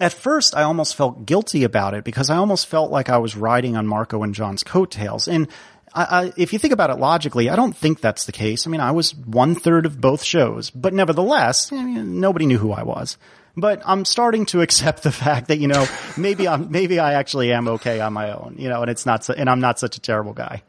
at 0.00 0.12
first 0.12 0.56
I 0.56 0.62
almost 0.62 0.96
felt 0.96 1.26
guilty 1.26 1.62
about 1.64 1.94
it 1.94 2.04
because 2.04 2.30
I 2.30 2.36
almost 2.36 2.66
felt 2.66 2.90
like 2.90 3.08
I 3.08 3.18
was 3.18 3.36
riding 3.36 3.76
on 3.76 3.86
Marco 3.86 4.22
and 4.22 4.34
John's 4.34 4.64
coattails. 4.64 5.28
And 5.28 5.48
I, 5.94 6.04
I, 6.04 6.32
if 6.36 6.52
you 6.52 6.58
think 6.58 6.72
about 6.72 6.90
it 6.90 6.98
logically, 6.98 7.50
I 7.50 7.56
don't 7.56 7.76
think 7.76 8.00
that's 8.00 8.24
the 8.24 8.32
case. 8.32 8.66
I 8.66 8.70
mean, 8.70 8.80
I 8.80 8.92
was 8.92 9.14
one 9.14 9.54
third 9.54 9.86
of 9.86 10.00
both 10.00 10.22
shows, 10.22 10.70
but 10.70 10.94
nevertheless, 10.94 11.70
I 11.72 11.84
mean, 11.84 12.20
nobody 12.20 12.46
knew 12.46 12.58
who 12.58 12.72
I 12.72 12.82
was 12.82 13.18
but 13.56 13.82
I'm 13.84 14.04
starting 14.04 14.46
to 14.46 14.60
accept 14.66 15.02
the 15.02 15.12
fact 15.12 15.48
that 15.48 15.58
you 15.58 15.68
know 15.68 15.86
maybe 16.16 16.48
I'm 16.48 16.70
maybe 16.70 16.98
I 16.98 17.14
actually 17.14 17.52
am 17.52 17.68
okay 17.68 18.00
on 18.00 18.12
my 18.12 18.32
own, 18.32 18.56
you 18.58 18.68
know, 18.68 18.82
and 18.82 18.90
it's 18.90 19.06
not 19.06 19.24
so, 19.24 19.34
and 19.34 19.48
I'm 19.48 19.60
not 19.60 19.78
such 19.78 19.96
a 19.96 20.00
terrible 20.00 20.32
guy. 20.32 20.62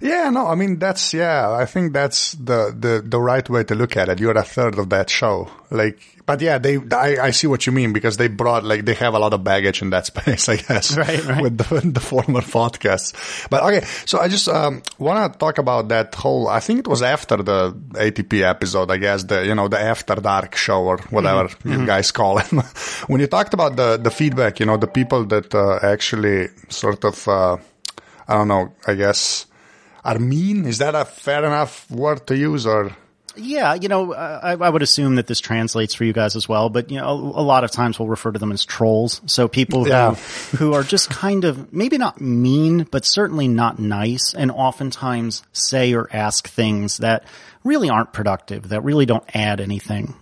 Yeah, 0.00 0.30
no, 0.30 0.46
I 0.46 0.54
mean 0.54 0.78
that's 0.78 1.12
yeah, 1.12 1.50
I 1.50 1.66
think 1.66 1.92
that's 1.92 2.32
the 2.32 2.74
the 2.76 3.02
the 3.04 3.20
right 3.20 3.48
way 3.48 3.64
to 3.64 3.74
look 3.74 3.96
at 3.96 4.08
it. 4.08 4.20
You're 4.20 4.36
a 4.36 4.42
third 4.42 4.78
of 4.78 4.90
that 4.90 5.10
show, 5.10 5.50
like. 5.70 5.98
But 6.28 6.42
yeah, 6.42 6.58
they 6.58 6.76
I, 6.92 7.28
I 7.28 7.30
see 7.30 7.46
what 7.46 7.66
you 7.66 7.72
mean 7.72 7.94
because 7.94 8.18
they 8.18 8.28
brought 8.28 8.62
like 8.62 8.84
they 8.84 8.92
have 8.92 9.14
a 9.14 9.18
lot 9.18 9.32
of 9.32 9.42
baggage 9.44 9.80
in 9.80 9.88
that 9.90 10.04
space, 10.12 10.46
I 10.50 10.56
guess, 10.56 10.94
right, 10.94 11.24
right. 11.24 11.42
with 11.42 11.56
the, 11.56 11.80
the 11.94 12.00
former 12.00 12.42
podcasts. 12.42 13.48
But 13.48 13.62
okay, 13.62 13.86
so 14.04 14.18
I 14.20 14.28
just 14.28 14.46
um, 14.46 14.82
want 14.98 15.32
to 15.32 15.38
talk 15.38 15.56
about 15.56 15.88
that 15.88 16.14
whole. 16.14 16.46
I 16.46 16.60
think 16.60 16.80
it 16.80 16.86
was 16.86 17.00
after 17.00 17.38
the 17.38 17.72
ATP 17.72 18.42
episode, 18.42 18.90
I 18.90 18.98
guess 18.98 19.24
the 19.24 19.46
you 19.46 19.54
know 19.54 19.68
the 19.68 19.80
after 19.80 20.16
dark 20.16 20.54
show 20.54 20.84
or 20.84 20.98
whatever 21.08 21.48
mm-hmm. 21.48 21.68
you 21.70 21.76
mm-hmm. 21.78 21.86
guys 21.86 22.12
call 22.12 22.36
it. 22.36 22.46
when 23.06 23.20
you 23.22 23.26
talked 23.26 23.54
about 23.54 23.76
the 23.76 23.96
the 23.96 24.10
feedback, 24.10 24.60
you 24.60 24.66
know, 24.66 24.76
the 24.76 24.86
people 24.86 25.24
that 25.24 25.54
uh, 25.54 25.78
actually 25.82 26.48
sort 26.68 27.04
of. 27.06 27.26
Uh, 27.26 27.56
I 28.28 28.34
don't 28.34 28.48
know, 28.48 28.74
I 28.86 28.94
guess 28.94 29.46
are 30.04 30.18
mean. 30.18 30.66
Is 30.66 30.78
that 30.78 30.94
a 30.94 31.04
fair 31.04 31.44
enough 31.44 31.90
word 31.90 32.26
to 32.28 32.36
use 32.36 32.66
or? 32.66 32.96
Yeah, 33.36 33.74
you 33.74 33.88
know, 33.88 34.14
I, 34.14 34.54
I, 34.54 34.68
would 34.68 34.82
assume 34.82 35.14
that 35.14 35.28
this 35.28 35.38
translates 35.38 35.94
for 35.94 36.04
you 36.04 36.12
guys 36.12 36.34
as 36.34 36.48
well, 36.48 36.70
but 36.70 36.90
you 36.90 36.98
know, 36.98 37.06
a, 37.06 37.12
a 37.12 37.44
lot 37.44 37.62
of 37.62 37.70
times 37.70 37.98
we'll 37.98 38.08
refer 38.08 38.32
to 38.32 38.38
them 38.38 38.50
as 38.50 38.64
trolls. 38.64 39.20
So 39.26 39.46
people 39.46 39.84
who, 39.84 39.90
yeah. 39.90 40.14
who 40.56 40.74
are 40.74 40.82
just 40.82 41.08
kind 41.08 41.44
of 41.44 41.72
maybe 41.72 41.98
not 41.98 42.20
mean, 42.20 42.84
but 42.90 43.04
certainly 43.04 43.46
not 43.46 43.78
nice, 43.78 44.34
and 44.34 44.50
oftentimes 44.50 45.44
say 45.52 45.94
or 45.94 46.08
ask 46.12 46.48
things 46.48 46.98
that 46.98 47.24
really 47.62 47.90
aren't 47.90 48.12
productive, 48.12 48.70
that 48.70 48.82
really 48.82 49.06
don't 49.06 49.24
add 49.34 49.60
anything. 49.60 50.14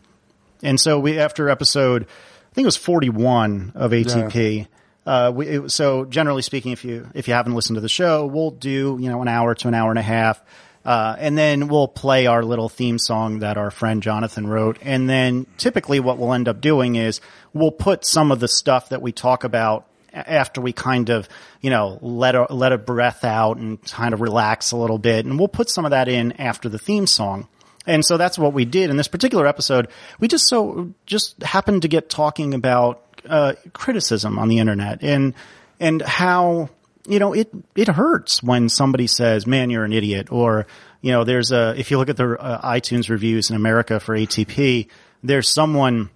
And 0.63 0.79
so 0.79 0.99
we, 0.99 1.19
after 1.19 1.49
episode, 1.49 2.03
I 2.03 2.55
think 2.55 2.65
it 2.65 2.67
was 2.67 2.77
41 2.77 3.73
of 3.75 3.93
ATP, 3.93 4.59
yeah. 4.59 4.65
Uh, 5.07 5.31
we, 5.33 5.69
so 5.69 6.05
generally 6.05 6.43
speaking, 6.43 6.73
if 6.73 6.85
you 6.85 7.09
if 7.15 7.29
you 7.29 7.35
haven't 7.35 7.55
listened 7.55 7.77
to 7.77 7.81
the 7.81 7.89
show, 7.89 8.27
we'll 8.27 8.51
do 8.51 8.99
you 9.01 9.09
know 9.09 9.23
an 9.23 9.29
hour 9.29 9.55
to 9.55 9.69
an 9.69 9.75
hour 9.75 9.91
and 9.91 10.01
a 10.01 10.03
half, 10.03 10.43
uh, 10.85 11.15
and 11.19 11.39
then 11.39 11.69
we'll 11.69 11.87
play 11.87 12.27
our 12.27 12.45
little 12.45 12.69
theme 12.69 12.99
song 12.99 13.39
that 13.39 13.57
our 13.57 13.71
friend 13.71 14.03
Jonathan 14.03 14.49
wrote. 14.49 14.79
And 14.83 15.09
then 15.09 15.47
typically, 15.59 16.01
what 16.01 16.19
we'll 16.19 16.33
end 16.33 16.49
up 16.49 16.61
doing 16.61 16.97
is 16.97 17.21
we'll 17.53 17.71
put 17.71 18.05
some 18.05 18.33
of 18.33 18.41
the 18.41 18.49
stuff 18.49 18.89
that 18.89 19.01
we 19.01 19.13
talk 19.13 19.45
about 19.45 19.87
after 20.13 20.61
we 20.61 20.73
kind 20.73 21.11
of 21.11 21.29
you 21.61 21.71
know 21.71 21.99
let 22.03 22.35
a 22.35 22.53
let 22.53 22.73
a 22.73 22.79
breath 22.79 23.25
out 23.25 23.59
and 23.59 23.81
kind 23.85 24.13
of 24.13 24.21
relax 24.21 24.73
a 24.73 24.77
little 24.77 24.99
bit, 24.99 25.25
and 25.25 25.39
we'll 25.39 25.47
put 25.47 25.71
some 25.71 25.85
of 25.85 25.93
that 25.93 26.09
in 26.09 26.33
after 26.33 26.69
the 26.69 26.79
theme 26.81 27.07
song. 27.07 27.47
And 27.87 28.05
so 28.05 28.17
that's 28.17 28.39
what 28.39 28.53
we 28.53 28.65
did 28.65 28.91
in 28.91 28.97
this 28.97 29.09
particular 29.09 29.47
episode. 29.47 29.89
We 30.19 30.29
just 30.29 30.49
so 30.49 30.93
just 31.07 31.41
happened 31.43 31.83
to 31.83 31.89
get 31.89 32.11
talking 32.11 32.55
about 32.55 33.03
uh, 33.29 33.55
criticism 33.73 34.39
on 34.39 34.49
the 34.49 34.59
internet 34.59 35.03
and 35.03 35.35
and 35.79 36.03
how 36.03 36.71
you 37.07 37.19
know 37.19 37.33
it 37.33 37.51
it 37.75 37.89
hurts 37.89 38.43
when 38.43 38.69
somebody 38.69 39.07
says, 39.07 39.47
"Man, 39.47 39.71
you're 39.71 39.85
an 39.85 39.93
idiot," 39.93 40.33
or 40.33 40.67
you 41.01 41.13
know, 41.13 41.25
there's 41.25 41.53
a 41.53 41.75
if 41.79 41.91
you 41.91 41.99
look 41.99 42.09
at 42.09 42.17
the 42.17 42.37
uh, 42.37 42.69
iTunes 42.69 43.09
reviews 43.09 43.51
in 43.51 43.57
America 43.57 44.01
for 44.01 44.17
ATP, 44.17 44.89
there's 45.23 45.49
someone 45.49 46.11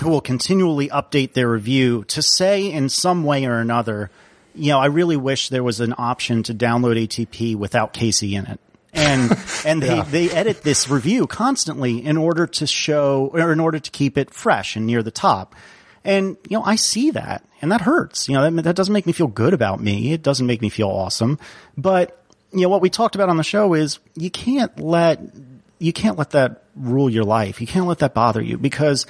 who 0.00 0.08
will 0.08 0.20
continually 0.20 0.88
update 0.88 1.32
their 1.32 1.48
review 1.48 2.04
to 2.04 2.22
say 2.22 2.70
in 2.70 2.88
some 2.88 3.24
way 3.24 3.44
or 3.44 3.58
another, 3.58 4.10
you 4.54 4.68
know, 4.68 4.78
I 4.78 4.86
really 4.86 5.16
wish 5.16 5.48
there 5.48 5.62
was 5.62 5.80
an 5.80 5.94
option 5.98 6.42
to 6.44 6.54
download 6.54 6.96
ATP 6.96 7.56
without 7.56 7.92
Casey 7.92 8.34
in 8.34 8.46
it. 8.46 8.60
And, 8.92 9.36
and 9.64 9.82
they, 9.82 10.02
they 10.02 10.30
edit 10.30 10.62
this 10.62 10.88
review 10.88 11.26
constantly 11.26 12.04
in 12.04 12.16
order 12.16 12.46
to 12.46 12.66
show, 12.66 13.30
or 13.32 13.52
in 13.52 13.60
order 13.60 13.78
to 13.78 13.90
keep 13.90 14.18
it 14.18 14.30
fresh 14.32 14.76
and 14.76 14.86
near 14.86 15.02
the 15.02 15.10
top. 15.10 15.54
And, 16.04 16.36
you 16.48 16.56
know, 16.56 16.64
I 16.64 16.76
see 16.76 17.10
that 17.10 17.44
and 17.60 17.72
that 17.72 17.82
hurts. 17.82 18.28
You 18.28 18.34
know, 18.36 18.50
that, 18.50 18.62
that 18.62 18.76
doesn't 18.76 18.92
make 18.92 19.06
me 19.06 19.12
feel 19.12 19.26
good 19.26 19.52
about 19.52 19.80
me. 19.80 20.12
It 20.12 20.22
doesn't 20.22 20.46
make 20.46 20.62
me 20.62 20.68
feel 20.68 20.88
awesome. 20.88 21.38
But, 21.76 22.24
you 22.52 22.62
know, 22.62 22.68
what 22.68 22.80
we 22.80 22.90
talked 22.90 23.14
about 23.14 23.28
on 23.28 23.36
the 23.36 23.44
show 23.44 23.74
is 23.74 23.98
you 24.14 24.30
can't 24.30 24.78
let, 24.80 25.20
you 25.78 25.92
can't 25.92 26.18
let 26.18 26.30
that 26.30 26.64
rule 26.74 27.10
your 27.10 27.24
life. 27.24 27.60
You 27.60 27.66
can't 27.66 27.86
let 27.86 27.98
that 27.98 28.14
bother 28.14 28.42
you 28.42 28.56
because 28.56 29.06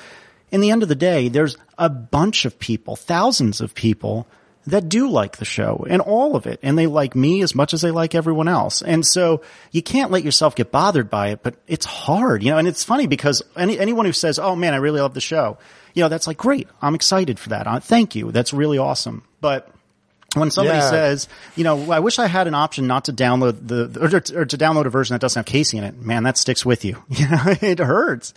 in 0.51 0.61
the 0.61 0.70
end 0.70 0.83
of 0.83 0.89
the 0.89 0.95
day, 0.95 1.28
there's 1.28 1.57
a 1.78 1.89
bunch 1.89 2.45
of 2.45 2.59
people, 2.59 2.97
thousands 2.97 3.61
of 3.61 3.74
people 3.74 4.26
that 4.67 4.89
do 4.89 5.09
like 5.09 5.39
the 5.39 5.45
show 5.45 5.87
and 5.89 6.03
all 6.03 6.37
of 6.37 6.47
it. 6.47 6.61
And 6.63 6.79
they 6.79 6.87
like 6.87 7.15
me 7.15 7.43
as 7.43 7.55
much 7.55 7.73
as 7.73 7.81
they 7.81 7.91
like 7.91 8.15
everyone 8.15 8.49
else. 8.49 8.83
And 8.83 9.05
so 9.07 9.43
you 9.73 9.83
can't 9.83 10.11
let 10.11 10.23
yourself 10.23 10.55
get 10.55 10.71
bothered 10.71 11.09
by 11.09 11.29
it, 11.29 11.43
but 11.43 11.57
it's 11.67 11.87
hard, 11.87 12.43
you 12.43 12.51
know, 12.51 12.59
and 12.59 12.69
it's 12.69 12.85
funny 12.85 13.07
because 13.07 13.43
any, 13.57 13.79
anyone 13.79 14.07
who 14.07 14.13
says, 14.13 14.39
Oh 14.39 14.55
man, 14.55 14.75
I 14.75 14.79
really 14.79 15.01
love 15.01 15.15
the 15.15 15.21
show, 15.21 15.59
you 15.95 16.03
know, 16.03 16.09
that's 16.09 16.27
like, 16.27 16.37
great. 16.37 16.69
I'm 16.83 16.95
excited 16.95 17.39
for 17.39 17.51
that. 17.51 17.67
Uh, 17.67 17.81
thank 17.81 18.15
you. 18.15 18.31
That's 18.33 18.53
really 18.53 18.79
awesome. 18.79 19.25
But 19.41 19.73
when 20.35 20.51
somebody 20.51 20.78
Yeah. 20.78 20.91
says, 20.91 21.28
you 21.57 21.64
know, 21.64 21.91
I 21.91 21.99
wish 21.99 22.18
I 22.18 22.26
had 22.26 22.47
an 22.47 22.55
option 22.55 22.87
not 22.87 23.07
to 23.07 23.12
download 23.12 23.66
the, 23.66 24.01
or, 24.01 24.41
or 24.41 24.45
to 24.45 24.57
download 24.59 24.87
a 24.87 24.91
version 24.91 25.14
that 25.14 25.20
doesn't 25.20 25.41
have 25.41 25.47
Casey 25.47 25.76
in 25.78 25.85
it, 25.85 26.01
man, 26.01 26.22
that 26.22 26.39
sticks 26.39 26.64
with 26.64 26.85
you. 26.85 27.03
You 27.11 27.28
know, 27.28 27.43
it 27.61 27.78
hurts. 27.81 28.33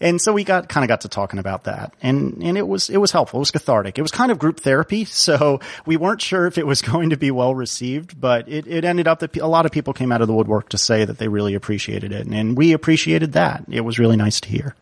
And 0.00 0.20
so 0.20 0.32
we 0.32 0.44
got, 0.44 0.68
kind 0.68 0.84
of 0.84 0.88
got 0.88 1.00
to 1.00 1.08
talking 1.08 1.38
about 1.38 1.64
that 1.64 1.94
and, 2.02 2.42
and 2.42 2.56
it 2.58 2.66
was, 2.68 2.88
it 2.90 2.98
was 2.98 3.10
helpful. 3.10 3.38
It 3.38 3.40
was 3.40 3.50
cathartic. 3.50 3.98
It 3.98 4.02
was 4.02 4.10
kind 4.12 4.30
of 4.30 4.38
group 4.38 4.60
therapy. 4.60 5.06
So 5.18 5.60
we 5.86 5.96
weren't 5.96 6.22
sure 6.22 6.46
if 6.46 6.58
it 6.58 6.66
was 6.66 6.82
going 6.92 7.10
to 7.10 7.16
be 7.16 7.30
well 7.30 7.54
received, 7.54 8.20
but 8.20 8.48
it, 8.48 8.66
it 8.66 8.84
ended 8.84 9.08
up 9.08 9.20
that 9.20 9.36
a 9.36 9.46
lot 9.46 9.66
of 9.66 9.72
people 9.72 9.92
came 9.92 10.12
out 10.12 10.20
of 10.20 10.28
the 10.28 10.34
woodwork 10.34 10.68
to 10.70 10.78
say 10.78 11.04
that 11.04 11.18
they 11.18 11.28
really 11.28 11.54
appreciated 11.54 12.12
it. 12.12 12.26
And, 12.26 12.34
and 12.34 12.56
we 12.56 12.72
appreciated 12.72 13.32
that. 13.32 13.64
It 13.70 13.80
was 13.80 13.98
really 13.98 14.16
nice 14.16 14.40
to 14.42 14.48
hear. 14.48 14.74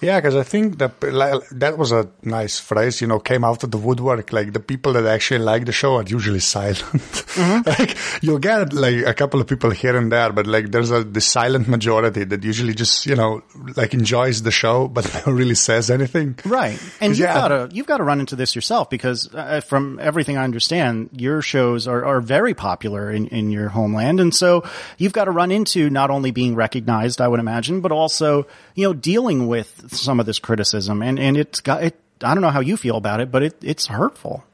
Yeah, 0.00 0.18
because 0.18 0.36
I 0.36 0.42
think 0.42 0.78
that 0.78 1.00
that 1.00 1.78
was 1.78 1.92
a 1.92 2.08
nice 2.22 2.58
phrase. 2.58 3.00
You 3.00 3.06
know, 3.06 3.18
came 3.18 3.44
out 3.44 3.64
of 3.64 3.70
the 3.70 3.78
woodwork. 3.78 4.32
Like 4.32 4.52
the 4.52 4.60
people 4.60 4.92
that 4.94 5.06
actually 5.06 5.40
like 5.40 5.64
the 5.64 5.72
show 5.72 5.96
are 5.96 6.04
usually 6.04 6.40
silent. 6.40 7.24
like 7.66 7.96
you'll 8.22 8.38
get 8.38 8.72
like 8.72 9.06
a 9.06 9.14
couple 9.14 9.40
of 9.40 9.46
people 9.46 9.70
here 9.70 9.96
and 9.96 10.10
there, 10.10 10.32
but 10.32 10.46
like 10.46 10.70
there's 10.70 10.90
a 10.90 11.04
the 11.04 11.20
silent 11.20 11.68
majority 11.68 12.24
that 12.24 12.44
usually 12.44 12.74
just 12.74 13.06
you 13.06 13.16
know 13.16 13.42
like 13.76 13.94
enjoys 13.94 14.42
the 14.42 14.50
show 14.50 14.88
but 14.88 15.12
never 15.14 15.32
really 15.32 15.54
says 15.54 15.90
anything. 15.90 16.38
Right. 16.44 16.80
and 17.00 17.10
you've 17.16 17.28
yeah. 17.28 17.34
got 17.34 17.48
to, 17.48 17.68
you've 17.74 17.86
got 17.86 17.98
to 17.98 18.04
run 18.04 18.20
into 18.20 18.36
this 18.36 18.54
yourself 18.54 18.90
because 18.90 19.32
uh, 19.34 19.60
from 19.60 19.98
everything 20.00 20.36
I 20.36 20.44
understand, 20.44 21.10
your 21.12 21.42
shows 21.42 21.86
are, 21.86 22.04
are 22.04 22.20
very 22.20 22.54
popular 22.54 23.10
in, 23.10 23.28
in 23.28 23.50
your 23.50 23.68
homeland. 23.68 24.20
And 24.20 24.34
so 24.34 24.64
you've 24.98 25.12
got 25.12 25.24
to 25.24 25.30
run 25.30 25.50
into 25.50 25.90
not 25.90 26.10
only 26.10 26.30
being 26.30 26.54
recognized, 26.54 27.20
I 27.20 27.28
would 27.28 27.40
imagine, 27.40 27.80
but 27.80 27.92
also, 27.92 28.46
you 28.74 28.84
know, 28.84 28.94
dealing 28.94 29.46
with 29.46 29.85
some 29.88 30.20
of 30.20 30.26
this 30.26 30.38
criticism. 30.38 31.02
And, 31.02 31.18
and 31.18 31.36
it's 31.36 31.60
got, 31.60 31.82
it, 31.82 31.98
I 32.22 32.34
don't 32.34 32.42
know 32.42 32.50
how 32.50 32.60
you 32.60 32.76
feel 32.76 32.96
about 32.96 33.20
it, 33.20 33.30
but 33.30 33.42
it, 33.42 33.56
it's 33.62 33.86
hurtful. 33.86 34.44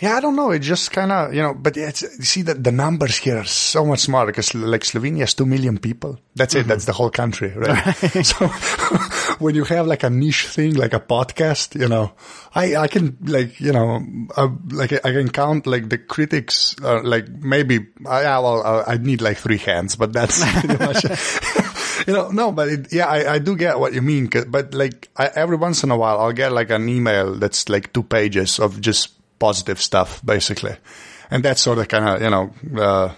Yeah, 0.00 0.16
I 0.16 0.20
don't 0.20 0.36
know. 0.36 0.50
It 0.50 0.60
just 0.60 0.90
kind 0.90 1.12
of, 1.12 1.32
you 1.32 1.42
know, 1.42 1.54
but 1.54 1.76
it's, 1.76 2.00
see 2.26 2.42
that 2.42 2.62
the 2.62 2.72
numbers 2.72 3.16
here 3.16 3.38
are 3.38 3.44
so 3.44 3.84
much 3.84 4.00
smaller 4.00 4.26
because 4.26 4.54
like 4.54 4.82
Slovenia 4.82 5.20
has 5.20 5.34
2 5.34 5.46
million 5.46 5.78
people. 5.78 6.18
That's 6.34 6.54
it. 6.54 6.66
That's 6.66 6.84
the 6.84 6.92
whole 6.92 7.10
country, 7.10 7.52
right? 7.54 7.94
so 8.26 8.48
when 9.38 9.54
you 9.54 9.64
have 9.64 9.86
like 9.86 10.02
a 10.02 10.10
niche 10.10 10.48
thing, 10.48 10.74
like 10.74 10.92
a 10.92 11.00
podcast, 11.00 11.78
you 11.80 11.88
know, 11.88 12.12
I, 12.54 12.76
I 12.76 12.88
can 12.88 13.16
like, 13.22 13.60
you 13.60 13.72
know, 13.72 14.00
uh, 14.36 14.48
like 14.70 14.92
I 14.92 15.12
can 15.12 15.30
count 15.30 15.66
like 15.66 15.88
the 15.88 15.98
critics, 15.98 16.74
uh, 16.82 17.00
like 17.02 17.28
maybe, 17.28 17.86
I, 18.06 18.22
well, 18.40 18.84
I 18.86 18.96
need 18.96 19.22
like 19.22 19.38
three 19.38 19.58
hands, 19.58 19.96
but 19.96 20.12
that's 20.12 20.42
pretty 20.60 20.84
much 20.84 21.04
you 22.06 22.12
know, 22.12 22.30
no, 22.30 22.52
but 22.52 22.68
it, 22.68 22.92
yeah, 22.92 23.06
I, 23.06 23.34
I 23.34 23.38
do 23.38 23.56
get 23.56 23.78
what 23.78 23.92
you 23.92 24.02
mean. 24.02 24.28
But 24.48 24.74
like 24.74 25.08
I, 25.16 25.30
every 25.34 25.56
once 25.56 25.84
in 25.84 25.90
a 25.90 25.96
while, 25.96 26.18
I'll 26.20 26.32
get 26.32 26.52
like 26.52 26.70
an 26.70 26.88
email 26.88 27.34
that's 27.34 27.68
like 27.68 27.92
two 27.92 28.02
pages 28.02 28.58
of 28.58 28.80
just 28.80 29.10
positive 29.38 29.80
stuff, 29.80 30.24
basically, 30.24 30.76
and 31.30 31.44
that 31.44 31.58
sort 31.58 31.78
of 31.78 31.88
kind 31.88 32.08
of 32.08 32.22
you 32.22 32.30
know, 32.30 32.82
uh, 32.82 33.14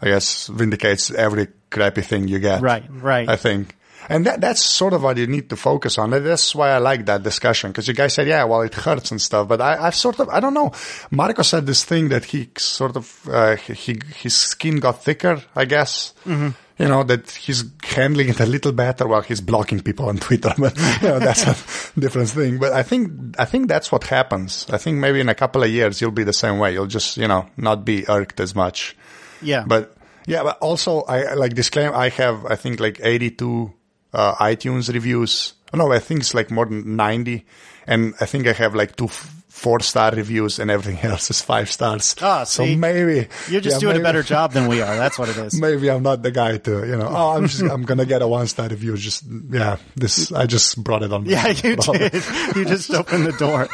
I 0.00 0.06
guess 0.06 0.46
vindicates 0.48 1.10
every 1.10 1.48
crappy 1.70 2.02
thing 2.02 2.28
you 2.28 2.38
get. 2.38 2.62
Right, 2.62 2.84
right. 2.88 3.28
I 3.28 3.36
think. 3.36 3.74
And 4.08 4.24
that, 4.24 4.40
that's 4.40 4.62
sort 4.62 4.94
of 4.94 5.02
what 5.02 5.18
you 5.18 5.26
need 5.26 5.50
to 5.50 5.56
focus 5.56 5.98
on. 5.98 6.10
That's 6.10 6.54
why 6.54 6.70
I 6.70 6.78
like 6.78 7.04
that 7.06 7.22
discussion. 7.22 7.72
Cause 7.72 7.86
you 7.88 7.94
guys 7.94 8.14
said, 8.14 8.26
yeah, 8.26 8.44
well, 8.44 8.62
it 8.62 8.74
hurts 8.74 9.10
and 9.10 9.20
stuff. 9.20 9.48
But 9.48 9.60
I, 9.60 9.86
I've 9.86 9.94
sort 9.94 10.18
of, 10.20 10.30
I 10.30 10.40
don't 10.40 10.54
know. 10.54 10.72
Marco 11.10 11.42
said 11.42 11.66
this 11.66 11.84
thing 11.84 12.08
that 12.08 12.24
he 12.24 12.48
sort 12.56 12.96
of, 12.96 13.28
uh, 13.28 13.56
he, 13.56 14.00
his 14.16 14.34
skin 14.34 14.76
got 14.76 15.04
thicker, 15.04 15.42
I 15.54 15.66
guess. 15.66 16.14
Mm-hmm. 16.24 16.50
You 16.78 16.86
know, 16.86 17.02
that 17.02 17.30
he's 17.30 17.64
handling 17.82 18.28
it 18.28 18.38
a 18.38 18.46
little 18.46 18.70
better 18.72 19.06
while 19.08 19.22
he's 19.22 19.40
blocking 19.40 19.80
people 19.80 20.08
on 20.08 20.18
Twitter. 20.26 20.52
But, 20.56 20.76
you 21.02 21.08
know, 21.08 21.18
that's 21.18 21.42
a 21.42 22.00
different 22.00 22.30
thing. 22.30 22.58
But 22.58 22.72
I 22.72 22.84
think, 22.84 23.34
I 23.38 23.44
think 23.44 23.66
that's 23.66 23.90
what 23.90 24.04
happens. 24.04 24.64
I 24.70 24.78
think 24.78 24.98
maybe 24.98 25.20
in 25.20 25.28
a 25.28 25.34
couple 25.34 25.62
of 25.62 25.70
years, 25.70 26.00
you'll 26.00 26.12
be 26.12 26.22
the 26.24 26.32
same 26.32 26.58
way. 26.58 26.72
You'll 26.72 26.86
just, 26.86 27.16
you 27.16 27.26
know, 27.26 27.48
not 27.56 27.84
be 27.84 28.08
irked 28.08 28.38
as 28.38 28.54
much. 28.54 28.96
Yeah. 29.42 29.64
But 29.66 29.96
yeah, 30.28 30.42
but 30.42 30.58
also 30.58 31.02
I 31.02 31.32
like 31.34 31.54
disclaim. 31.54 31.94
I 31.94 32.10
have 32.10 32.44
I 32.44 32.54
think 32.54 32.80
like 32.80 33.00
82 33.02 33.72
uh, 34.12 34.34
iTunes 34.34 34.92
reviews. 34.92 35.54
No, 35.72 35.90
I 35.90 35.98
think 36.00 36.20
it's 36.20 36.34
like 36.34 36.50
more 36.50 36.66
than 36.66 36.96
90, 36.96 37.44
and 37.86 38.14
I 38.20 38.26
think 38.26 38.46
I 38.46 38.52
have 38.52 38.74
like 38.74 38.94
two 38.96 39.06
f- 39.06 39.37
four 39.58 39.80
star 39.80 40.12
reviews, 40.12 40.58
and 40.58 40.70
everything 40.70 40.98
else 41.10 41.30
is 41.30 41.42
five 41.42 41.68
stars. 41.70 42.14
Ah, 42.22 42.44
so 42.44 42.64
maybe 42.64 43.26
You're 43.50 43.60
just 43.60 43.76
yeah, 43.76 43.80
doing 43.80 43.92
maybe- 43.94 44.00
a 44.00 44.08
better 44.08 44.22
job 44.34 44.52
than 44.52 44.68
we 44.68 44.80
are. 44.80 44.94
That's 44.96 45.18
what 45.18 45.28
it 45.28 45.36
is. 45.36 45.60
Maybe 45.60 45.90
I'm 45.90 46.02
not 46.02 46.22
the 46.22 46.30
guy 46.30 46.58
to, 46.58 46.86
you 46.86 46.96
know. 46.96 47.08
Oh, 47.10 47.36
I'm 47.36 47.46
just, 47.48 47.62
I'm 47.62 47.82
gonna 47.82 48.06
get 48.06 48.22
a 48.22 48.28
one 48.28 48.46
star 48.46 48.68
review. 48.68 48.96
Just 48.96 49.24
yeah, 49.50 49.76
this 49.96 50.30
I 50.32 50.46
just 50.46 50.82
brought 50.82 51.02
it 51.02 51.12
on. 51.12 51.26
Yeah, 51.26 51.48
you 51.48 51.76
did. 51.76 52.14
You 52.56 52.64
just 52.64 52.90
opened 52.94 53.26
the 53.26 53.36
door. 53.38 53.68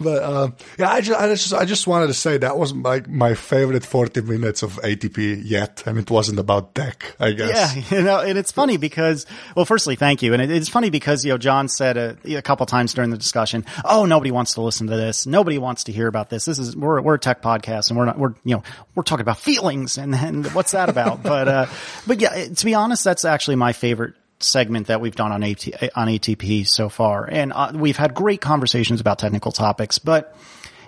But 0.00 0.22
um, 0.22 0.56
yeah, 0.78 0.90
I 0.90 1.00
just, 1.00 1.20
I 1.20 1.28
just 1.28 1.54
I 1.54 1.64
just 1.64 1.86
wanted 1.86 2.08
to 2.08 2.14
say 2.14 2.38
that 2.38 2.56
was 2.58 2.74
like 2.74 3.08
my 3.08 3.34
favorite 3.34 3.84
40 3.84 4.22
minutes 4.22 4.62
of 4.62 4.74
ATP 4.82 5.42
yet, 5.44 5.82
and 5.86 5.98
it 5.98 6.10
wasn't 6.10 6.38
about 6.38 6.74
tech. 6.74 7.14
I 7.20 7.32
guess. 7.32 7.76
Yeah, 7.76 7.82
you 7.98 8.04
know, 8.04 8.20
and 8.20 8.38
it's 8.38 8.52
funny 8.52 8.76
because, 8.76 9.26
well, 9.54 9.64
firstly, 9.64 9.96
thank 9.96 10.22
you, 10.22 10.32
and 10.32 10.42
it, 10.42 10.50
it's 10.50 10.68
funny 10.68 10.90
because 10.90 11.24
you 11.24 11.32
know 11.32 11.38
John 11.38 11.68
said 11.68 11.96
a, 11.96 12.36
a 12.36 12.42
couple 12.42 12.66
times 12.66 12.94
during 12.94 13.10
the 13.10 13.18
discussion, 13.18 13.64
"Oh, 13.84 14.04
nobody 14.04 14.30
wants 14.30 14.54
to 14.54 14.62
listen 14.62 14.86
to 14.88 14.96
this. 14.96 15.26
Nobody 15.26 15.58
wants 15.58 15.84
to 15.84 15.92
hear 15.92 16.08
about 16.08 16.30
this. 16.30 16.44
This 16.44 16.58
is 16.58 16.76
we're 16.76 17.00
we're 17.00 17.14
a 17.14 17.18
tech 17.18 17.42
podcast, 17.42 17.90
and 17.90 17.98
we're 17.98 18.06
not 18.06 18.18
we're 18.18 18.34
you 18.44 18.56
know 18.56 18.62
we're 18.94 19.02
talking 19.02 19.22
about 19.22 19.38
feelings, 19.38 19.98
and 19.98 20.12
then 20.12 20.44
what's 20.44 20.72
that 20.72 20.88
about?" 20.88 21.22
but 21.22 21.48
uh, 21.48 21.66
but 22.06 22.20
yeah, 22.20 22.48
to 22.48 22.64
be 22.64 22.74
honest, 22.74 23.04
that's 23.04 23.24
actually 23.24 23.56
my 23.56 23.72
favorite 23.72 24.14
segment 24.44 24.88
that 24.88 25.00
we've 25.00 25.16
done 25.16 25.32
on 25.32 25.42
AT, 25.42 25.66
on 25.96 26.08
ATP 26.08 26.66
so 26.66 26.88
far, 26.88 27.28
and 27.30 27.52
uh, 27.52 27.72
we've 27.74 27.96
had 27.96 28.14
great 28.14 28.40
conversations 28.40 29.00
about 29.00 29.18
technical 29.18 29.52
topics, 29.52 29.98
but 29.98 30.36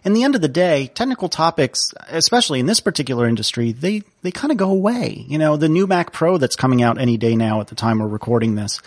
in 0.06 0.12
the 0.12 0.22
end 0.22 0.36
of 0.36 0.40
the 0.40 0.48
day, 0.48 0.86
technical 0.86 1.28
topics, 1.28 1.92
especially 2.08 2.60
in 2.60 2.66
this 2.66 2.78
particular 2.78 3.26
industry, 3.26 3.72
they, 3.72 4.02
they 4.22 4.30
kind 4.30 4.52
of 4.52 4.56
go 4.56 4.70
away. 4.70 5.24
You 5.26 5.36
know, 5.36 5.56
the 5.56 5.68
new 5.68 5.88
Mac 5.88 6.12
Pro 6.12 6.38
that's 6.38 6.54
coming 6.54 6.80
out 6.80 7.00
any 7.00 7.16
day 7.16 7.34
now 7.34 7.60
at 7.60 7.66
the 7.66 7.74
time 7.74 7.98
we're 7.98 8.06
recording 8.06 8.54
this, 8.54 8.80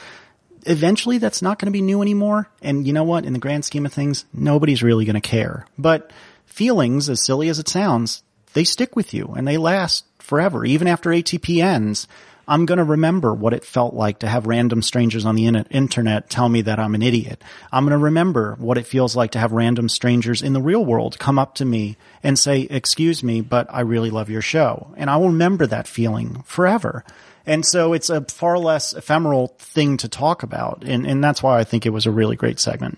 eventually 0.65 1.17
that's 1.17 1.41
not 1.41 1.59
going 1.59 1.65
to 1.65 1.77
be 1.77 1.81
new 1.81 2.01
anymore. 2.01 2.49
And 2.61 2.87
you 2.87 2.93
know 2.93 3.03
what? 3.03 3.25
In 3.25 3.33
the 3.33 3.39
grand 3.39 3.65
scheme 3.65 3.85
of 3.85 3.91
things, 3.91 4.23
nobody's 4.33 4.81
really 4.81 5.03
going 5.03 5.15
to 5.15 5.21
care. 5.21 5.65
But 5.77 6.11
feelings, 6.45 7.09
as 7.09 7.25
silly 7.25 7.49
as 7.49 7.59
it 7.59 7.67
sounds, 7.67 8.23
they 8.53 8.63
stick 8.63 8.95
with 8.95 9.13
you 9.13 9.33
and 9.35 9.45
they 9.45 9.57
last 9.57 10.05
forever. 10.19 10.63
Even 10.63 10.87
after 10.87 11.09
ATP 11.09 11.61
ends, 11.61 12.07
I'm 12.49 12.65
going 12.65 12.79
to 12.79 12.83
remember 12.83 13.31
what 13.31 13.53
it 13.53 13.63
felt 13.63 13.93
like 13.93 14.19
to 14.19 14.27
have 14.27 14.47
random 14.47 14.81
strangers 14.81 15.23
on 15.23 15.35
the 15.35 15.45
in- 15.45 15.67
internet 15.69 16.31
tell 16.31 16.49
me 16.49 16.63
that 16.63 16.79
I'm 16.79 16.95
an 16.95 17.03
idiot. 17.03 17.43
I'm 17.71 17.83
going 17.85 17.91
to 17.91 18.03
remember 18.03 18.55
what 18.57 18.79
it 18.79 18.87
feels 18.87 19.15
like 19.15 19.31
to 19.31 19.39
have 19.39 19.51
random 19.51 19.87
strangers 19.87 20.41
in 20.41 20.53
the 20.53 20.61
real 20.61 20.83
world 20.83 21.19
come 21.19 21.37
up 21.37 21.53
to 21.55 21.65
me 21.65 21.95
and 22.23 22.39
say, 22.39 22.61
excuse 22.61 23.23
me, 23.23 23.41
but 23.41 23.67
I 23.69 23.81
really 23.81 24.09
love 24.09 24.31
your 24.31 24.41
show. 24.41 24.91
And 24.97 25.11
I 25.11 25.17
will 25.17 25.27
remember 25.27 25.67
that 25.67 25.87
feeling 25.87 26.41
forever. 26.43 27.05
And 27.45 27.63
so 27.63 27.93
it's 27.93 28.09
a 28.09 28.25
far 28.25 28.57
less 28.57 28.93
ephemeral 28.93 29.49
thing 29.59 29.97
to 29.97 30.09
talk 30.09 30.41
about. 30.41 30.83
And, 30.83 31.05
and 31.05 31.23
that's 31.23 31.43
why 31.43 31.59
I 31.59 31.63
think 31.63 31.85
it 31.85 31.91
was 31.91 32.07
a 32.07 32.11
really 32.11 32.35
great 32.35 32.59
segment. 32.59 32.97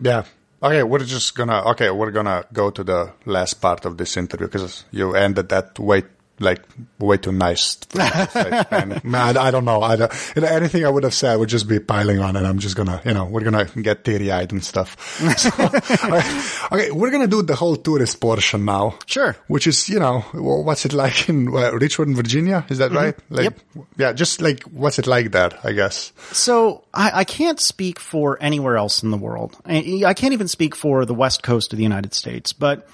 Yeah. 0.00 0.22
Okay, 0.62 0.82
we're 0.82 1.04
just 1.04 1.36
gonna. 1.36 1.62
Okay, 1.70 1.88
we're 1.88 2.10
gonna 2.10 2.44
go 2.52 2.70
to 2.70 2.82
the 2.82 3.12
last 3.24 3.54
part 3.60 3.84
of 3.84 3.96
this 3.96 4.16
interview 4.16 4.48
because 4.48 4.84
you 4.90 5.14
ended 5.14 5.50
that 5.50 5.78
way 5.78 6.02
like 6.40 6.62
way 6.98 7.16
too 7.16 7.32
nice. 7.32 7.78
man, 7.94 9.36
I 9.36 9.50
don't 9.50 9.64
know. 9.64 9.82
I 9.82 9.96
don't, 9.96 10.32
you 10.34 10.42
know, 10.42 10.48
anything 10.48 10.84
I 10.84 10.88
would 10.88 11.04
have 11.04 11.14
said 11.14 11.36
would 11.36 11.48
just 11.48 11.68
be 11.68 11.78
piling 11.80 12.18
on, 12.20 12.36
and 12.36 12.46
I'm 12.46 12.58
just 12.58 12.76
gonna, 12.76 13.00
you 13.04 13.14
know, 13.14 13.24
we're 13.24 13.42
gonna 13.42 13.64
get 13.66 14.04
teary 14.04 14.30
eyed 14.30 14.52
and 14.52 14.64
stuff. 14.64 14.96
So, 15.38 15.50
okay, 15.58 16.40
okay, 16.72 16.90
we're 16.90 17.10
gonna 17.10 17.26
do 17.26 17.42
the 17.42 17.54
whole 17.54 17.76
tourist 17.76 18.20
portion 18.20 18.64
now. 18.64 18.98
Sure. 19.06 19.36
Which 19.46 19.66
is, 19.66 19.88
you 19.88 19.98
know, 19.98 20.20
what's 20.32 20.84
it 20.84 20.92
like 20.92 21.28
in 21.28 21.48
uh, 21.48 21.72
Richmond, 21.72 22.16
Virginia? 22.16 22.64
Is 22.68 22.78
that 22.78 22.92
right? 22.92 23.14
Like, 23.30 23.44
Yep. 23.44 23.86
Yeah, 23.96 24.12
just 24.12 24.40
like 24.40 24.62
what's 24.64 24.98
it 24.98 25.06
like 25.06 25.30
there? 25.30 25.50
I 25.62 25.72
guess. 25.72 26.12
So 26.32 26.84
I, 26.92 27.20
I 27.20 27.24
can't 27.24 27.60
speak 27.60 28.00
for 28.00 28.38
anywhere 28.40 28.76
else 28.76 29.02
in 29.02 29.10
the 29.10 29.16
world. 29.16 29.56
I, 29.64 30.02
I 30.06 30.14
can't 30.14 30.32
even 30.32 30.48
speak 30.48 30.74
for 30.74 31.04
the 31.04 31.14
west 31.14 31.42
coast 31.42 31.72
of 31.72 31.76
the 31.76 31.82
United 31.82 32.14
States, 32.14 32.52
but 32.52 32.88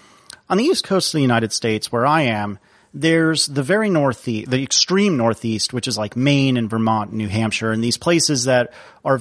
on 0.49 0.59
the 0.59 0.65
east 0.65 0.85
coast 0.85 1.15
of 1.15 1.19
the 1.19 1.23
United 1.23 1.53
States 1.53 1.91
where 1.91 2.07
I 2.07 2.23
am, 2.23 2.59
there's 2.95 3.49
the 3.49 3.65
very 3.65 3.91
northeast, 3.91 4.51
the 4.51 4.63
extreme 4.63 5.17
northeast, 5.17 5.73
which 5.73 5.89
is 5.89 5.99
like 5.99 6.17
Maine 6.17 6.57
and 6.57 6.71
Vermont 6.71 7.11
and 7.11 7.19
New 7.19 7.29
Hampshire 7.29 7.73
and 7.73 7.83
these 7.83 7.99
places 7.99 8.45
that 8.45 8.73
are 9.05 9.21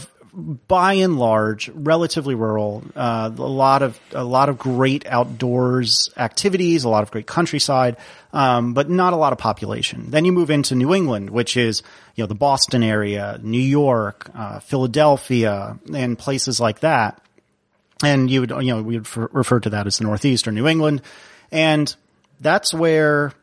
by 0.67 0.93
and 0.93 1.17
large 1.19 1.69
relatively 1.69 2.35
rural. 2.35 2.83
Uh, 2.95 3.31
a 3.35 3.41
lot 3.41 3.81
of 3.81 3.99
a 4.11 4.23
lot 4.23 4.49
of 4.49 4.57
great 4.57 5.05
outdoors 5.07 6.09
activities, 6.17 6.83
a 6.83 6.89
lot 6.89 7.03
of 7.03 7.11
great 7.11 7.25
countryside, 7.25 7.97
um, 8.31 8.73
but 8.73 8.89
not 8.89 9.13
a 9.13 9.15
lot 9.15 9.33
of 9.33 9.39
population. 9.39 10.11
Then 10.11 10.23
you 10.25 10.31
move 10.31 10.51
into 10.51 10.75
New 10.75 10.93
England, 10.93 11.31
which 11.31 11.57
is 11.57 11.81
you 12.15 12.23
know 12.23 12.27
the 12.27 12.35
Boston 12.35 12.83
area, 12.83 13.39
New 13.41 13.57
York, 13.61 14.29
uh, 14.35 14.59
Philadelphia, 14.59 15.79
and 15.93 16.17
places 16.17 16.59
like 16.59 16.81
that. 16.81 17.19
And 18.03 18.29
you 18.29 18.41
would 18.41 18.51
you 18.51 18.75
know 18.75 18.83
we 18.83 18.99
would 18.99 19.33
refer 19.33 19.59
to 19.61 19.71
that 19.71 19.87
as 19.87 19.97
the 19.97 20.03
Northeast 20.03 20.47
or 20.47 20.51
New 20.51 20.67
England, 20.67 21.01
and 21.51 21.95
that's 22.39 22.73
where 22.73 23.33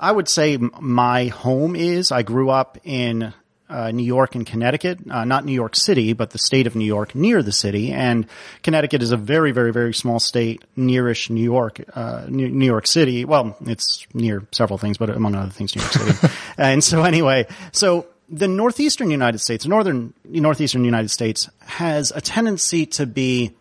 I 0.00 0.10
would 0.10 0.28
say 0.28 0.56
my 0.56 1.26
home 1.26 1.76
is. 1.76 2.10
I 2.10 2.22
grew 2.22 2.48
up 2.50 2.78
in 2.84 3.34
uh, 3.68 3.92
New 3.92 4.04
York 4.04 4.34
and 4.34 4.44
Connecticut, 4.44 4.98
uh, 5.08 5.24
not 5.24 5.44
New 5.44 5.52
York 5.52 5.76
City, 5.76 6.12
but 6.12 6.30
the 6.30 6.38
state 6.38 6.66
of 6.66 6.74
New 6.74 6.84
York 6.84 7.14
near 7.14 7.42
the 7.42 7.52
city. 7.52 7.92
And 7.92 8.26
Connecticut 8.62 9.02
is 9.02 9.12
a 9.12 9.16
very, 9.16 9.52
very, 9.52 9.72
very 9.72 9.94
small 9.94 10.18
state 10.18 10.64
nearish 10.76 11.30
New 11.30 11.42
York, 11.42 11.80
uh, 11.94 12.24
New, 12.28 12.66
York 12.66 12.86
City. 12.86 13.24
Well, 13.24 13.56
it's 13.66 14.06
near 14.12 14.46
several 14.50 14.78
things, 14.78 14.98
but 14.98 15.10
among 15.10 15.36
other 15.36 15.52
things, 15.52 15.76
New 15.76 15.82
York 15.82 15.92
City. 15.92 16.34
and 16.58 16.82
so 16.82 17.04
anyway, 17.04 17.46
so 17.70 18.06
the 18.28 18.48
northeastern 18.48 19.10
United 19.10 19.38
States, 19.38 19.66
northern, 19.66 20.14
northeastern 20.24 20.84
United 20.84 21.10
States 21.10 21.48
has 21.60 22.10
a 22.10 22.20
tendency 22.20 22.86
to 22.86 23.06
be 23.06 23.52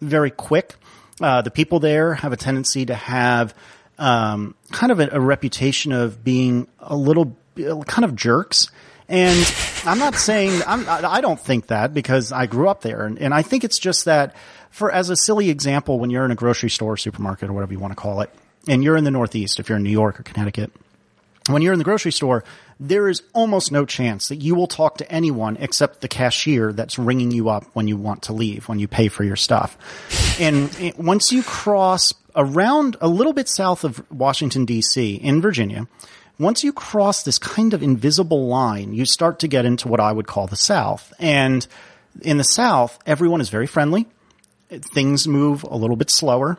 very 0.00 0.30
quick. 0.30 0.76
Uh, 1.20 1.42
the 1.42 1.50
people 1.50 1.80
there 1.80 2.14
have 2.14 2.32
a 2.32 2.36
tendency 2.36 2.86
to 2.86 2.94
have 2.94 3.54
um, 4.00 4.54
kind 4.72 4.90
of 4.90 4.98
a, 4.98 5.10
a, 5.12 5.20
reputation 5.20 5.92
of 5.92 6.24
being 6.24 6.66
a 6.80 6.96
little 6.96 7.36
kind 7.86 8.04
of 8.04 8.16
jerks. 8.16 8.68
And 9.08 9.54
I'm 9.84 9.98
not 9.98 10.14
saying 10.14 10.62
I'm, 10.66 10.88
I 10.88 11.20
don't 11.20 11.38
think 11.38 11.66
that 11.66 11.92
because 11.92 12.32
I 12.32 12.46
grew 12.46 12.68
up 12.68 12.80
there, 12.80 13.04
and, 13.04 13.18
and 13.18 13.34
I 13.34 13.42
think 13.42 13.64
it's 13.64 13.78
just 13.78 14.06
that 14.06 14.34
for 14.70 14.90
as 14.90 15.10
a 15.10 15.16
silly 15.16 15.50
example, 15.50 15.98
when 15.98 16.10
you're 16.10 16.24
in 16.24 16.30
a 16.30 16.36
grocery 16.36 16.70
store, 16.70 16.96
supermarket, 16.96 17.50
or 17.50 17.52
whatever 17.52 17.72
you 17.72 17.78
want 17.78 17.92
to 17.92 17.96
call 17.96 18.20
it, 18.22 18.30
and 18.68 18.82
you're 18.82 18.96
in 18.96 19.04
the 19.04 19.10
Northeast, 19.10 19.60
if 19.60 19.68
you're 19.68 19.78
in 19.78 19.84
New 19.84 19.90
York 19.90 20.18
or 20.18 20.22
Connecticut, 20.22 20.70
when 21.48 21.62
you're 21.62 21.72
in 21.72 21.78
the 21.78 21.84
grocery 21.84 22.12
store, 22.12 22.44
there 22.78 23.08
is 23.08 23.22
almost 23.34 23.72
no 23.72 23.84
chance 23.84 24.28
that 24.28 24.36
you 24.36 24.54
will 24.54 24.66
talk 24.66 24.98
to 24.98 25.12
anyone 25.12 25.56
except 25.58 26.00
the 26.00 26.08
cashier 26.08 26.72
that's 26.72 26.98
ringing 26.98 27.30
you 27.30 27.48
up 27.48 27.64
when 27.74 27.88
you 27.88 27.96
want 27.96 28.22
to 28.22 28.32
leave, 28.32 28.68
when 28.68 28.78
you 28.78 28.88
pay 28.88 29.08
for 29.08 29.24
your 29.24 29.36
stuff. 29.36 29.76
And 30.40 30.94
once 30.96 31.32
you 31.32 31.42
cross 31.42 32.14
around 32.34 32.96
a 33.00 33.08
little 33.08 33.32
bit 33.32 33.48
south 33.48 33.84
of 33.84 34.04
Washington 34.10 34.66
DC 34.66 35.20
in 35.20 35.40
Virginia, 35.40 35.86
once 36.38 36.64
you 36.64 36.72
cross 36.72 37.22
this 37.22 37.38
kind 37.38 37.74
of 37.74 37.82
invisible 37.82 38.46
line, 38.46 38.94
you 38.94 39.04
start 39.04 39.38
to 39.40 39.48
get 39.48 39.66
into 39.66 39.88
what 39.88 40.00
I 40.00 40.12
would 40.12 40.26
call 40.26 40.46
the 40.46 40.56
South. 40.56 41.12
And 41.18 41.66
in 42.22 42.38
the 42.38 42.44
South, 42.44 42.98
everyone 43.04 43.40
is 43.40 43.50
very 43.50 43.66
friendly. 43.66 44.06
Things 44.70 45.28
move 45.28 45.64
a 45.64 45.76
little 45.76 45.96
bit 45.96 46.10
slower. 46.10 46.58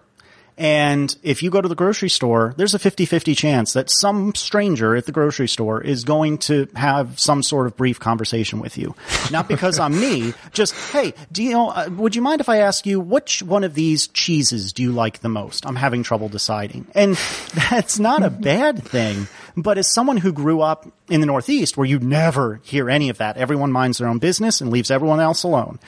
And 0.62 1.18
if 1.24 1.41
you 1.41 1.49
go 1.49 1.59
to 1.59 1.68
the 1.68 1.74
grocery 1.74 2.12
store, 2.12 2.53
there's 2.55 2.76
a 2.76 2.78
50-50 2.78 3.36
chance 3.36 3.74
that 3.74 3.89
some 3.89 4.36
stranger 4.36 4.95
at 4.95 5.07
the 5.07 5.12
grocery 5.12 5.47
store 5.47 5.82
is 5.82 6.03
going 6.03 6.38
to 6.38 6.68
have 6.76 7.20
some 7.20 7.41
sort 7.41 7.66
of 7.66 7.76
brief 7.76 7.99
conversation 7.99 8.59
with 8.59 8.78
you. 8.78 8.93
Not 9.32 9.47
because 9.47 9.80
I'm 9.80 9.99
me, 9.99 10.36
just, 10.51 10.76
hey, 10.91 11.16
do 11.32 11.41
you 11.41 11.53
know, 11.53 11.70
uh, 11.70 11.89
would 11.93 12.16
you 12.16 12.22
mind 12.22 12.41
if 12.41 12.47
I 12.47 12.57
ask 12.57 12.86
you 12.86 12.99
which 12.99 13.41
one 13.41 13.64
of 13.64 13.74
these 13.74 14.05
cheeses 14.09 14.72
do 14.72 14.84
you 14.84 14.91
like 14.91 15.22
the 15.22 15.30
most? 15.30 15.66
I'm 15.66 15.78
having 15.78 16.03
trouble 16.03 16.30
deciding. 16.30 16.86
And 16.93 17.16
that's 17.72 17.97
not 17.97 18.22
a 18.22 18.30
bad 18.30 18.84
thing. 18.84 19.28
But 19.57 19.80
as 19.80 19.91
someone 19.91 20.18
who 20.18 20.32
grew 20.32 20.62
up 20.62 20.88
in 21.09 21.22
the 21.22 21.26
Northeast 21.26 21.76
where 21.76 21.88
you 21.88 21.97
never 21.97 22.62
hear 22.64 22.88
any 22.88 23.09
of 23.09 23.18
that, 23.18 23.36
everyone 23.36 23.72
minds 23.72 23.97
their 23.97 24.07
own 24.07 24.20
business 24.20 24.62
and 24.62 24.70
leaves 24.70 24.91
everyone 24.91 25.20
else 25.20 25.41
alone. 25.41 25.80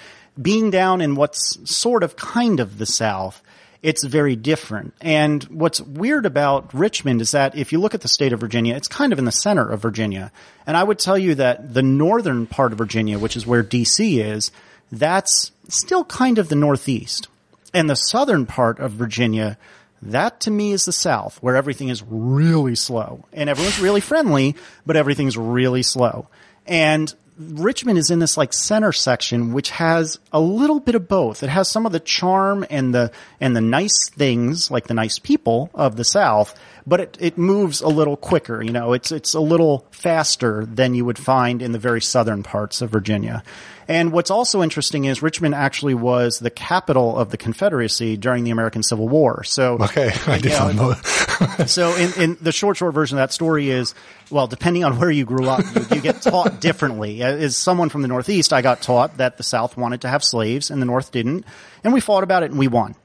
Being 0.42 0.72
down 0.72 1.00
in 1.00 1.14
what's 1.14 1.60
sort 1.72 2.02
of 2.02 2.16
kind 2.16 2.60
of 2.60 2.80
the 2.80 2.88
South, 2.88 3.44
it's 3.84 4.06
very 4.06 4.38
different. 4.38 4.94
And 5.02 5.44
what's 5.44 5.82
weird 5.82 6.26
about 6.26 6.74
Richmond 6.74 7.22
is 7.22 7.32
that 7.32 7.58
if 7.58 7.74
you 7.74 7.80
look 7.80 7.94
at 7.94 8.00
the 8.02 8.08
state 8.08 8.32
of 8.32 8.40
Virginia, 8.40 8.76
it's 8.76 8.88
kind 8.88 9.12
of 9.12 9.20
in 9.20 9.26
the 9.26 9.32
center 9.32 9.70
of 9.70 9.82
Virginia. 9.82 10.32
And 10.66 10.78
I 10.78 10.84
would 10.84 10.98
tell 10.98 11.18
you 11.18 11.36
that 11.36 11.74
the 11.74 11.84
northern 11.84 12.48
part 12.48 12.72
of 12.72 12.78
Virginia, 12.78 13.20
which 13.20 13.36
is 13.36 13.46
where 13.46 13.62
DC 13.62 14.24
is, 14.24 14.52
that's 14.90 15.52
still 15.68 16.06
kind 16.06 16.38
of 16.38 16.48
the 16.48 16.56
northeast. 16.56 17.28
And 17.74 17.90
the 17.90 17.96
southern 17.96 18.46
part 18.46 18.80
of 18.80 18.94
Virginia, 18.94 19.58
that 20.02 20.40
to 20.42 20.52
me 20.52 20.72
is 20.72 20.86
the 20.86 20.94
South, 20.94 21.38
where 21.42 21.58
everything 21.58 21.90
is 21.90 22.02
really 22.08 22.76
slow. 22.76 23.26
And 23.34 23.50
everyone's 23.50 23.80
really 23.80 24.02
friendly, 24.02 24.56
but 24.86 24.96
everything's 24.96 25.38
really 25.38 25.84
slow. 25.84 26.30
And 26.66 27.14
Richmond 27.38 27.98
is 27.98 28.12
in 28.12 28.20
this 28.20 28.38
like 28.38 28.54
center 28.54 28.92
section, 28.92 29.54
which 29.54 29.72
has 29.72 30.20
a 30.32 30.40
little 30.40 30.80
bit 30.80 30.96
of 30.96 31.08
both. 31.08 31.42
It 31.44 31.50
has 31.50 31.68
some 31.68 31.86
of 31.86 31.92
the 31.92 32.00
charm 32.00 32.66
and 32.70 32.94
the 32.94 33.12
and 33.42 33.56
the 33.56 33.62
nice 33.62 34.10
things, 34.10 34.70
like 34.70 34.88
the 34.88 34.94
nice 34.94 35.20
people 35.20 35.70
of 35.74 35.96
the 35.96 36.04
South, 36.04 36.58
but 36.86 37.00
it, 37.00 37.18
it 37.20 37.38
moves 37.38 37.82
a 37.82 37.88
little 37.88 38.18
quicker. 38.18 38.62
You 38.62 38.72
know, 38.72 38.94
it's 38.94 39.12
it's 39.12 39.34
a 39.34 39.40
little 39.40 39.88
faster 39.92 40.66
than 40.66 40.94
you 40.94 41.06
would 41.06 41.18
find 41.18 41.62
in 41.62 41.72
the 41.72 41.80
very 41.80 42.02
southern 42.02 42.44
parts 42.44 42.82
of 42.82 42.92
Virginia. 42.92 43.44
And 43.88 44.12
what's 44.12 44.32
also 44.32 44.62
interesting 44.62 45.06
is 45.06 45.22
Richmond 45.22 45.56
actually 45.56 45.94
was 45.94 46.40
the 46.40 46.50
capital 46.50 47.18
of 47.18 47.32
the 47.32 47.38
Confederacy 47.38 48.18
during 48.18 48.44
the 48.44 48.52
American 48.52 48.84
Civil 48.84 49.10
War. 49.10 49.44
So 49.44 49.78
okay, 49.80 50.12
I 50.28 50.40
did 50.40 50.52
not 50.54 50.76
know. 50.76 50.94
so 51.66 51.96
in, 51.96 52.22
in 52.22 52.38
the 52.42 52.52
short 52.52 52.78
short 52.78 52.94
version 52.94 53.18
of 53.18 53.24
that 53.24 53.34
story 53.34 53.70
is 53.70 53.94
well, 54.32 54.48
depending 54.48 54.84
on 54.84 55.00
where 55.00 55.12
you 55.12 55.26
grew 55.26 55.48
up, 55.48 55.64
you, 55.76 55.96
you 55.98 56.02
get 56.02 56.22
taught 56.22 56.60
differently. 56.62 57.22
Uh, 57.22 57.28
as 57.28 57.58
someone 57.58 57.90
from 57.90 58.02
the 58.02 58.08
Northeast, 58.08 58.54
I 58.54 58.62
got 58.62 58.82
taught 58.82 59.18
that 59.18 59.38
the 59.38 59.44
South 59.44 59.78
wanted 59.78 60.02
to 60.02 60.08
have 60.08 60.24
slaves 60.24 60.72
and 60.72 60.82
the 60.82 60.86
North 60.86 61.12
didn't, 61.12 61.46
and 61.84 61.94
we 61.94 62.00
fought 62.00 62.24
about 62.24 62.44
it 62.44 62.52
and 62.52 62.60
we 62.60 62.68
won 62.68 62.96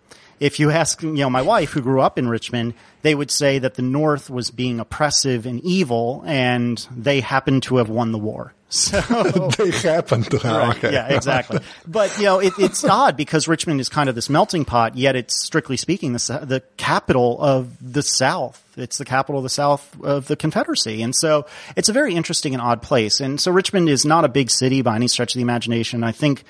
if 0.41 0.61
you 0.61 0.71
ask, 0.71 1.03
you 1.03 1.13
know, 1.13 1.31
my 1.31 1.43
wife 1.43 1.71
who 1.71 1.81
grew 1.81 2.01
up 2.01 2.19
in 2.19 2.29
Richmond, 2.29 2.75
they 3.03 3.15
would 3.15 3.31
say 3.31 3.59
that 3.59 3.75
the 3.75 3.83
North 3.83 4.31
was 4.31 4.51
being 4.51 4.81
oppressive 4.81 5.47
and 5.47 5.61
evil, 5.61 6.23
and 6.27 6.87
they 6.95 7.21
happened 7.21 7.65
to 7.65 7.77
have 7.77 7.89
won 7.89 8.13
the 8.13 8.19
war. 8.19 8.55
So 8.71 9.01
they 9.59 9.71
happen 9.71 10.23
to 10.25 10.39
have. 10.39 10.83
Right. 10.83 10.93
Yeah, 10.93 11.09
exactly. 11.09 11.61
But 11.87 12.17
you 12.19 12.25
know, 12.25 12.39
it, 12.39 12.53
it's 12.59 12.85
odd 12.89 13.17
because 13.17 13.49
Richmond 13.49 13.81
is 13.81 13.89
kind 13.89 14.09
of 14.09 14.15
this 14.15 14.29
melting 14.29 14.65
pot, 14.65 14.97
yet 14.97 15.17
it's 15.17 15.43
strictly 15.43 15.77
speaking 15.77 16.13
the 16.13 16.41
the 16.43 16.63
capital 16.77 17.41
of 17.41 17.71
the 17.81 18.03
South. 18.03 18.63
It's 18.77 18.99
the 18.99 19.05
capital 19.05 19.39
of 19.39 19.43
the 19.43 19.49
South 19.49 19.89
of 20.03 20.29
the 20.29 20.37
Confederacy, 20.37 21.03
and 21.03 21.15
so 21.15 21.47
it's 21.77 21.89
a 21.89 21.93
very 21.93 22.15
interesting 22.15 22.55
and 22.55 22.61
odd 22.61 22.83
place. 22.83 23.21
And 23.21 23.41
so 23.41 23.51
Richmond 23.51 23.89
is 23.89 24.05
not 24.05 24.25
a 24.25 24.29
big 24.29 24.51
city 24.51 24.83
by 24.83 24.97
any 24.97 25.09
stretch 25.09 25.35
of 25.35 25.39
the 25.39 25.43
imagination. 25.43 26.05
I 26.05 26.13
think 26.13 26.45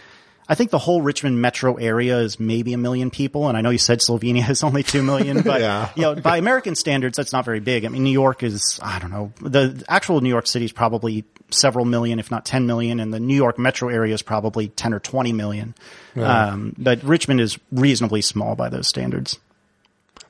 I 0.49 0.55
think 0.55 0.71
the 0.71 0.79
whole 0.79 1.03
Richmond 1.03 1.43
metro 1.43 1.75
area 1.75 2.19
is 2.19 2.41
maybe 2.41 2.73
a 2.73 2.79
million 2.79 3.11
people. 3.11 3.49
And 3.49 3.57
I 3.57 3.61
know 3.61 3.69
you 3.69 3.79
said 3.79 4.01
Slovenia 4.01 4.49
is 4.49 4.63
only 4.63 4.83
two 4.83 5.03
million, 5.03 5.43
but 5.45 5.61
yeah. 5.61 5.91
you 5.95 6.03
know, 6.03 6.15
by 6.15 6.39
American 6.39 6.75
standards, 6.75 7.17
that's 7.19 7.33
not 7.33 7.45
very 7.45 7.61
big. 7.61 7.85
I 7.85 7.89
mean, 7.89 8.03
New 8.03 8.11
York 8.11 8.43
is, 8.43 8.81
I 8.83 8.99
don't 8.99 9.11
know, 9.11 9.33
the 9.43 9.85
actual 9.89 10.21
New 10.23 10.31
York 10.31 10.47
City 10.47 10.65
is 10.65 10.73
probably 10.73 11.25
several 11.51 11.85
million, 11.85 12.19
if 12.19 12.31
not 12.31 12.47
10 12.47 12.67
million. 12.67 12.99
And 12.99 13.13
the 13.13 13.21
New 13.21 13.37
York 13.37 13.59
metro 13.59 13.91
area 13.91 14.15
is 14.15 14.23
probably 14.23 14.69
10 14.69 14.95
or 14.95 15.01
20 15.01 15.33
million. 15.35 15.75
Yeah. 16.15 16.53
Um, 16.53 16.75
but 16.79 17.03
Richmond 17.05 17.43
is 17.43 17.59
reasonably 17.71 18.23
small 18.23 18.57
by 18.57 18.71
those 18.71 18.89
standards. 18.89 19.39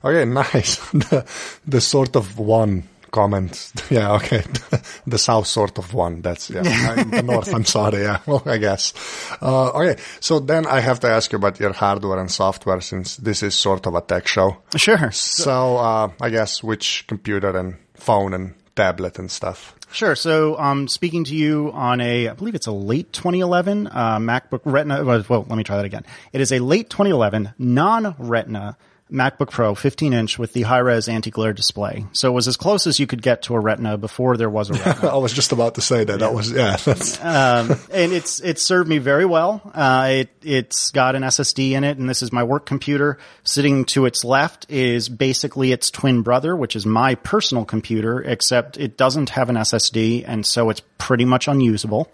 Okay, 0.03 0.25
nice. 0.29 0.77
the, 0.91 1.25
the 1.65 1.79
sort 1.79 2.17
of 2.17 2.37
one 2.37 2.83
comment. 3.11 3.71
Yeah, 3.89 4.13
okay. 4.17 4.43
the 5.07 5.17
south 5.17 5.47
sort 5.47 5.79
of 5.79 5.93
one. 5.95 6.21
That's 6.21 6.49
yeah. 6.49 6.61
the 7.03 7.23
north. 7.23 7.51
I'm 7.53 7.65
sorry. 7.65 8.03
Yeah. 8.03 8.19
Well, 8.27 8.43
I 8.45 8.57
guess. 8.57 8.93
Uh, 9.41 9.71
okay. 9.71 9.99
So 10.19 10.39
then 10.39 10.67
I 10.67 10.79
have 10.79 10.99
to 10.99 11.07
ask 11.07 11.31
you 11.31 11.37
about 11.37 11.59
your 11.59 11.73
hardware 11.73 12.19
and 12.19 12.29
software 12.29 12.81
since 12.81 13.17
this 13.17 13.41
is 13.41 13.55
sort 13.55 13.87
of 13.87 13.95
a 13.95 14.01
tech 14.01 14.27
show. 14.27 14.57
Sure. 14.75 15.11
So 15.11 15.77
uh, 15.77 16.11
I 16.21 16.29
guess 16.29 16.61
which 16.61 17.05
computer 17.07 17.57
and 17.57 17.77
phone 17.95 18.33
and 18.33 18.53
tablet 18.75 19.17
and 19.17 19.31
stuff. 19.31 19.75
Sure. 19.91 20.15
So, 20.15 20.57
um, 20.59 20.87
speaking 20.87 21.23
to 21.25 21.35
you 21.35 21.71
on 21.73 21.99
a, 21.99 22.29
I 22.29 22.33
believe 22.33 22.55
it's 22.55 22.67
a 22.67 22.71
late 22.71 23.11
2011 23.11 23.87
uh, 23.87 24.19
MacBook 24.19 24.61
Retina. 24.63 25.03
Well, 25.03 25.45
let 25.49 25.57
me 25.57 25.63
try 25.63 25.77
that 25.77 25.85
again. 25.85 26.05
It 26.31 26.41
is 26.41 26.51
a 26.51 26.59
late 26.59 26.89
2011 26.89 27.53
non-Retina 27.57 28.77
MacBook 29.11 29.49
Pro 29.49 29.75
15 29.75 30.13
inch 30.13 30.37
with 30.37 30.53
the 30.53 30.63
high 30.63 30.79
res 30.79 31.07
anti 31.07 31.31
glare 31.31 31.53
display. 31.53 32.05
So 32.11 32.29
it 32.29 32.33
was 32.33 32.47
as 32.47 32.57
close 32.57 32.85
as 32.87 32.99
you 32.99 33.07
could 33.07 33.21
get 33.21 33.43
to 33.43 33.55
a 33.55 33.59
Retina 33.59 33.97
before 33.97 34.37
there 34.37 34.49
was 34.49 34.69
a 34.69 34.73
Retina. 34.73 35.07
I 35.13 35.17
was 35.17 35.33
just 35.33 35.51
about 35.51 35.75
to 35.75 35.81
say 35.81 36.03
that. 36.03 36.19
That 36.19 36.33
was 36.33 36.51
yeah. 36.51 36.77
um, 37.21 37.79
and 37.91 38.11
it's 38.11 38.39
it 38.39 38.59
served 38.59 38.87
me 38.87 38.99
very 38.99 39.25
well. 39.25 39.61
Uh, 39.73 40.07
it 40.11 40.29
it's 40.41 40.91
got 40.91 41.15
an 41.15 41.23
SSD 41.23 41.71
in 41.71 41.83
it, 41.83 41.97
and 41.97 42.09
this 42.09 42.21
is 42.21 42.31
my 42.31 42.43
work 42.43 42.65
computer. 42.65 43.17
Sitting 43.43 43.85
to 43.85 44.05
its 44.05 44.23
left 44.23 44.69
is 44.69 45.09
basically 45.09 45.71
its 45.71 45.89
twin 45.89 46.21
brother, 46.21 46.55
which 46.55 46.75
is 46.75 46.85
my 46.85 47.15
personal 47.15 47.65
computer, 47.65 48.21
except 48.21 48.77
it 48.77 48.97
doesn't 48.97 49.29
have 49.31 49.49
an 49.49 49.55
SSD, 49.55 50.23
and 50.27 50.45
so 50.45 50.69
it's 50.69 50.81
pretty 50.97 51.25
much 51.25 51.47
unusable. 51.47 52.11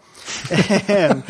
and 0.88 1.24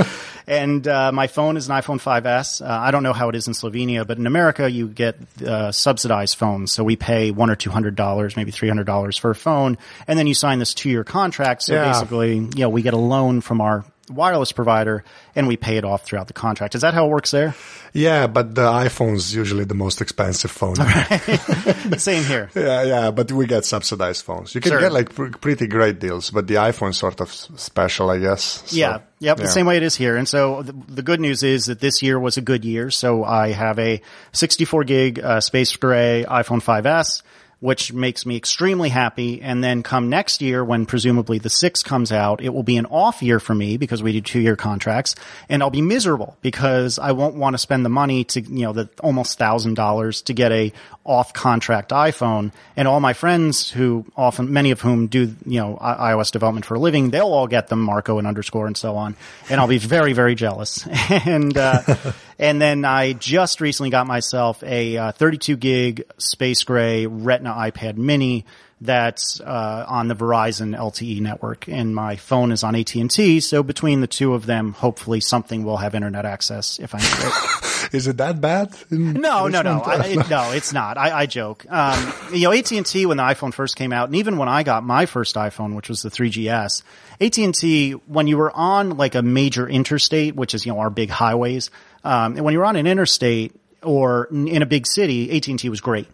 and 0.47 0.87
uh, 0.87 1.11
my 1.11 1.27
phone 1.27 1.57
is 1.57 1.69
an 1.69 1.75
iPhone 1.75 1.99
5S. 2.01 2.61
Uh, 2.61 2.67
I 2.69 2.91
don't 2.91 3.03
know 3.03 3.13
how 3.13 3.29
it 3.29 3.35
is 3.35 3.47
in 3.47 3.53
Slovenia, 3.53 4.05
but 4.05 4.17
in 4.17 4.27
America 4.27 4.69
you 4.69 4.87
get 4.87 5.15
uh, 5.45 5.71
subsidized 5.71 6.37
phones. 6.37 6.71
So 6.71 6.83
we 6.83 6.95
pay 6.95 7.31
one 7.31 7.49
or 7.49 7.55
two 7.55 7.69
hundred 7.69 7.95
dollars, 7.95 8.35
maybe 8.35 8.51
three 8.51 8.67
hundred 8.67 8.85
dollars 8.85 9.17
for 9.17 9.31
a 9.31 9.35
phone, 9.35 9.77
and 10.07 10.17
then 10.19 10.27
you 10.27 10.33
sign 10.33 10.59
this 10.59 10.73
two 10.73 10.89
year 10.89 11.03
contract. 11.03 11.63
So 11.63 11.73
Yeah. 11.73 11.91
basically, 11.91 12.35
you 12.35 12.49
know, 12.59 12.69
we 12.69 12.81
get 12.81 12.93
a 12.93 12.97
loan 12.97 13.41
from 13.41 13.61
our 13.61 13.85
wireless 14.09 14.51
provider 14.51 15.03
and 15.35 15.47
we 15.47 15.57
pay 15.57 15.77
it 15.77 15.83
off 15.85 16.03
throughout 16.05 16.27
the 16.27 16.33
contract. 16.33 16.75
Is 16.75 16.81
that 16.81 16.93
how 16.93 17.05
it 17.07 17.09
works 17.09 17.31
there? 17.31 17.55
Yeah, 17.93 18.27
but 18.27 18.53
the 18.55 18.61
iPhone's 18.63 19.33
usually 19.33 19.63
the 19.65 19.73
most 19.73 20.01
expensive 20.01 20.51
phone. 20.51 20.75
Same 21.97 22.23
here. 22.23 22.49
yeah, 22.55 22.83
yeah, 22.83 23.11
but 23.11 23.31
we 23.31 23.45
get 23.47 23.65
subsidized 23.65 24.23
phones. 24.25 24.53
You 24.55 24.61
can 24.61 24.71
Sure. 24.71 24.79
get 24.79 24.91
like 24.91 25.13
pr- 25.13 25.29
pretty 25.39 25.67
great 25.67 25.99
deals, 25.99 26.29
but 26.29 26.47
the 26.47 26.55
iPhone's 26.55 26.97
sort 26.97 27.21
of 27.21 27.31
special, 27.31 28.09
I 28.09 28.19
guess. 28.19 28.63
So, 28.67 28.75
Yeah, 28.77 28.99
yep, 29.19 29.37
yeah. 29.39 29.43
the 29.45 29.49
same 29.49 29.65
way 29.65 29.77
it 29.77 29.83
is 29.83 29.95
here. 29.95 30.15
And 30.17 30.27
so 30.27 30.61
the, 30.61 30.73
the 30.87 31.01
good 31.01 31.19
news 31.19 31.41
is 31.43 31.65
that 31.65 31.79
this 31.79 32.01
year 32.03 32.19
was 32.19 32.37
a 32.37 32.41
good 32.41 32.65
year. 32.65 32.91
So 32.91 33.23
I 33.23 33.51
have 33.51 33.79
a 33.79 34.01
64 34.33 34.83
gig 34.83 35.19
uh, 35.19 35.39
space 35.41 35.75
gray 35.75 36.25
iPhone 36.27 36.61
5S, 36.61 37.23
which 37.59 37.93
makes 37.93 38.25
me 38.25 38.35
extremely 38.35 38.89
happy. 38.89 39.41
And 39.41 39.63
then 39.63 39.83
come 39.83 40.09
next 40.09 40.41
year, 40.41 40.63
when 40.63 40.85
presumably 40.85 41.39
the 41.39 41.49
six 41.49 41.83
comes 41.83 42.11
out, 42.11 42.41
it 42.41 42.49
will 42.49 42.63
be 42.63 42.77
an 42.77 42.85
off 42.87 43.21
year 43.21 43.39
for 43.39 43.55
me 43.55 43.77
because 43.77 44.03
we 44.03 44.11
do 44.11 44.21
two 44.21 44.39
year 44.39 44.55
contracts, 44.55 45.15
and 45.49 45.61
I'll 45.63 45.69
be 45.69 45.81
miserable 45.81 46.37
because 46.41 46.99
I 46.99 47.11
won't 47.11 47.35
want 47.35 47.53
to 47.53 47.57
spend 47.57 47.85
the 47.85 47.89
money 47.89 48.23
to 48.25 48.41
you 48.41 48.65
know 48.65 48.73
the 48.73 48.89
almost 49.01 49.37
thousand 49.37 49.75
dollars 49.75 50.21
to 50.23 50.33
get 50.33 50.51
a 50.51 50.73
off 51.03 51.33
contract 51.33 51.91
iPhone. 51.91 52.51
And 52.75 52.87
all 52.87 52.99
my 52.99 53.13
friends 53.13 53.69
who 53.69 54.05
often, 54.17 54.51
many 54.51 54.71
of 54.71 54.81
whom 54.81 55.07
do 55.07 55.35
you 55.45 55.59
know 55.59 55.77
iOS 55.81 56.31
development 56.31 56.65
for 56.65 56.75
a 56.75 56.79
living, 56.79 57.09
they'll 57.09 57.25
all 57.25 57.47
get 57.47 57.67
them 57.67 57.79
Marco 57.79 58.17
and 58.17 58.27
underscore 58.27 58.67
and 58.67 58.77
so 58.77 58.95
on, 58.95 59.15
and 59.49 59.59
I'll 59.59 59.67
be 59.67 59.77
very 59.77 60.13
very 60.13 60.35
jealous. 60.35 60.87
and 61.09 61.57
uh, 61.57 61.81
and 62.39 62.61
then 62.61 62.85
I 62.85 63.13
just 63.13 63.61
recently 63.61 63.89
got 63.89 64.07
myself 64.07 64.63
a 64.63 64.97
uh, 64.97 65.11
32 65.13 65.57
gig 65.57 66.03
space 66.17 66.63
gray 66.63 67.05
Retina 67.05 67.51
iPad 67.53 67.97
Mini 67.97 68.45
that's 68.81 69.39
uh, 69.39 69.85
on 69.87 70.09
the 70.09 70.15
Verizon 70.15 70.77
LTE 70.77 71.21
network, 71.21 71.67
and 71.69 71.95
my 71.95 72.17
phone 72.17 72.51
is 72.51 72.61
on 72.61 72.75
AT 72.75 72.93
and 72.95 73.09
T. 73.09 73.39
So 73.39 73.63
between 73.63 74.01
the 74.01 74.07
two 74.07 74.33
of 74.33 74.45
them, 74.45 74.73
hopefully 74.73 75.21
something 75.21 75.63
will 75.63 75.77
have 75.77 75.95
internet 75.95 76.25
access 76.25 76.77
if 76.79 76.93
I 76.93 76.97
need 76.97 77.07
it. 77.07 77.93
Is 77.93 78.07
it 78.07 78.17
that 78.17 78.41
bad? 78.41 78.75
No, 78.91 79.47
no, 79.47 79.61
no, 79.61 79.79
I, 79.81 80.05
it- 80.07 80.29
no. 80.29 80.51
It's 80.51 80.73
not. 80.73 80.97
I, 80.97 81.19
I 81.21 81.25
joke. 81.25 81.65
Um, 81.69 82.13
you 82.33 82.41
know, 82.41 82.51
AT 82.51 82.69
and 82.73 82.85
T 82.85 83.05
when 83.05 83.15
the 83.17 83.23
iPhone 83.23 83.53
first 83.53 83.77
came 83.77 83.93
out, 83.93 84.09
and 84.09 84.15
even 84.17 84.37
when 84.37 84.49
I 84.49 84.63
got 84.63 84.83
my 84.83 85.05
first 85.05 85.35
iPhone, 85.35 85.73
which 85.75 85.87
was 85.87 86.01
the 86.01 86.09
3GS, 86.09 86.83
AT 87.21 87.37
and 87.37 87.55
T 87.55 87.91
when 87.91 88.27
you 88.27 88.37
were 88.37 88.51
on 88.51 88.97
like 88.97 89.15
a 89.15 89.21
major 89.21 89.69
interstate, 89.69 90.35
which 90.35 90.53
is 90.53 90.65
you 90.65 90.73
know 90.73 90.79
our 90.79 90.89
big 90.89 91.09
highways, 91.09 91.69
um, 92.05 92.35
and 92.35 92.45
when 92.45 92.53
you 92.53 92.59
were 92.59 92.65
on 92.65 92.75
an 92.75 92.87
interstate 92.87 93.53
or 93.81 94.25
in 94.31 94.61
a 94.61 94.65
big 94.65 94.87
city, 94.87 95.35
AT 95.35 95.47
and 95.47 95.59
T 95.59 95.69
was 95.69 95.81
great. 95.81 96.07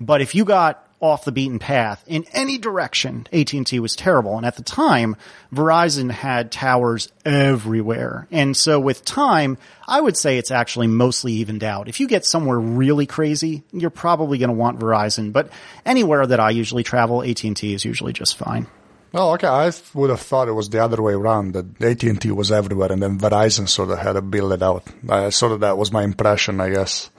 But 0.00 0.20
if 0.20 0.34
you 0.34 0.44
got 0.44 0.84
off 1.00 1.24
the 1.24 1.32
beaten 1.32 1.58
path 1.58 2.02
in 2.06 2.24
any 2.32 2.58
direction, 2.58 3.26
AT&T 3.32 3.78
was 3.78 3.94
terrible. 3.94 4.36
And 4.36 4.44
at 4.44 4.56
the 4.56 4.62
time, 4.62 5.16
Verizon 5.52 6.10
had 6.10 6.50
towers 6.50 7.12
everywhere. 7.24 8.26
And 8.30 8.56
so 8.56 8.80
with 8.80 9.04
time, 9.04 9.58
I 9.86 10.00
would 10.00 10.16
say 10.16 10.38
it's 10.38 10.50
actually 10.50 10.88
mostly 10.88 11.34
evened 11.34 11.62
out. 11.62 11.88
If 11.88 12.00
you 12.00 12.08
get 12.08 12.24
somewhere 12.24 12.58
really 12.58 13.06
crazy, 13.06 13.62
you're 13.72 13.90
probably 13.90 14.38
going 14.38 14.48
to 14.48 14.54
want 14.54 14.80
Verizon. 14.80 15.32
But 15.32 15.50
anywhere 15.86 16.26
that 16.26 16.40
I 16.40 16.50
usually 16.50 16.82
travel, 16.82 17.22
AT&T 17.22 17.72
is 17.72 17.84
usually 17.84 18.12
just 18.12 18.36
fine. 18.36 18.66
Oh, 19.14 19.32
okay. 19.34 19.46
I 19.46 19.72
would 19.94 20.10
have 20.10 20.20
thought 20.20 20.48
it 20.48 20.52
was 20.52 20.68
the 20.68 20.82
other 20.82 21.00
way 21.02 21.14
around. 21.14 21.52
That 21.54 21.82
AT 21.82 22.02
and 22.04 22.20
T 22.20 22.30
was 22.30 22.52
everywhere, 22.52 22.92
and 22.92 23.02
then 23.02 23.18
Verizon 23.18 23.68
sort 23.68 23.90
of 23.90 23.98
had 23.98 24.12
to 24.14 24.22
build 24.22 24.52
it 24.52 24.62
out. 24.62 24.84
I 25.08 25.30
sort 25.30 25.52
of 25.52 25.60
that 25.60 25.78
was 25.78 25.92
my 25.92 26.02
impression, 26.02 26.60
I 26.60 26.70
guess. 26.70 27.10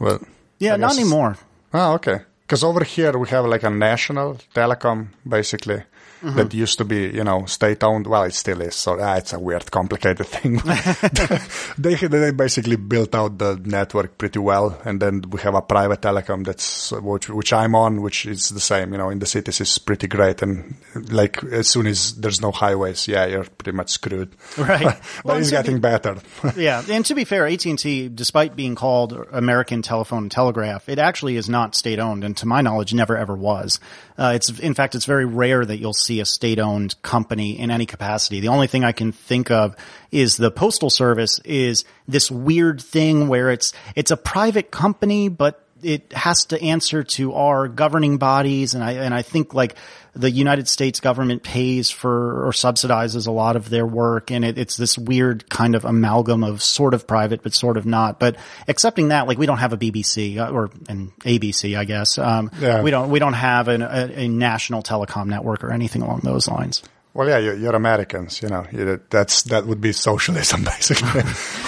But 0.00 0.22
Yeah, 0.58 0.74
I 0.74 0.76
not 0.76 0.96
anymore. 0.96 1.36
Oh, 1.72 1.94
okay. 1.94 2.20
Because 2.42 2.64
over 2.64 2.82
here 2.82 3.16
we 3.16 3.28
have 3.28 3.46
like 3.46 3.62
a 3.62 3.70
national 3.70 4.38
telecom, 4.54 5.08
basically, 5.26 5.84
Mm-hmm. 6.22 6.36
that 6.36 6.52
used 6.52 6.76
to 6.78 6.84
be, 6.84 7.08
you 7.08 7.24
know, 7.24 7.46
state 7.46 7.82
owned. 7.82 8.06
Well, 8.06 8.24
it 8.24 8.34
still 8.34 8.60
is. 8.60 8.74
So 8.74 8.98
ah, 9.00 9.16
it's 9.16 9.32
a 9.32 9.38
weird, 9.38 9.70
complicated 9.70 10.26
thing. 10.26 10.56
they 11.78 11.94
they 11.94 12.30
basically 12.32 12.76
built 12.76 13.14
out 13.14 13.38
the 13.38 13.58
network 13.64 14.18
pretty 14.18 14.38
well, 14.38 14.78
and 14.84 15.00
then 15.00 15.22
we 15.30 15.40
have 15.40 15.54
a 15.54 15.62
private 15.62 16.02
telecom 16.02 16.44
that's 16.44 16.92
which 16.92 17.30
which 17.30 17.52
I'm 17.54 17.74
on, 17.74 18.02
which 18.02 18.26
is 18.26 18.50
the 18.50 18.60
same. 18.60 18.92
You 18.92 18.98
know, 18.98 19.08
in 19.08 19.18
the 19.18 19.26
cities 19.26 19.60
is 19.62 19.78
pretty 19.78 20.08
great, 20.08 20.42
and 20.42 20.74
like 21.10 21.42
as 21.44 21.68
soon 21.68 21.86
as 21.86 22.14
there's 22.16 22.42
no 22.42 22.50
highways, 22.50 23.08
yeah, 23.08 23.24
you're 23.24 23.44
pretty 23.44 23.76
much 23.76 23.90
screwed. 23.90 24.36
Right. 24.58 24.82
but 24.84 25.24
Well, 25.24 25.36
it's 25.38 25.50
getting 25.50 25.80
better. 25.80 26.16
yeah, 26.54 26.82
and 26.88 27.04
to 27.06 27.14
be 27.14 27.24
fair, 27.24 27.46
AT 27.46 27.64
and 27.64 27.78
T, 27.78 28.08
despite 28.08 28.56
being 28.56 28.74
called 28.74 29.26
American 29.32 29.80
Telephone 29.80 30.24
and 30.24 30.30
Telegraph, 30.30 30.88
it 30.88 30.98
actually 30.98 31.36
is 31.36 31.48
not 31.48 31.74
state 31.74 31.98
owned, 31.98 32.24
and 32.24 32.36
to 32.36 32.46
my 32.46 32.60
knowledge, 32.60 32.92
never 32.92 33.16
ever 33.16 33.34
was. 33.34 33.80
Uh, 34.18 34.32
it's 34.34 34.50
in 34.60 34.74
fact, 34.74 34.94
it's 34.94 35.06
very 35.06 35.24
rare 35.24 35.64
that 35.64 35.78
you'll 35.78 35.94
see 35.94 36.09
a 36.18 36.24
state 36.24 36.58
owned 36.58 37.00
company 37.02 37.56
in 37.56 37.70
any 37.70 37.86
capacity. 37.86 38.40
The 38.40 38.48
only 38.48 38.66
thing 38.66 38.82
I 38.82 38.90
can 38.90 39.12
think 39.12 39.52
of 39.52 39.76
is 40.10 40.36
the 40.36 40.50
postal 40.50 40.90
service 40.90 41.38
is 41.44 41.84
this 42.08 42.28
weird 42.28 42.80
thing 42.80 43.28
where 43.28 43.50
it's 43.50 43.72
it's 43.94 44.10
a 44.10 44.16
private 44.16 44.72
company, 44.72 45.28
but 45.28 45.64
it 45.82 46.12
has 46.12 46.46
to 46.46 46.60
answer 46.60 47.02
to 47.02 47.34
our 47.34 47.68
governing 47.68 48.18
bodies, 48.18 48.74
and 48.74 48.82
I 48.82 48.92
and 48.92 49.14
I 49.14 49.22
think 49.22 49.54
like 49.54 49.76
the 50.14 50.30
United 50.30 50.66
States 50.68 51.00
government 51.00 51.42
pays 51.42 51.90
for 51.90 52.46
or 52.46 52.52
subsidizes 52.52 53.26
a 53.26 53.30
lot 53.30 53.56
of 53.56 53.70
their 53.70 53.86
work, 53.86 54.30
and 54.30 54.44
it, 54.44 54.58
it's 54.58 54.76
this 54.76 54.98
weird 54.98 55.48
kind 55.48 55.74
of 55.74 55.84
amalgam 55.84 56.42
of 56.42 56.62
sort 56.62 56.94
of 56.94 57.06
private 57.06 57.42
but 57.42 57.54
sort 57.54 57.76
of 57.76 57.86
not. 57.86 58.18
But 58.18 58.36
accepting 58.66 59.08
that, 59.08 59.26
like 59.26 59.38
we 59.38 59.46
don't 59.46 59.58
have 59.58 59.72
a 59.72 59.78
BBC 59.78 60.38
uh, 60.38 60.50
or 60.50 60.70
an 60.88 61.12
ABC, 61.20 61.76
I 61.78 61.84
guess. 61.84 62.18
Um, 62.18 62.50
Yeah. 62.60 62.82
We 62.82 62.90
don't 62.90 63.10
we 63.10 63.18
don't 63.18 63.34
have 63.34 63.68
an, 63.68 63.82
a, 63.82 64.10
a 64.14 64.28
national 64.28 64.82
telecom 64.82 65.26
network 65.26 65.64
or 65.64 65.72
anything 65.72 66.02
along 66.02 66.20
those 66.24 66.48
lines. 66.48 66.82
Well, 67.12 67.28
yeah, 67.28 67.38
you're, 67.38 67.56
you're 67.56 67.74
Americans, 67.74 68.40
you 68.40 68.48
know. 68.48 68.64
You, 68.70 69.00
that's 69.10 69.42
that 69.44 69.66
would 69.66 69.80
be 69.80 69.92
socialism, 69.92 70.62
basically, 70.76 71.22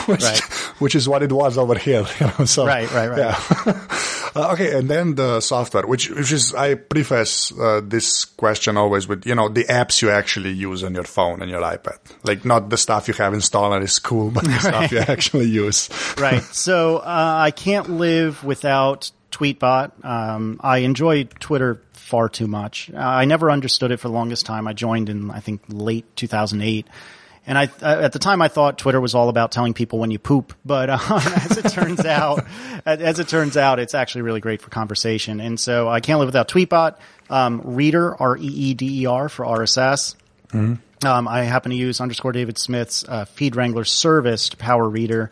which, 0.06 0.22
Right. 0.22 0.40
which 0.78 0.94
is 0.94 1.08
what 1.08 1.22
it 1.22 1.32
was 1.32 1.58
over 1.58 1.76
here. 1.76 2.04
You 2.20 2.26
know, 2.38 2.44
so 2.44 2.64
Right, 2.64 2.88
right, 2.92 3.08
right. 3.08 3.18
Yeah. 3.18 3.38
uh, 4.36 4.52
okay, 4.52 4.78
and 4.78 4.88
then 4.88 5.16
the 5.16 5.40
software, 5.40 5.84
which 5.86 6.10
which 6.10 6.30
is 6.30 6.54
I 6.54 6.74
preface 6.74 7.52
uh, 7.58 7.80
this 7.82 8.24
question 8.24 8.76
always 8.76 9.08
with 9.08 9.26
you 9.26 9.34
know 9.34 9.48
the 9.48 9.64
apps 9.64 10.00
you 10.00 10.10
actually 10.10 10.52
use 10.52 10.84
on 10.84 10.94
your 10.94 11.04
phone 11.04 11.42
and 11.42 11.50
your 11.50 11.62
iPad, 11.62 11.98
like 12.22 12.44
not 12.44 12.70
the 12.70 12.76
stuff 12.76 13.08
you 13.08 13.14
have 13.14 13.34
installed 13.34 13.72
and 13.74 13.82
is 13.82 13.98
cool, 13.98 14.30
but 14.34 14.44
the 14.44 14.58
stuff 14.60 14.92
you 14.92 14.98
actually 14.98 15.46
use. 15.46 15.88
right. 16.18 16.42
So 16.54 16.98
uh, 16.98 17.34
I 17.46 17.50
can't 17.50 17.90
live 17.90 18.44
without 18.44 19.10
Tweetbot. 19.32 20.04
Um, 20.04 20.60
I 20.60 20.78
enjoy 20.78 21.24
Twitter 21.24 21.80
far 22.02 22.28
too 22.28 22.46
much. 22.46 22.90
Uh, 22.92 22.98
I 22.98 23.24
never 23.24 23.50
understood 23.50 23.90
it 23.90 23.98
for 23.98 24.08
the 24.08 24.14
longest 24.14 24.44
time. 24.46 24.66
I 24.68 24.72
joined 24.72 25.08
in 25.08 25.30
I 25.30 25.40
think 25.40 25.62
late 25.68 26.04
2008. 26.16 26.86
And 27.44 27.58
I, 27.58 27.64
uh, 27.64 28.02
at 28.02 28.12
the 28.12 28.20
time, 28.20 28.40
I 28.40 28.46
thought 28.46 28.78
Twitter 28.78 29.00
was 29.00 29.16
all 29.16 29.28
about 29.28 29.50
telling 29.50 29.74
people 29.74 29.98
when 29.98 30.12
you 30.12 30.20
poop, 30.20 30.54
but 30.64 30.88
uh, 30.88 30.98
as 31.10 31.58
it 31.58 31.70
turns 31.70 32.04
out, 32.04 32.44
as 32.86 33.18
it 33.18 33.26
turns 33.26 33.56
out, 33.56 33.80
it's 33.80 33.94
actually 33.94 34.22
really 34.22 34.40
great 34.40 34.62
for 34.62 34.70
conversation. 34.70 35.40
And 35.40 35.58
so 35.58 35.88
I 35.88 36.00
can't 36.00 36.20
live 36.20 36.28
without 36.28 36.48
Tweetbot. 36.48 36.98
Um, 37.30 37.60
Reeder, 37.64 38.14
R 38.14 38.36
E 38.36 38.46
E 38.46 38.74
D 38.74 39.02
E 39.02 39.06
R 39.06 39.28
for 39.28 39.44
RSS. 39.44 40.14
Um, 41.04 41.26
I 41.26 41.42
happen 41.42 41.70
to 41.70 41.76
use 41.76 42.00
underscore 42.00 42.30
David 42.30 42.58
Smith's 42.58 43.04
uh, 43.08 43.24
Feed 43.24 43.56
Wrangler 43.56 43.84
service 43.84 44.50
to 44.50 44.56
power 44.56 44.88
Reeder. 44.88 45.30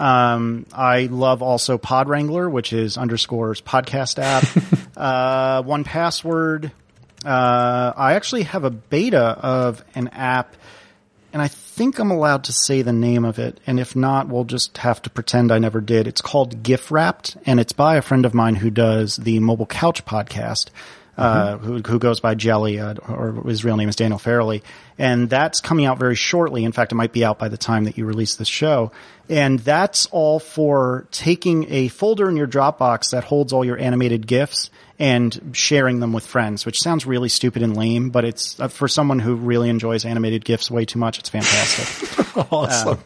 Um, 0.00 0.64
I 0.72 1.06
love 1.10 1.42
also 1.42 1.76
Pod 1.76 2.08
Wrangler, 2.08 2.48
which 2.48 2.72
is 2.72 2.96
underscores 2.96 3.60
podcast 3.60 4.18
app. 4.18 4.44
uh, 4.96 5.62
1Password. 5.62 6.72
Uh, 7.22 7.92
I 7.94 8.14
actually 8.14 8.44
have 8.44 8.64
a 8.64 8.70
beta 8.70 9.20
of 9.20 9.84
an 9.94 10.08
app, 10.08 10.56
and 11.34 11.42
I 11.42 11.48
think 11.48 11.98
I'm 11.98 12.10
allowed 12.10 12.44
to 12.44 12.52
say 12.52 12.80
the 12.80 12.94
name 12.94 13.26
of 13.26 13.38
it. 13.38 13.60
And 13.66 13.78
if 13.78 13.94
not, 13.94 14.28
we'll 14.28 14.44
just 14.44 14.78
have 14.78 15.02
to 15.02 15.10
pretend 15.10 15.52
I 15.52 15.58
never 15.58 15.82
did. 15.82 16.06
It's 16.06 16.22
called 16.22 16.62
GIFwrapped, 16.62 17.36
and 17.44 17.60
it's 17.60 17.74
by 17.74 17.96
a 17.96 18.02
friend 18.02 18.24
of 18.24 18.32
mine 18.32 18.54
who 18.54 18.70
does 18.70 19.16
the 19.16 19.38
Mobile 19.40 19.66
Couch 19.66 20.06
podcast 20.06 20.70
uh, 21.20 21.58
who, 21.58 21.80
who 21.80 21.98
goes 21.98 22.18
by 22.18 22.34
Jelly, 22.34 22.78
uh, 22.78 22.94
or 23.06 23.42
his 23.46 23.62
real 23.62 23.76
name 23.76 23.90
is 23.90 23.96
Daniel 23.96 24.18
Farrelly. 24.18 24.62
And 24.98 25.28
that's 25.28 25.60
coming 25.60 25.84
out 25.84 25.98
very 25.98 26.14
shortly. 26.14 26.64
In 26.64 26.72
fact, 26.72 26.92
it 26.92 26.94
might 26.94 27.12
be 27.12 27.24
out 27.24 27.38
by 27.38 27.48
the 27.48 27.58
time 27.58 27.84
that 27.84 27.98
you 27.98 28.06
release 28.06 28.36
this 28.36 28.48
show. 28.48 28.90
And 29.30 29.60
that's 29.60 30.06
all 30.06 30.40
for 30.40 31.06
taking 31.12 31.72
a 31.72 31.86
folder 31.86 32.28
in 32.28 32.36
your 32.36 32.48
Dropbox 32.48 33.12
that 33.12 33.22
holds 33.22 33.52
all 33.52 33.64
your 33.64 33.78
animated 33.78 34.26
GIFs 34.26 34.70
and 34.98 35.52
sharing 35.52 36.00
them 36.00 36.12
with 36.12 36.26
friends, 36.26 36.66
which 36.66 36.80
sounds 36.80 37.06
really 37.06 37.28
stupid 37.28 37.62
and 37.62 37.76
lame, 37.76 38.10
but 38.10 38.24
it's 38.24 38.58
uh, 38.58 38.66
for 38.68 38.88
someone 38.88 39.20
who 39.20 39.36
really 39.36 39.68
enjoys 39.70 40.04
animated 40.04 40.44
GIFs 40.44 40.70
way 40.70 40.84
too 40.84 40.98
much. 40.98 41.20
It's 41.20 41.28
fantastic. 41.28 42.36
awesome. 42.52 42.98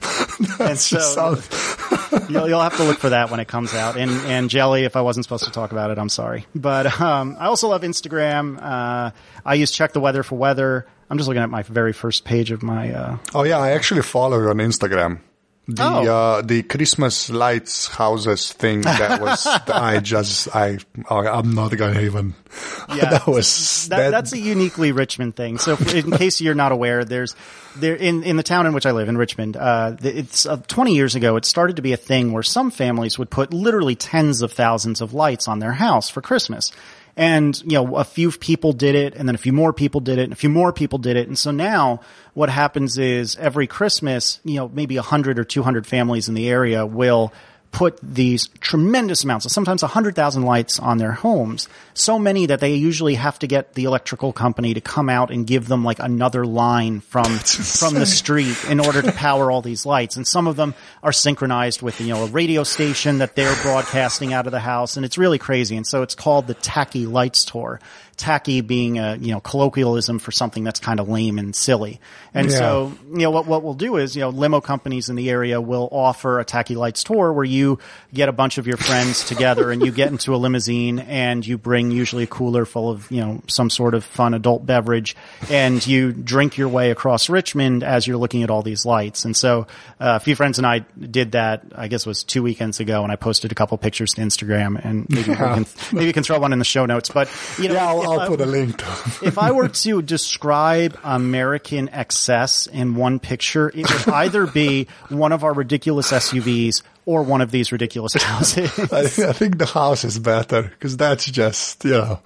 and 0.58 0.78
so 0.78 0.98
sounds- 0.98 1.76
you'll, 2.30 2.48
you'll 2.48 2.62
have 2.62 2.76
to 2.78 2.84
look 2.84 2.98
for 2.98 3.10
that 3.10 3.30
when 3.30 3.38
it 3.38 3.46
comes 3.46 3.74
out. 3.74 3.96
And, 3.96 4.10
and 4.26 4.48
Jelly, 4.48 4.84
if 4.84 4.96
I 4.96 5.02
wasn't 5.02 5.24
supposed 5.24 5.44
to 5.44 5.50
talk 5.50 5.72
about 5.72 5.90
it, 5.90 5.98
I'm 5.98 6.08
sorry. 6.08 6.46
But 6.54 7.00
um, 7.00 7.36
I 7.38 7.46
also 7.46 7.68
love 7.68 7.82
Instagram. 7.82 8.58
Uh, 8.60 9.10
I 9.44 9.54
use 9.54 9.70
Check 9.70 9.92
the 9.92 10.00
Weather 10.00 10.22
for 10.22 10.36
weather. 10.36 10.86
I'm 11.10 11.18
just 11.18 11.28
looking 11.28 11.42
at 11.42 11.50
my 11.50 11.62
very 11.62 11.92
first 11.92 12.24
page 12.24 12.50
of 12.50 12.62
my. 12.62 12.92
Uh, 12.92 13.18
oh 13.34 13.42
yeah, 13.42 13.58
I 13.58 13.72
actually 13.72 14.02
follow 14.02 14.40
you 14.40 14.48
on 14.48 14.56
Instagram. 14.56 15.20
The 15.66 15.82
Oh. 15.82 16.04
uh, 16.06 16.42
the 16.42 16.62
Christmas 16.62 17.30
lights 17.30 17.86
houses 17.88 18.52
thing 18.52 18.80
that 18.82 19.20
was 19.20 19.46
I 19.46 20.00
just 20.00 20.54
I 20.54 20.78
I'm 21.08 21.54
not 21.54 21.74
gonna 21.76 22.00
even 22.02 22.34
Yeah. 22.94 23.10
that 23.10 23.26
was 23.26 23.88
That, 23.88 24.10
that's 24.10 24.32
a 24.32 24.38
uniquely 24.38 24.92
Richmond 24.92 25.36
thing. 25.36 25.58
So, 25.58 25.76
in 25.76 26.10
case 26.12 26.40
you're 26.40 26.54
not 26.54 26.70
aware, 26.72 27.04
there's 27.04 27.34
there 27.76 27.94
in 27.96 28.22
in 28.24 28.36
the 28.36 28.42
town 28.42 28.66
in 28.66 28.74
which 28.74 28.84
I 28.86 28.92
live 28.92 29.08
in 29.08 29.16
Richmond. 29.16 29.56
Uh, 29.56 29.96
it's 30.02 30.44
uh, 30.46 30.58
20 30.68 30.94
years 30.94 31.14
ago. 31.14 31.36
It 31.36 31.44
started 31.46 31.76
to 31.76 31.82
be 31.82 31.92
a 31.92 31.96
thing 31.96 32.32
where 32.32 32.42
some 32.42 32.70
families 32.70 33.18
would 33.18 33.30
put 33.30 33.52
literally 33.54 33.94
tens 33.96 34.42
of 34.42 34.52
thousands 34.52 35.00
of 35.00 35.14
lights 35.14 35.48
on 35.48 35.58
their 35.60 35.72
house 35.72 36.10
for 36.10 36.20
Christmas. 36.20 36.70
And, 37.16 37.60
you 37.62 37.78
know, 37.78 37.96
a 37.96 38.04
few 38.04 38.32
people 38.32 38.72
did 38.72 38.94
it 38.96 39.14
and 39.14 39.28
then 39.28 39.34
a 39.34 39.38
few 39.38 39.52
more 39.52 39.72
people 39.72 40.00
did 40.00 40.18
it 40.18 40.24
and 40.24 40.32
a 40.32 40.36
few 40.36 40.48
more 40.48 40.72
people 40.72 40.98
did 40.98 41.16
it. 41.16 41.28
And 41.28 41.38
so 41.38 41.52
now 41.52 42.00
what 42.32 42.48
happens 42.48 42.98
is 42.98 43.36
every 43.36 43.68
Christmas, 43.68 44.40
you 44.44 44.56
know, 44.56 44.68
maybe 44.68 44.96
100 44.96 45.38
or 45.38 45.44
200 45.44 45.86
families 45.86 46.28
in 46.28 46.34
the 46.34 46.48
area 46.48 46.84
will 46.84 47.32
put 47.74 47.98
these 48.00 48.46
tremendous 48.60 49.24
amounts, 49.24 49.44
of 49.44 49.50
sometimes 49.50 49.82
100,000 49.82 50.42
lights 50.44 50.78
on 50.78 50.98
their 50.98 51.10
homes. 51.10 51.68
So 51.92 52.20
many 52.20 52.46
that 52.46 52.60
they 52.60 52.74
usually 52.76 53.16
have 53.16 53.36
to 53.40 53.48
get 53.48 53.74
the 53.74 53.84
electrical 53.84 54.32
company 54.32 54.74
to 54.74 54.80
come 54.80 55.10
out 55.10 55.32
and 55.32 55.44
give 55.44 55.66
them 55.66 55.84
like 55.84 55.98
another 55.98 56.46
line 56.46 57.00
from, 57.00 57.24
from 57.38 57.94
the 57.94 58.06
street 58.06 58.56
in 58.70 58.78
order 58.78 59.02
to 59.02 59.10
power 59.12 59.50
all 59.50 59.60
these 59.60 59.84
lights. 59.84 60.16
And 60.16 60.24
some 60.26 60.46
of 60.46 60.54
them 60.54 60.74
are 61.02 61.12
synchronized 61.12 61.82
with, 61.82 62.00
you 62.00 62.14
know, 62.14 62.22
a 62.22 62.26
radio 62.28 62.62
station 62.62 63.18
that 63.18 63.34
they're 63.34 63.60
broadcasting 63.62 64.32
out 64.32 64.46
of 64.46 64.52
the 64.52 64.60
house. 64.60 64.96
And 64.96 65.04
it's 65.04 65.18
really 65.18 65.38
crazy. 65.38 65.76
And 65.76 65.86
so 65.86 66.02
it's 66.02 66.14
called 66.14 66.46
the 66.46 66.54
Tacky 66.54 67.06
Lights 67.06 67.44
Tour. 67.44 67.80
Tacky 68.16 68.60
being 68.60 69.00
a, 69.00 69.16
you 69.16 69.32
know, 69.32 69.40
colloquialism 69.40 70.20
for 70.20 70.30
something 70.30 70.62
that's 70.62 70.78
kind 70.78 71.00
of 71.00 71.08
lame 71.08 71.36
and 71.36 71.54
silly. 71.54 71.98
And 72.32 72.48
Yeah. 72.48 72.56
so, 72.58 72.92
you 73.10 73.18
know, 73.18 73.32
what, 73.32 73.46
what 73.46 73.64
we'll 73.64 73.74
do 73.74 73.96
is, 73.96 74.14
you 74.14 74.20
know, 74.20 74.28
limo 74.28 74.60
companies 74.60 75.08
in 75.08 75.16
the 75.16 75.28
area 75.30 75.60
will 75.60 75.88
offer 75.90 76.38
a 76.38 76.44
Tacky 76.44 76.76
Lights 76.76 77.02
tour 77.02 77.32
where 77.32 77.44
you 77.44 77.63
get 78.12 78.28
a 78.28 78.32
bunch 78.32 78.58
of 78.58 78.66
your 78.66 78.76
friends 78.76 79.24
together 79.24 79.70
and 79.70 79.84
you 79.84 79.90
get 79.90 80.10
into 80.10 80.34
a 80.34 80.38
limousine 80.38 80.98
and 81.00 81.46
you 81.46 81.58
bring 81.58 81.90
usually 81.90 82.24
a 82.24 82.26
cooler 82.26 82.64
full 82.64 82.90
of, 82.90 83.10
you 83.10 83.20
know, 83.20 83.42
some 83.48 83.70
sort 83.70 83.94
of 83.94 84.04
fun 84.04 84.34
adult 84.34 84.64
beverage 84.64 85.16
and 85.50 85.84
you 85.86 86.12
drink 86.12 86.56
your 86.56 86.68
way 86.68 86.90
across 86.90 87.28
Richmond 87.28 87.82
as 87.82 88.06
you're 88.06 88.16
looking 88.16 88.42
at 88.42 88.50
all 88.50 88.62
these 88.62 88.84
lights. 88.86 89.24
And 89.24 89.36
so, 89.36 89.66
uh, 90.00 90.16
a 90.16 90.20
few 90.20 90.34
friends 90.36 90.58
and 90.58 90.66
I 90.66 90.80
did 90.98 91.32
that, 91.32 91.62
I 91.74 91.88
guess 91.88 92.06
it 92.06 92.08
was 92.08 92.22
two 92.24 92.42
weekends 92.42 92.80
ago 92.80 93.02
and 93.02 93.10
I 93.12 93.16
posted 93.16 93.52
a 93.52 93.54
couple 93.54 93.76
pictures 93.78 94.14
to 94.14 94.20
Instagram 94.20 94.82
and 94.84 95.06
maybe 95.08 95.30
we 95.30 95.36
can, 95.36 95.66
maybe 95.92 96.06
we 96.06 96.12
can 96.12 96.22
throw 96.22 96.38
one 96.38 96.52
in 96.52 96.58
the 96.58 96.64
show 96.64 96.86
notes, 96.86 97.10
but, 97.10 97.28
you 97.58 97.68
know, 97.68 97.74
yeah 97.74 97.88
I'll, 97.88 98.02
I'll 98.02 98.20
I- 98.20 98.28
put 98.28 98.40
a 98.40 98.46
link 98.46 98.78
to 98.78 98.84
if 99.22 99.38
I 99.38 99.52
were 99.52 99.68
to 99.68 100.02
describe 100.02 100.98
American 101.02 101.88
excess 101.90 102.66
in 102.66 102.94
one 102.94 103.18
picture, 103.18 103.68
it 103.68 103.90
would 103.90 104.08
either 104.14 104.46
be 104.46 104.86
one 105.08 105.32
of 105.32 105.44
our 105.44 105.52
ridiculous 105.52 106.12
SUVs 106.12 106.82
or 107.06 107.22
one 107.22 107.40
of 107.40 107.50
these 107.50 107.72
ridiculous 107.72 108.14
houses. 108.22 108.78
I, 108.92 109.00
I 109.00 109.32
think 109.32 109.58
the 109.58 109.66
house 109.66 110.04
is 110.04 110.18
better 110.18 110.62
because 110.62 110.96
that's 110.96 111.26
just 111.26 111.84
you 111.84 111.92
know 111.92 112.20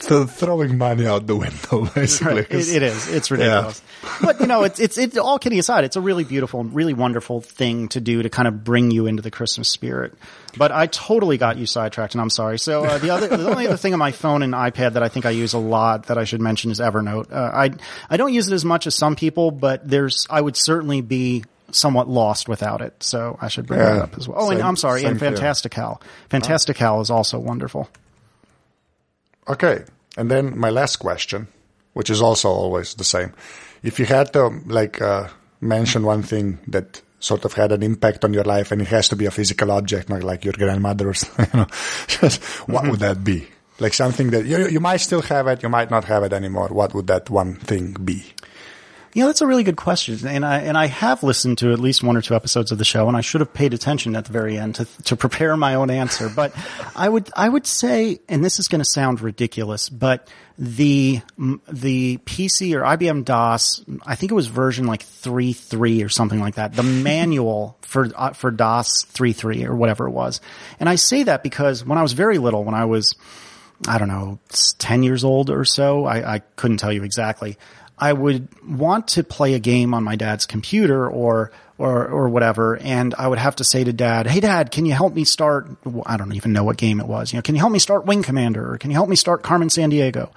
th- 0.00 0.28
throwing 0.28 0.78
money 0.78 1.06
out 1.06 1.26
the 1.26 1.36
window 1.36 1.86
basically. 1.94 2.34
Right. 2.34 2.50
It, 2.50 2.68
it 2.68 2.82
is. 2.82 3.08
It's 3.08 3.30
ridiculous. 3.30 3.82
But 4.20 4.40
you 4.40 4.46
know, 4.46 4.64
it's 4.64 4.80
it's 4.80 4.98
it's 4.98 5.16
all 5.16 5.38
kidding 5.38 5.58
aside. 5.58 5.84
It's 5.84 5.96
a 5.96 6.00
really 6.00 6.24
beautiful, 6.24 6.60
and 6.60 6.74
really 6.74 6.94
wonderful 6.94 7.40
thing 7.40 7.88
to 7.88 8.00
do 8.00 8.22
to 8.22 8.30
kind 8.30 8.48
of 8.48 8.64
bring 8.64 8.90
you 8.90 9.06
into 9.06 9.22
the 9.22 9.30
Christmas 9.30 9.68
spirit. 9.68 10.14
But 10.56 10.70
I 10.70 10.86
totally 10.86 11.36
got 11.36 11.56
you 11.56 11.66
sidetracked, 11.66 12.14
and 12.14 12.20
I'm 12.20 12.30
sorry. 12.30 12.58
So 12.58 12.84
uh, 12.84 12.98
the 12.98 13.10
other, 13.10 13.28
the 13.28 13.50
only 13.50 13.66
other 13.66 13.76
thing 13.76 13.92
on 13.92 13.98
my 13.98 14.12
phone 14.12 14.42
and 14.42 14.52
iPad 14.54 14.92
that 14.92 15.02
I 15.02 15.08
think 15.08 15.26
I 15.26 15.30
use 15.30 15.52
a 15.52 15.58
lot 15.58 16.06
that 16.06 16.18
I 16.18 16.24
should 16.24 16.40
mention 16.40 16.70
is 16.70 16.80
Evernote. 16.80 17.32
Uh, 17.32 17.50
I 17.52 17.70
I 18.08 18.16
don't 18.16 18.32
use 18.32 18.48
it 18.48 18.54
as 18.54 18.64
much 18.64 18.86
as 18.86 18.94
some 18.94 19.16
people, 19.16 19.50
but 19.50 19.88
there's 19.88 20.26
I 20.30 20.40
would 20.40 20.56
certainly 20.56 21.00
be 21.00 21.44
somewhat 21.74 22.08
lost 22.08 22.48
without 22.48 22.80
it. 22.80 22.94
So 23.02 23.36
I 23.40 23.48
should 23.48 23.66
bring 23.66 23.80
Yeah. 23.80 23.94
that 23.94 24.02
up 24.02 24.18
as 24.18 24.28
well. 24.28 24.38
Oh, 24.40 24.50
and 24.50 24.62
I'm 24.62 24.76
sorry, 24.76 25.04
and 25.04 25.18
same. 25.18 25.32
Fantastical. 25.34 26.00
Fantastical 26.30 27.00
is 27.00 27.10
also 27.10 27.38
wonderful. 27.38 27.88
Okay, 29.48 29.84
and 30.16 30.30
then 30.30 30.58
my 30.58 30.70
last 30.70 30.96
question, 30.96 31.48
which 31.92 32.10
is 32.10 32.22
also 32.22 32.48
always 32.48 32.94
the 32.94 33.04
same. 33.04 33.32
If 33.82 33.98
you 33.98 34.06
had 34.06 34.32
to 34.32 34.48
like 34.66 35.02
uh, 35.02 35.28
mention 35.60 36.04
one 36.04 36.22
thing 36.22 36.58
that 36.68 37.02
sort 37.20 37.44
of 37.44 37.52
had 37.54 37.72
an 37.72 37.82
impact 37.82 38.24
on 38.24 38.32
your 38.32 38.44
life, 38.44 38.72
and 38.72 38.80
it 38.80 38.88
has 38.88 39.08
to 39.10 39.16
be 39.16 39.26
a 39.26 39.30
physical 39.30 39.70
object, 39.70 40.08
not 40.08 40.22
like 40.22 40.44
your 40.44 40.54
grandmother's, 40.54 41.24
you 41.38 41.46
know, 41.54 41.66
just 42.06 42.42
what 42.68 42.88
would 42.88 43.00
that 43.00 43.22
be? 43.24 43.46
Like 43.80 43.92
something 43.92 44.30
that 44.30 44.46
you 44.46 44.68
you 44.68 44.80
might 44.80 45.00
still 45.00 45.22
have 45.22 45.46
it, 45.48 45.62
you 45.62 45.68
might 45.68 45.90
not 45.90 46.04
have 46.04 46.22
it 46.22 46.32
anymore. 46.32 46.68
What 46.68 46.94
would 46.94 47.08
that 47.08 47.28
one 47.28 47.56
thing 47.56 47.92
be? 48.04 48.24
You 49.14 49.22
know, 49.22 49.28
that's 49.28 49.42
a 49.42 49.46
really 49.46 49.62
good 49.62 49.76
question, 49.76 50.26
and 50.26 50.44
I 50.44 50.58
and 50.58 50.76
I 50.76 50.86
have 50.86 51.22
listened 51.22 51.58
to 51.58 51.72
at 51.72 51.78
least 51.78 52.02
one 52.02 52.16
or 52.16 52.20
two 52.20 52.34
episodes 52.34 52.72
of 52.72 52.78
the 52.78 52.84
show, 52.84 53.06
and 53.06 53.16
I 53.16 53.20
should 53.20 53.40
have 53.40 53.54
paid 53.54 53.72
attention 53.72 54.16
at 54.16 54.24
the 54.24 54.32
very 54.32 54.58
end 54.58 54.74
to 54.74 54.86
to 55.04 55.14
prepare 55.14 55.56
my 55.56 55.76
own 55.76 55.88
answer. 55.88 56.28
But 56.28 56.52
I 56.96 57.08
would 57.08 57.30
I 57.36 57.48
would 57.48 57.64
say, 57.64 58.18
and 58.28 58.44
this 58.44 58.58
is 58.58 58.66
going 58.66 58.80
to 58.80 58.84
sound 58.84 59.20
ridiculous, 59.20 59.88
but 59.88 60.28
the 60.58 61.20
the 61.70 62.18
PC 62.26 62.74
or 62.74 62.82
IBM 62.82 63.24
DOS, 63.24 63.84
I 64.04 64.16
think 64.16 64.32
it 64.32 64.34
was 64.34 64.48
version 64.48 64.88
like 64.88 65.02
three 65.04 65.52
three 65.52 66.02
or 66.02 66.08
something 66.08 66.40
like 66.40 66.56
that. 66.56 66.74
The 66.74 66.82
manual 66.82 67.78
for 67.82 68.10
uh, 68.16 68.32
for 68.32 68.50
DOS 68.50 69.04
three 69.04 69.32
three 69.32 69.64
or 69.64 69.76
whatever 69.76 70.08
it 70.08 70.12
was, 70.12 70.40
and 70.80 70.88
I 70.88 70.96
say 70.96 71.22
that 71.22 71.44
because 71.44 71.84
when 71.84 71.98
I 71.98 72.02
was 72.02 72.14
very 72.14 72.38
little, 72.38 72.64
when 72.64 72.74
I 72.74 72.86
was 72.86 73.14
I 73.86 73.98
don't 73.98 74.08
know, 74.08 74.38
10 74.78 75.02
years 75.02 75.24
old 75.24 75.50
or 75.50 75.64
so. 75.64 76.04
I, 76.04 76.34
I 76.34 76.38
couldn't 76.38 76.78
tell 76.78 76.92
you 76.92 77.02
exactly. 77.02 77.58
I 78.04 78.12
would 78.12 78.48
want 78.62 79.08
to 79.08 79.24
play 79.24 79.54
a 79.54 79.58
game 79.58 79.94
on 79.94 80.04
my 80.04 80.14
dad's 80.14 80.44
computer 80.44 81.08
or, 81.08 81.52
or, 81.78 82.06
or 82.06 82.28
whatever. 82.28 82.76
And 82.76 83.14
I 83.14 83.26
would 83.26 83.38
have 83.38 83.56
to 83.56 83.64
say 83.64 83.82
to 83.82 83.94
dad, 83.94 84.26
Hey 84.26 84.40
dad, 84.40 84.70
can 84.70 84.84
you 84.84 84.92
help 84.92 85.14
me 85.14 85.24
start? 85.24 85.70
I 86.04 86.18
don't 86.18 86.34
even 86.34 86.52
know 86.52 86.64
what 86.64 86.76
game 86.76 87.00
it 87.00 87.06
was. 87.06 87.32
You 87.32 87.38
know, 87.38 87.42
can 87.42 87.54
you 87.54 87.60
help 87.60 87.72
me 87.72 87.78
start 87.78 88.04
Wing 88.04 88.22
Commander 88.22 88.74
or 88.74 88.76
can 88.76 88.90
you 88.90 88.94
help 88.94 89.08
me 89.08 89.16
start 89.16 89.42
Carmen 89.42 89.68
Sandiego? 89.68 90.28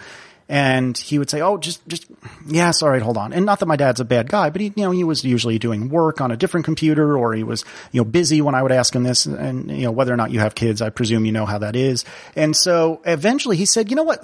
And 0.50 0.98
he 0.98 1.20
would 1.20 1.30
say, 1.30 1.42
"Oh, 1.42 1.58
just, 1.58 1.86
just, 1.90 2.06
yes, 2.48 2.82
all 2.82 2.90
right, 2.90 3.02
hold 3.02 3.18
on." 3.18 3.34
And 3.34 3.46
not 3.46 3.60
that 3.60 3.66
my 3.66 3.76
dad's 3.76 4.00
a 4.00 4.06
bad 4.06 4.30
guy, 4.30 4.50
but 4.50 4.62
he, 4.62 4.72
you 4.78 4.86
know, 4.86 4.92
he 4.92 5.04
was 5.04 5.26
usually 5.26 5.60
doing 5.60 5.90
work 5.90 6.22
on 6.22 6.32
a 6.32 6.38
different 6.38 6.66
computer, 6.66 7.18
or 7.18 7.34
he 7.34 7.44
was, 7.44 7.66
you 7.92 8.00
know, 8.00 8.06
busy 8.06 8.42
when 8.42 8.56
I 8.56 8.64
would 8.64 8.72
ask 8.72 8.96
him 8.96 9.04
this. 9.04 9.26
And 9.26 9.70
you 9.70 9.84
know, 9.84 9.92
whether 9.92 10.14
or 10.14 10.16
not 10.16 10.32
you 10.32 10.40
have 10.40 10.56
kids, 10.56 10.82
I 10.82 10.90
presume 10.90 11.26
you 11.26 11.34
know 11.34 11.46
how 11.46 11.58
that 11.58 11.76
is. 11.76 12.06
And 12.34 12.56
so 12.56 13.02
eventually, 13.04 13.58
he 13.58 13.66
said, 13.66 13.90
"You 13.90 13.98
know 13.98 14.04
what? 14.04 14.24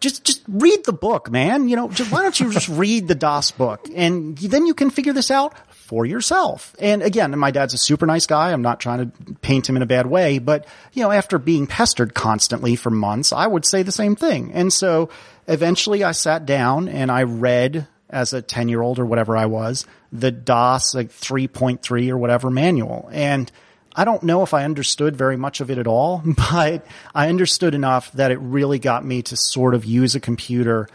Just, 0.00 0.24
just 0.24 0.42
read 0.48 0.84
the 0.84 0.92
book, 0.92 1.30
man. 1.30 1.68
You 1.68 1.76
know, 1.76 1.88
just 1.88 2.10
why 2.12 2.22
don't 2.22 2.38
you 2.38 2.52
just 2.52 2.68
read 2.68 3.08
the 3.08 3.14
DOS 3.14 3.50
book, 3.52 3.88
and 3.94 4.36
then 4.38 4.66
you 4.66 4.74
can 4.74 4.90
figure 4.90 5.12
this 5.12 5.30
out." 5.30 5.54
For 5.86 6.04
yourself. 6.04 6.74
And 6.80 7.00
again, 7.00 7.38
my 7.38 7.52
dad's 7.52 7.72
a 7.72 7.78
super 7.78 8.06
nice 8.06 8.26
guy. 8.26 8.50
I'm 8.50 8.60
not 8.60 8.80
trying 8.80 9.08
to 9.08 9.34
paint 9.34 9.68
him 9.68 9.76
in 9.76 9.82
a 9.82 9.86
bad 9.86 10.06
way, 10.06 10.40
but 10.40 10.66
you 10.92 11.00
know, 11.04 11.12
after 11.12 11.38
being 11.38 11.68
pestered 11.68 12.12
constantly 12.12 12.74
for 12.74 12.90
months, 12.90 13.32
I 13.32 13.46
would 13.46 13.64
say 13.64 13.84
the 13.84 13.92
same 13.92 14.16
thing. 14.16 14.50
And 14.52 14.72
so 14.72 15.10
eventually 15.46 16.02
I 16.02 16.10
sat 16.10 16.44
down 16.44 16.88
and 16.88 17.08
I 17.08 17.22
read 17.22 17.86
as 18.10 18.32
a 18.32 18.42
10 18.42 18.68
year 18.68 18.82
old 18.82 18.98
or 18.98 19.06
whatever 19.06 19.36
I 19.36 19.46
was, 19.46 19.86
the 20.10 20.32
DOS 20.32 20.92
like 20.92 21.10
3.3 21.10 22.10
or 22.10 22.18
whatever 22.18 22.50
manual. 22.50 23.08
And 23.12 23.52
I 23.96 24.04
don't 24.04 24.22
know 24.22 24.42
if 24.42 24.54
I 24.54 24.64
understood 24.64 25.16
very 25.16 25.36
much 25.36 25.60
of 25.60 25.70
it 25.70 25.78
at 25.78 25.86
all, 25.86 26.22
but 26.52 26.86
I 27.14 27.28
understood 27.28 27.74
enough 27.74 28.12
that 28.12 28.30
it 28.30 28.36
really 28.36 28.78
got 28.78 29.04
me 29.04 29.22
to 29.22 29.36
sort 29.36 29.74
of 29.74 29.84
use 29.84 30.14
a 30.14 30.20
computer 30.20 30.88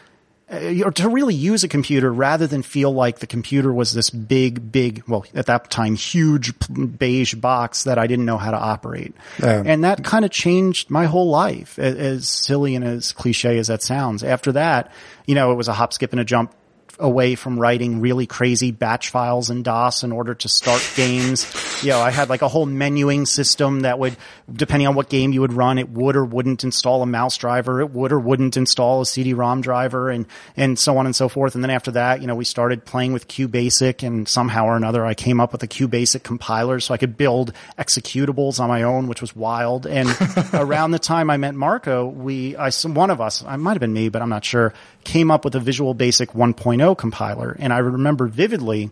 uh, 0.52 0.84
or 0.86 0.91
to 0.91 1.08
really 1.08 1.34
use 1.34 1.64
a 1.64 1.68
computer 1.68 2.12
rather 2.12 2.45
than 2.45 2.62
feel 2.62 2.91
like 2.91 3.20
the 3.20 3.28
computer 3.28 3.72
was 3.72 3.93
this 3.93 4.10
big, 4.10 4.72
big, 4.72 5.02
well, 5.08 5.26
at 5.34 5.45
that 5.45 5.72
time, 5.72 5.95
huge 5.95 6.54
beige 6.97 7.36
box 7.36 7.86
that 7.86 7.97
I 7.97 8.06
didn't 8.06 8.26
know 8.26 8.38
how 8.38 8.52
to 8.52 8.58
operate. 8.58 9.16
Yeah. 9.41 9.64
And 9.66 9.86
that 9.86 10.04
kind 10.04 10.26
of 10.26 10.32
changed 10.32 10.89
my 10.89 11.06
whole 11.06 11.30
life, 11.30 11.80
as 11.80 12.28
silly 12.28 12.76
and 12.76 12.84
as 12.84 13.14
cliche 13.14 13.58
as 13.60 13.68
that 13.68 13.82
sounds. 13.82 14.24
After 14.24 14.52
that, 14.52 14.91
you 15.26 15.36
know, 15.36 15.54
it 15.54 15.56
was 15.56 15.70
a 15.70 15.74
hop, 15.74 15.93
skip, 15.93 16.12
and 16.12 16.20
a 16.20 16.26
jump 16.26 16.54
away 17.02 17.36
from 17.36 17.60
writing 17.60 17.99
really 17.99 18.28
crazy 18.28 18.72
batch 18.72 19.10
files 19.10 19.49
in 19.49 19.64
DOS 19.64 20.04
in 20.04 20.12
order 20.12 20.34
to 20.36 20.47
start 20.47 20.88
games. 20.95 21.52
You 21.84 21.89
know, 21.89 21.99
I 21.99 22.12
had 22.12 22.30
like 22.30 22.41
a 22.41 22.47
whole 22.47 22.68
menuing 22.68 23.28
system 23.28 23.82
that 23.82 23.99
would, 23.99 24.16
depending 24.52 24.88
on 24.88 24.95
what 24.95 25.10
game 25.10 25.34
you 25.34 25.41
would 25.41 25.54
run, 25.54 25.80
it 25.80 25.89
would 25.89 26.16
or 26.16 26.24
wouldn't 26.24 26.64
install 26.64 27.02
a 27.02 27.06
mouse 27.06 27.38
driver. 27.38 27.82
It 27.82 27.91
would 27.91 28.12
or 28.12 28.20
wouldn't 28.20 28.56
install 28.56 29.02
a 29.02 29.06
CD-ROM 29.06 29.62
driver 29.62 30.10
and, 30.10 30.28
and 30.56 30.78
so 30.78 30.97
on 30.97 31.06
and 31.06 31.16
so 31.16 31.28
forth. 31.28 31.56
And 31.56 31.64
then 31.64 31.72
after 31.72 31.91
that, 31.91 32.22
you 32.22 32.28
know, 32.28 32.36
we 32.36 32.45
started 32.45 32.86
playing 32.86 33.14
with 33.14 33.28
QBasic 33.28 34.06
and 34.06 34.28
somehow 34.28 34.66
or 34.66 34.78
another 34.78 35.06
I 35.06 35.16
came 35.16 35.39
up 35.39 35.52
with 35.52 35.64
a 35.64 35.68
QBasic 35.68 36.24
compiler 36.24 36.80
so 36.80 36.93
I 36.93 36.97
could 36.97 37.18
build 37.18 37.54
executables 37.78 38.60
on 38.60 38.70
my 38.70 38.84
own, 38.84 39.08
which 39.08 39.22
was 39.22 39.36
wild. 39.36 39.88
And 39.88 40.08
around 40.54 40.91
the 40.91 40.99
time 40.99 41.30
I 41.30 41.38
met 41.38 41.56
Marco, 41.56 42.06
we, 42.06 42.56
I, 42.56 42.70
one 42.84 43.10
of 43.10 43.20
us, 43.20 43.43
I 43.43 43.56
might 43.56 43.74
have 43.74 43.80
been 43.80 43.93
me, 43.93 44.10
but 44.10 44.22
I'm 44.22 44.30
not 44.30 44.45
sure, 44.45 44.74
came 45.04 45.32
up 45.32 45.43
with 45.43 45.56
a 45.56 45.60
Visual 45.60 45.93
Basic 45.93 46.32
1.0 46.32 46.90
compiler. 46.95 47.55
And 47.59 47.71
I 47.73 47.79
remember 47.79 48.27
vividly 48.27 48.91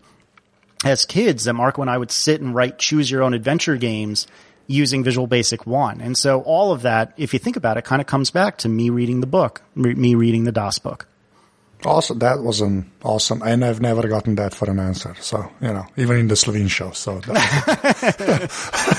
as 0.86 1.06
kids 1.06 1.46
that 1.46 1.54
Marco 1.54 1.82
and 1.82 1.90
I 1.90 1.98
would 1.98 2.12
sit 2.12 2.42
and 2.42 2.56
write 2.56 2.80
choose 2.80 3.10
your 3.10 3.24
own 3.24 3.34
adventure 3.34 3.76
games 3.76 4.28
using 4.68 5.04
Visual 5.04 5.28
Basic 5.28 5.66
1. 5.66 6.00
And 6.00 6.18
so 6.18 6.42
all 6.42 6.72
of 6.72 6.84
that, 6.84 7.14
if 7.18 7.34
you 7.34 7.40
think 7.40 7.58
about 7.58 7.78
it, 7.78 7.84
kind 7.84 8.02
of 8.02 8.08
comes 8.08 8.32
back 8.32 8.60
to 8.60 8.70
me 8.70 8.90
reading 8.90 9.20
the 9.20 9.28
book, 9.28 9.62
me 9.76 10.16
reading 10.16 10.44
the 10.44 10.52
DOS 10.52 10.80
book. 10.80 11.08
Awesome. 11.86 12.20
That 12.20 12.44
was 12.44 12.60
an 12.60 12.92
awesome, 13.04 13.42
and 13.42 13.64
I've 13.64 13.80
never 13.80 14.06
gotten 14.10 14.36
that 14.36 14.54
for 14.54 14.70
an 14.70 14.80
answer. 14.80 15.16
So 15.22 15.50
you 15.62 15.70
know, 15.70 15.86
even 15.96 16.18
in 16.18 16.28
the 16.28 16.36
Slovene 16.36 16.68
show. 16.68 16.92
So 16.92 17.20
that, 17.22 18.50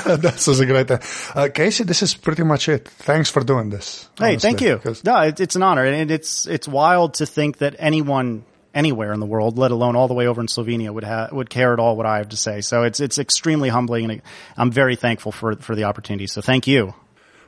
that's 0.22 0.48
a 0.48 0.64
great. 0.66 0.90
Uh, 0.90 1.48
Casey, 1.50 1.84
this 1.84 2.02
is 2.02 2.14
pretty 2.14 2.42
much 2.42 2.70
it. 2.70 2.88
Thanks 2.88 3.28
for 3.28 3.44
doing 3.44 3.68
this. 3.68 4.08
Hey, 4.16 4.30
honestly, 4.30 4.48
thank 4.48 4.60
you. 4.62 4.80
No, 5.04 5.20
it, 5.20 5.40
it's 5.40 5.56
an 5.56 5.62
honor, 5.62 5.84
and 5.84 6.10
it's 6.10 6.46
it's 6.46 6.66
wild 6.66 7.14
to 7.14 7.26
think 7.26 7.58
that 7.58 7.76
anyone 7.78 8.46
anywhere 8.74 9.12
in 9.12 9.20
the 9.20 9.26
world, 9.26 9.58
let 9.58 9.70
alone 9.70 9.96
all 9.96 10.08
the 10.08 10.14
way 10.14 10.26
over 10.26 10.40
in 10.40 10.46
Slovenia, 10.46 10.90
would 10.90 11.04
ha- 11.04 11.28
would 11.32 11.50
care 11.50 11.72
at 11.72 11.80
all 11.80 11.96
what 11.96 12.06
I 12.06 12.18
have 12.18 12.28
to 12.28 12.36
say. 12.36 12.60
So 12.60 12.82
it's 12.82 13.00
it's 13.00 13.18
extremely 13.18 13.68
humbling, 13.68 14.10
and 14.10 14.22
I'm 14.56 14.70
very 14.70 14.96
thankful 14.96 15.32
for 15.32 15.56
for 15.56 15.76
the 15.76 15.84
opportunity. 15.84 16.26
So 16.26 16.40
thank 16.40 16.66
you. 16.66 16.94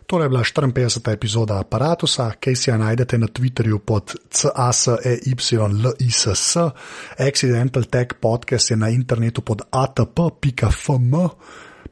Tole 0.06 0.24
je 0.24 0.28
bila 0.28 0.44
54. 0.44 1.12
epizoda 1.12 1.58
aparata, 1.58 2.32
Caseyja 2.40 2.78
najdete 2.78 3.18
na 3.18 3.26
Twitterju 3.26 3.78
pod 3.78 4.14
CASEYLISS, 4.30 6.56
Accidental 7.28 7.84
Tech 7.84 8.08
Podcast 8.20 8.70
je 8.70 8.76
na 8.76 8.88
internetu 8.88 9.40
pod 9.40 9.62
atp.fm. 9.70 11.14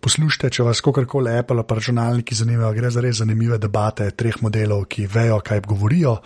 Poslušajte, 0.01 0.49
če 0.51 0.65
vas 0.65 0.81
kakorkoli 0.81 1.39
Apple 1.39 1.61
ali 1.61 1.77
računalniki 1.77 2.35
zanimajo, 2.35 2.73
gre 2.73 2.91
za 2.91 3.03
res 3.05 3.19
zanimive 3.21 3.59
debate 3.59 4.11
treh 4.11 4.39
modelov, 4.41 4.87
ki 4.89 5.07
vejo, 5.07 5.41
kaj 5.45 5.61
govorijo. 5.61 6.17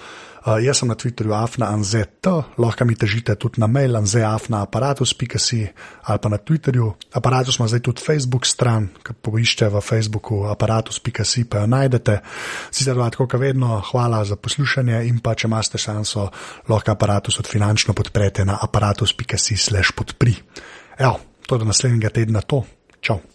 Uh, 0.44 0.58
jaz 0.60 0.82
sem 0.82 0.88
na 0.88 0.94
Twitterju 0.94 1.32
afnaanzet, 1.32 2.26
lahko 2.60 2.84
mi 2.84 2.92
težite 3.00 3.32
tudi 3.40 3.62
na 3.62 3.66
mail 3.66 3.96
anzeafnaaparatus.si 3.96 5.60
ali 6.04 6.20
pa 6.20 6.28
na 6.28 6.36
Twitterju. 6.36 6.90
Aparatus 7.16 7.56
ima 7.56 7.68
zdaj 7.68 7.80
tudi 7.80 8.04
Facebook 8.04 8.44
stran, 8.44 8.90
ki 9.00 9.16
poiščete 9.24 9.70
v 9.72 9.80
Facebooku 9.80 10.42
aparatus.si, 10.52 11.46
pa 11.48 11.64
jo 11.64 11.72
najdete. 11.72 12.20
Sicer 12.68 12.92
pa 12.92 13.08
tako, 13.08 13.24
kot 13.24 13.40
vedno, 13.40 13.80
hvala 13.88 14.20
za 14.28 14.36
poslušanje 14.36 15.06
in 15.08 15.24
pa 15.24 15.32
če 15.32 15.48
imate 15.48 15.80
šanso, 15.80 16.28
lahko 16.68 16.92
aparatus 16.92 17.40
od 17.40 17.48
finančno 17.48 17.96
podprete 17.96 18.44
na 18.44 18.60
aparatus.si 18.60 19.56
slash 19.56 19.96
podpri. 19.96 20.36
Evo, 20.98 21.20
to 21.48 21.56
do 21.56 21.64
naslednjega 21.64 22.12
tedna 22.12 22.44
to. 22.44 22.66
Čau. 23.00 23.33